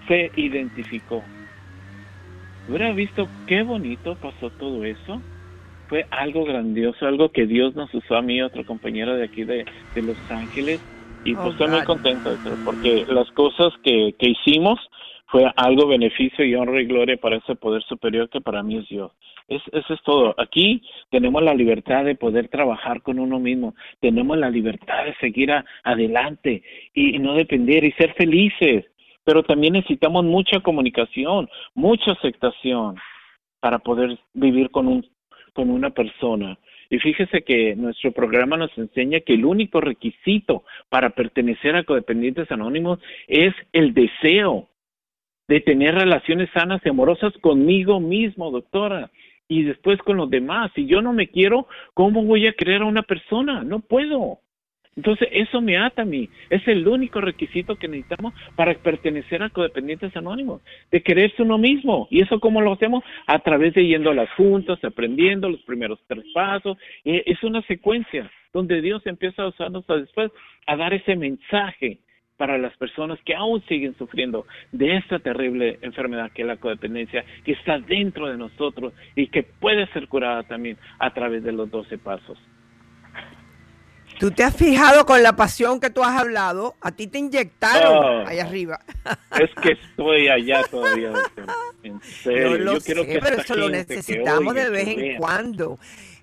se 0.09 0.31
identificó. 0.35 1.23
Hubiera 2.67 2.91
visto 2.91 3.29
qué 3.47 3.63
bonito 3.63 4.15
pasó 4.15 4.49
todo 4.49 4.83
eso 4.83 5.21
fue 5.87 6.05
algo 6.11 6.45
grandioso, 6.45 7.07
algo 7.07 7.31
que 7.31 7.47
Dios 7.47 7.75
nos 7.75 7.91
usó 7.95 8.15
a 8.15 8.21
mí, 8.21 8.43
otro 8.43 8.63
compañero 8.63 9.15
de 9.15 9.23
aquí 9.23 9.43
de, 9.43 9.65
de 9.95 10.01
Los 10.03 10.17
Ángeles, 10.29 10.79
y 11.23 11.35
pues 11.35 11.51
estoy 11.51 11.67
muy 11.67 11.83
contento 11.83 12.31
porque 12.63 13.05
las 13.07 13.29
cosas 13.31 13.73
que, 13.83 14.15
que 14.17 14.29
hicimos 14.29 14.79
fue 15.27 15.51
algo 15.55 15.87
beneficio 15.87 16.43
y 16.43 16.55
honra 16.55 16.81
y 16.81 16.85
gloria 16.85 17.17
para 17.17 17.37
ese 17.37 17.55
poder 17.55 17.83
superior 17.83 18.29
que 18.29 18.41
para 18.41 18.63
mí 18.63 18.77
es 18.77 18.87
Dios. 18.89 19.11
Es, 19.47 19.61
eso 19.71 19.93
es 19.93 20.01
todo. 20.03 20.33
Aquí 20.37 20.81
tenemos 21.11 21.43
la 21.43 21.53
libertad 21.53 22.05
de 22.05 22.15
poder 22.15 22.47
trabajar 22.47 23.01
con 23.01 23.19
uno 23.19 23.39
mismo, 23.39 23.75
tenemos 23.99 24.37
la 24.37 24.49
libertad 24.49 25.05
de 25.05 25.15
seguir 25.15 25.51
adelante 25.83 26.63
y, 26.93 27.15
y 27.15 27.19
no 27.19 27.33
depender 27.35 27.83
y 27.83 27.91
ser 27.93 28.13
felices, 28.13 28.85
pero 29.23 29.43
también 29.43 29.73
necesitamos 29.73 30.23
mucha 30.23 30.59
comunicación, 30.61 31.49
mucha 31.75 32.11
aceptación 32.11 32.95
para 33.59 33.79
poder 33.79 34.17
vivir 34.33 34.71
con 34.71 34.87
un 34.87 35.05
con 35.53 35.69
una 35.69 35.89
persona. 35.89 36.57
Y 36.89 36.97
fíjese 36.99 37.43
que 37.43 37.75
nuestro 37.75 38.11
programa 38.11 38.57
nos 38.57 38.75
enseña 38.77 39.19
que 39.19 39.35
el 39.35 39.45
único 39.45 39.79
requisito 39.79 40.63
para 40.89 41.11
pertenecer 41.11 41.75
a 41.75 41.83
Codependientes 41.83 42.51
Anónimos 42.51 42.99
es 43.27 43.53
el 43.73 43.93
deseo 43.93 44.67
de 45.47 45.61
tener 45.61 45.95
relaciones 45.95 46.49
sanas 46.51 46.81
y 46.83 46.89
amorosas 46.89 47.33
conmigo 47.41 47.99
mismo, 47.99 48.51
doctora, 48.51 49.11
y 49.47 49.63
después 49.63 49.99
con 49.99 50.17
los 50.17 50.29
demás. 50.29 50.71
Si 50.75 50.85
yo 50.85 51.01
no 51.01 51.13
me 51.13 51.27
quiero, 51.27 51.67
¿cómo 51.93 52.23
voy 52.23 52.47
a 52.47 52.53
creer 52.53 52.83
a 52.83 52.85
una 52.85 53.03
persona? 53.03 53.63
No 53.63 53.79
puedo. 53.79 54.39
Entonces, 54.95 55.29
eso 55.31 55.61
me 55.61 55.77
ata 55.77 56.01
a 56.01 56.05
mí. 56.05 56.29
Es 56.49 56.67
el 56.67 56.87
único 56.87 57.21
requisito 57.21 57.75
que 57.75 57.87
necesitamos 57.87 58.33
para 58.55 58.73
pertenecer 58.73 59.41
a 59.43 59.49
Codependientes 59.49 60.15
Anónimos, 60.15 60.61
de 60.91 61.01
quererse 61.01 61.43
uno 61.43 61.57
mismo. 61.57 62.07
¿Y 62.09 62.21
eso 62.21 62.39
cómo 62.39 62.61
lo 62.61 62.73
hacemos? 62.73 63.03
A 63.27 63.39
través 63.39 63.73
de 63.73 63.85
yendo 63.85 64.11
a 64.11 64.15
las 64.15 64.29
juntas, 64.33 64.83
aprendiendo 64.83 65.49
los 65.49 65.61
primeros 65.61 65.99
tres 66.07 66.25
pasos. 66.33 66.77
es 67.03 67.43
una 67.43 67.61
secuencia 67.63 68.29
donde 68.53 68.81
Dios 68.81 69.05
empieza 69.05 69.43
a 69.43 69.47
usarnos 69.47 69.85
después 69.87 70.31
a 70.65 70.75
dar 70.75 70.93
ese 70.93 71.15
mensaje 71.15 71.99
para 72.39 72.57
las 72.57 72.75
personas 72.77 73.19
que 73.25 73.35
aún 73.35 73.61
siguen 73.67 73.97
sufriendo 73.97 74.45
de 74.71 74.95
esta 74.95 75.19
terrible 75.19 75.77
enfermedad 75.81 76.31
que 76.31 76.43
es 76.43 76.47
la 76.47 76.55
codependencia, 76.55 77.25
que 77.43 77.51
está 77.51 77.79
dentro 77.79 78.27
de 78.27 78.37
nosotros 78.37 78.93
y 79.15 79.27
que 79.27 79.43
puede 79.43 79.87
ser 79.87 80.07
curada 80.07 80.43
también 80.43 80.77
a 80.99 81.13
través 81.13 81.43
de 81.43 81.51
los 81.51 81.69
doce 81.69 81.97
pasos. 81.97 82.37
Tú 84.19 84.31
te 84.31 84.43
has 84.43 84.55
fijado 84.55 85.05
con 85.05 85.23
la 85.23 85.35
pasión 85.35 85.79
que 85.79 85.89
tú 85.89 86.03
has 86.03 86.19
hablado, 86.19 86.75
a 86.81 86.91
ti 86.91 87.07
te 87.07 87.19
inyectaron 87.19 88.27
ahí 88.27 88.39
arriba. 88.39 88.79
Es 89.39 89.49
que 89.61 89.71
estoy 89.71 90.27
allá 90.27 90.63
todavía. 90.69 91.13
En 91.83 92.01
serio, 92.01 92.73
yo 92.73 92.81
quiero 92.81 93.05
que 93.05 93.19
pero 93.19 93.41
eso 93.41 93.55
lo 93.55 93.69
necesitamos 93.69 94.53
de 94.53 94.69
vez 94.69 94.87
en 94.89 95.17
cuando 95.17 95.79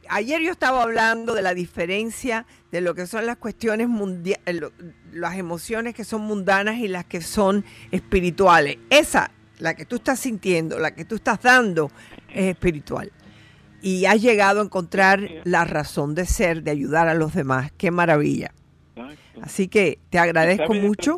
ayer 0.08 0.40
yo 0.40 0.50
estaba 0.50 0.82
hablando 0.82 1.34
de 1.34 1.42
la 1.42 1.54
diferencia 1.54 2.46
de 2.70 2.80
lo 2.80 2.94
que 2.94 3.06
son 3.06 3.26
las 3.26 3.36
cuestiones 3.36 3.88
mundiales, 3.88 4.42
eh, 4.46 4.60
las 5.12 5.36
emociones 5.36 5.94
que 5.94 6.04
son 6.04 6.22
mundanas 6.22 6.78
y 6.78 6.88
las 6.88 7.04
que 7.04 7.20
son 7.20 7.64
espirituales. 7.90 8.78
Esa, 8.90 9.30
la 9.58 9.74
que 9.74 9.84
tú 9.84 9.96
estás 9.96 10.20
sintiendo, 10.20 10.78
la 10.78 10.94
que 10.94 11.04
tú 11.04 11.16
estás 11.16 11.40
dando, 11.42 11.90
es 12.28 12.50
espiritual. 12.50 13.10
Y 13.82 14.06
has 14.06 14.20
llegado 14.20 14.60
a 14.60 14.64
encontrar 14.64 15.28
la 15.44 15.64
razón 15.64 16.14
de 16.14 16.26
ser, 16.26 16.62
de 16.62 16.70
ayudar 16.70 17.08
a 17.08 17.14
los 17.14 17.34
demás. 17.34 17.72
Qué 17.76 17.90
maravilla. 17.90 18.52
Así 19.42 19.68
que 19.68 19.98
te 20.10 20.18
agradezco 20.18 20.74
mucho. 20.74 21.16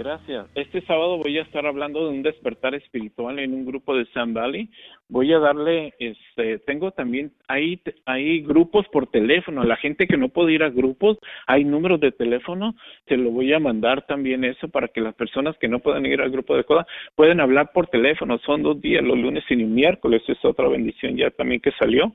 Gracias. 0.00 0.46
Este 0.54 0.80
sábado 0.86 1.18
voy 1.18 1.36
a 1.36 1.42
estar 1.42 1.66
hablando 1.66 2.02
de 2.06 2.12
un 2.12 2.22
despertar 2.22 2.74
espiritual 2.74 3.38
en 3.38 3.52
un 3.52 3.66
grupo 3.66 3.94
de 3.94 4.06
San 4.14 4.32
Valley. 4.32 4.70
Voy 5.10 5.30
a 5.34 5.38
darle, 5.38 5.92
este, 5.98 6.58
tengo 6.60 6.90
también, 6.90 7.32
hay, 7.48 7.82
hay 8.06 8.40
grupos 8.40 8.88
por 8.88 9.08
teléfono. 9.08 9.62
La 9.62 9.76
gente 9.76 10.06
que 10.06 10.16
no 10.16 10.30
puede 10.30 10.54
ir 10.54 10.62
a 10.62 10.70
grupos, 10.70 11.18
hay 11.46 11.64
números 11.64 12.00
de 12.00 12.12
teléfono. 12.12 12.74
Se 13.08 13.18
lo 13.18 13.30
voy 13.30 13.52
a 13.52 13.58
mandar 13.58 14.06
también 14.06 14.42
eso 14.42 14.70
para 14.70 14.88
que 14.88 15.02
las 15.02 15.14
personas 15.14 15.58
que 15.58 15.68
no 15.68 15.80
pueden 15.80 16.06
ir 16.06 16.22
al 16.22 16.30
grupo 16.30 16.56
de 16.56 16.64
CODA 16.64 16.86
pueden 17.14 17.38
hablar 17.38 17.72
por 17.74 17.88
teléfono. 17.88 18.38
Son 18.38 18.62
dos 18.62 18.80
días, 18.80 19.04
los 19.04 19.18
lunes 19.18 19.44
y 19.50 19.56
miércoles. 19.56 20.22
Es 20.28 20.42
otra 20.46 20.66
bendición 20.68 21.14
ya 21.18 21.30
también 21.30 21.60
que 21.60 21.72
salió 21.72 22.14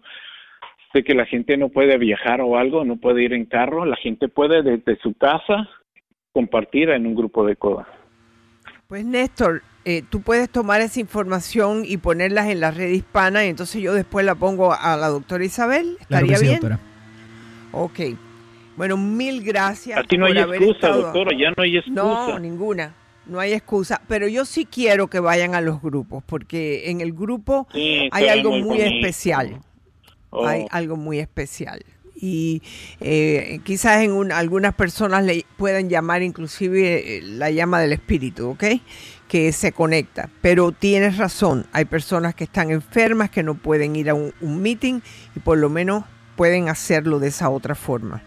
de 0.91 1.03
que 1.03 1.13
la 1.13 1.27
gente 1.27 1.55
no 1.55 1.69
puede 1.69 1.99
viajar 1.99 2.41
o 2.41 2.57
algo, 2.57 2.83
no 2.83 2.95
puede 2.95 3.21
ir 3.21 3.33
en 3.33 3.45
carro, 3.45 3.85
la 3.85 3.97
gente 3.97 4.27
puede 4.27 4.63
desde 4.63 4.95
su 5.01 5.13
casa 5.13 5.69
compartir 6.35 6.89
en 6.89 7.07
un 7.07 7.15
grupo 7.15 7.45
de 7.45 7.55
CODA. 7.55 7.87
Pues 8.89 9.05
Néstor, 9.05 9.61
eh, 9.85 10.03
tú 10.09 10.19
puedes 10.19 10.49
tomar 10.49 10.81
esa 10.81 10.99
información 10.99 11.83
y 11.87 11.95
ponerlas 11.95 12.49
en 12.49 12.59
la 12.59 12.71
red 12.71 12.89
hispana 12.89 13.45
y 13.45 13.47
entonces 13.47 13.81
yo 13.81 13.93
después 13.93 14.25
la 14.25 14.35
pongo 14.35 14.73
a 14.73 14.97
la 14.97 15.07
doctora 15.07 15.45
Isabel. 15.45 15.95
¿Estaría 16.01 16.37
bien? 16.37 16.59
Ok. 17.71 17.99
Bueno, 18.75 18.97
mil 18.97 19.43
gracias. 19.43 19.97
Aquí 19.97 20.17
no 20.17 20.25
hay 20.25 20.37
excusa, 20.37 20.89
doctora, 20.89 21.31
ya 21.39 21.51
no 21.55 21.63
hay 21.63 21.77
excusa. 21.77 22.03
No, 22.03 22.37
ninguna. 22.37 22.93
No 23.27 23.39
hay 23.39 23.53
excusa, 23.53 24.01
pero 24.09 24.27
yo 24.27 24.43
sí 24.43 24.65
quiero 24.65 25.07
que 25.07 25.21
vayan 25.21 25.55
a 25.55 25.61
los 25.61 25.81
grupos, 25.81 26.21
porque 26.25 26.91
en 26.91 26.99
el 26.99 27.13
grupo 27.13 27.65
hay 28.11 28.27
algo 28.27 28.51
muy, 28.51 28.81
especial. 28.81 29.61
Hay 30.33 30.63
oh. 30.63 30.67
algo 30.69 30.97
muy 30.97 31.19
especial 31.19 31.79
y 32.15 32.61
eh, 33.01 33.59
quizás 33.63 34.03
en 34.03 34.31
algunas 34.31 34.73
personas 34.73 35.23
le 35.23 35.45
pueden 35.57 35.89
llamar 35.89 36.23
inclusive 36.23 37.17
eh, 37.17 37.21
la 37.23 37.51
llama 37.51 37.79
del 37.79 37.93
espíritu, 37.93 38.51
¿ok? 38.51 38.63
Que 39.27 39.51
se 39.51 39.71
conecta. 39.71 40.29
Pero 40.41 40.71
tienes 40.71 41.17
razón, 41.17 41.65
hay 41.73 41.85
personas 41.85 42.35
que 42.35 42.45
están 42.45 42.71
enfermas 42.71 43.29
que 43.29 43.43
no 43.43 43.55
pueden 43.55 43.95
ir 43.95 44.09
a 44.09 44.13
un, 44.13 44.33
meeting 44.41 45.01
y 45.35 45.39
por 45.39 45.57
lo 45.57 45.69
menos 45.69 46.03
pueden 46.35 46.69
hacerlo 46.69 47.19
de 47.19 47.27
esa 47.27 47.49
otra 47.49 47.75
forma. 47.75 48.21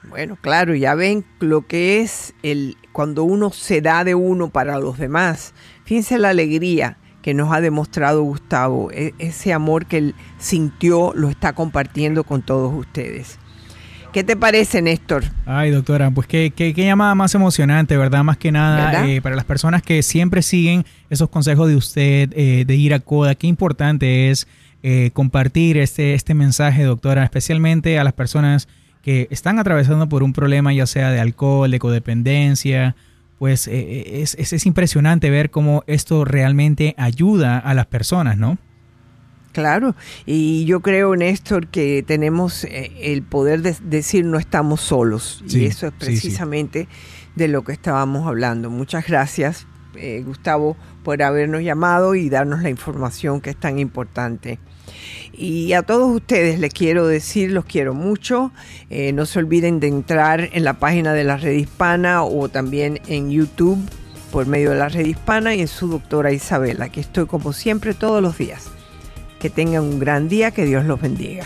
Bueno, 0.09 0.37
claro, 0.39 0.75
ya 0.75 0.95
ven 0.95 1.25
lo 1.39 1.67
que 1.67 2.01
es 2.01 2.35
el 2.43 2.75
cuando 2.93 3.23
uno 3.23 3.49
se 3.49 3.81
da 3.81 4.03
de 4.03 4.15
uno 4.15 4.49
para 4.49 4.79
los 4.79 4.97
demás. 4.97 5.53
Fíjense 5.85 6.17
la 6.17 6.29
alegría 6.29 6.97
que 7.27 7.33
nos 7.33 7.51
ha 7.51 7.59
demostrado 7.59 8.23
Gustavo, 8.23 8.89
e, 8.93 9.13
ese 9.19 9.51
amor 9.51 9.85
que 9.85 9.97
él 9.97 10.15
sintió 10.37 11.11
lo 11.13 11.29
está 11.29 11.51
compartiendo 11.51 12.23
con 12.23 12.41
todos 12.41 12.73
ustedes. 12.73 13.37
¿Qué 14.13 14.23
te 14.23 14.37
parece, 14.37 14.81
Néstor? 14.81 15.25
Ay, 15.45 15.71
doctora, 15.71 16.09
pues 16.09 16.25
qué, 16.25 16.53
qué, 16.55 16.71
llamada 16.73 17.15
más 17.15 17.35
emocionante, 17.35 17.97
¿verdad? 17.97 18.23
Más 18.23 18.37
que 18.37 18.53
nada, 18.53 19.05
eh, 19.05 19.21
para 19.21 19.35
las 19.35 19.43
personas 19.43 19.81
que 19.81 20.03
siempre 20.03 20.41
siguen 20.41 20.85
esos 21.09 21.27
consejos 21.27 21.67
de 21.67 21.75
usted, 21.75 22.31
eh, 22.33 22.63
de 22.65 22.75
ir 22.77 22.93
a 22.93 23.01
CODA, 23.01 23.35
qué 23.35 23.47
importante 23.47 24.29
es 24.29 24.47
eh, 24.81 25.11
compartir 25.11 25.75
este, 25.79 26.13
este 26.13 26.33
mensaje, 26.33 26.83
doctora, 26.83 27.25
especialmente 27.25 27.99
a 27.99 28.05
las 28.05 28.13
personas 28.13 28.69
que 29.01 29.27
están 29.31 29.59
atravesando 29.59 30.07
por 30.07 30.23
un 30.23 30.31
problema 30.31 30.71
ya 30.71 30.87
sea 30.87 31.11
de 31.11 31.19
alcohol, 31.19 31.69
de 31.69 31.79
codependencia, 31.79 32.95
pues 33.39 33.67
eh, 33.67 33.73
eh, 33.73 34.21
es, 34.21 34.35
es, 34.35 34.65
impresionante 34.65 35.29
ver 35.29 35.49
cómo 35.49 35.83
esto 35.87 36.25
realmente 36.25 36.95
ayuda 36.97 37.59
a 37.59 37.73
las 37.73 37.85
personas, 37.85 38.37
¿no? 38.37 38.57
Claro, 39.53 39.95
y 40.25 40.65
yo 40.65 40.81
creo, 40.81 41.15
Néstor, 41.15 41.67
que 41.67 42.03
tenemos 42.05 42.63
eh, 42.63 42.91
el 43.01 43.23
poder 43.23 43.61
de 43.61 43.75
decir 43.83 44.23
no 44.25 44.37
estamos 44.37 44.81
solos, 44.81 45.43
y 45.47 45.65
eso 45.65 45.87
es 45.87 45.93
precisamente 45.93 46.87
de 47.35 47.47
lo 47.47 47.63
que 47.63 47.71
estábamos 47.71 48.27
hablando. 48.27 48.69
Muchas 48.69 49.07
gracias, 49.07 49.65
Gustavo, 50.25 50.77
por 51.03 51.23
habernos 51.23 51.63
llamado 51.63 52.13
y 52.13 52.29
darnos 52.29 52.61
la 52.61 52.69
información 52.69 53.41
que 53.41 53.49
es 53.49 53.57
tan 53.57 53.79
importante. 53.79 54.59
Y 55.33 55.73
a 55.73 55.83
todos 55.83 56.15
ustedes 56.15 56.59
les 56.59 56.73
quiero 56.73 57.07
decir, 57.07 57.51
los 57.51 57.65
quiero 57.65 57.93
mucho. 57.93 58.51
Eh, 58.89 59.13
no 59.13 59.25
se 59.25 59.39
olviden 59.39 59.79
de 59.79 59.87
entrar 59.87 60.49
en 60.53 60.63
la 60.63 60.79
página 60.79 61.13
de 61.13 61.23
la 61.23 61.37
red 61.37 61.53
hispana 61.53 62.23
o 62.23 62.49
también 62.49 62.99
en 63.07 63.29
YouTube 63.29 63.79
por 64.31 64.45
medio 64.45 64.71
de 64.71 64.77
la 64.77 64.89
red 64.89 65.05
hispana 65.05 65.55
y 65.55 65.61
en 65.61 65.67
su 65.67 65.87
doctora 65.87 66.31
Isabela, 66.31 66.89
que 66.89 66.99
estoy 66.99 67.25
como 67.25 67.53
siempre 67.53 67.93
todos 67.93 68.21
los 68.21 68.37
días. 68.37 68.65
Que 69.39 69.49
tengan 69.49 69.83
un 69.83 69.99
gran 69.99 70.29
día, 70.29 70.51
que 70.51 70.65
Dios 70.65 70.85
los 70.85 70.99
bendiga. 70.99 71.45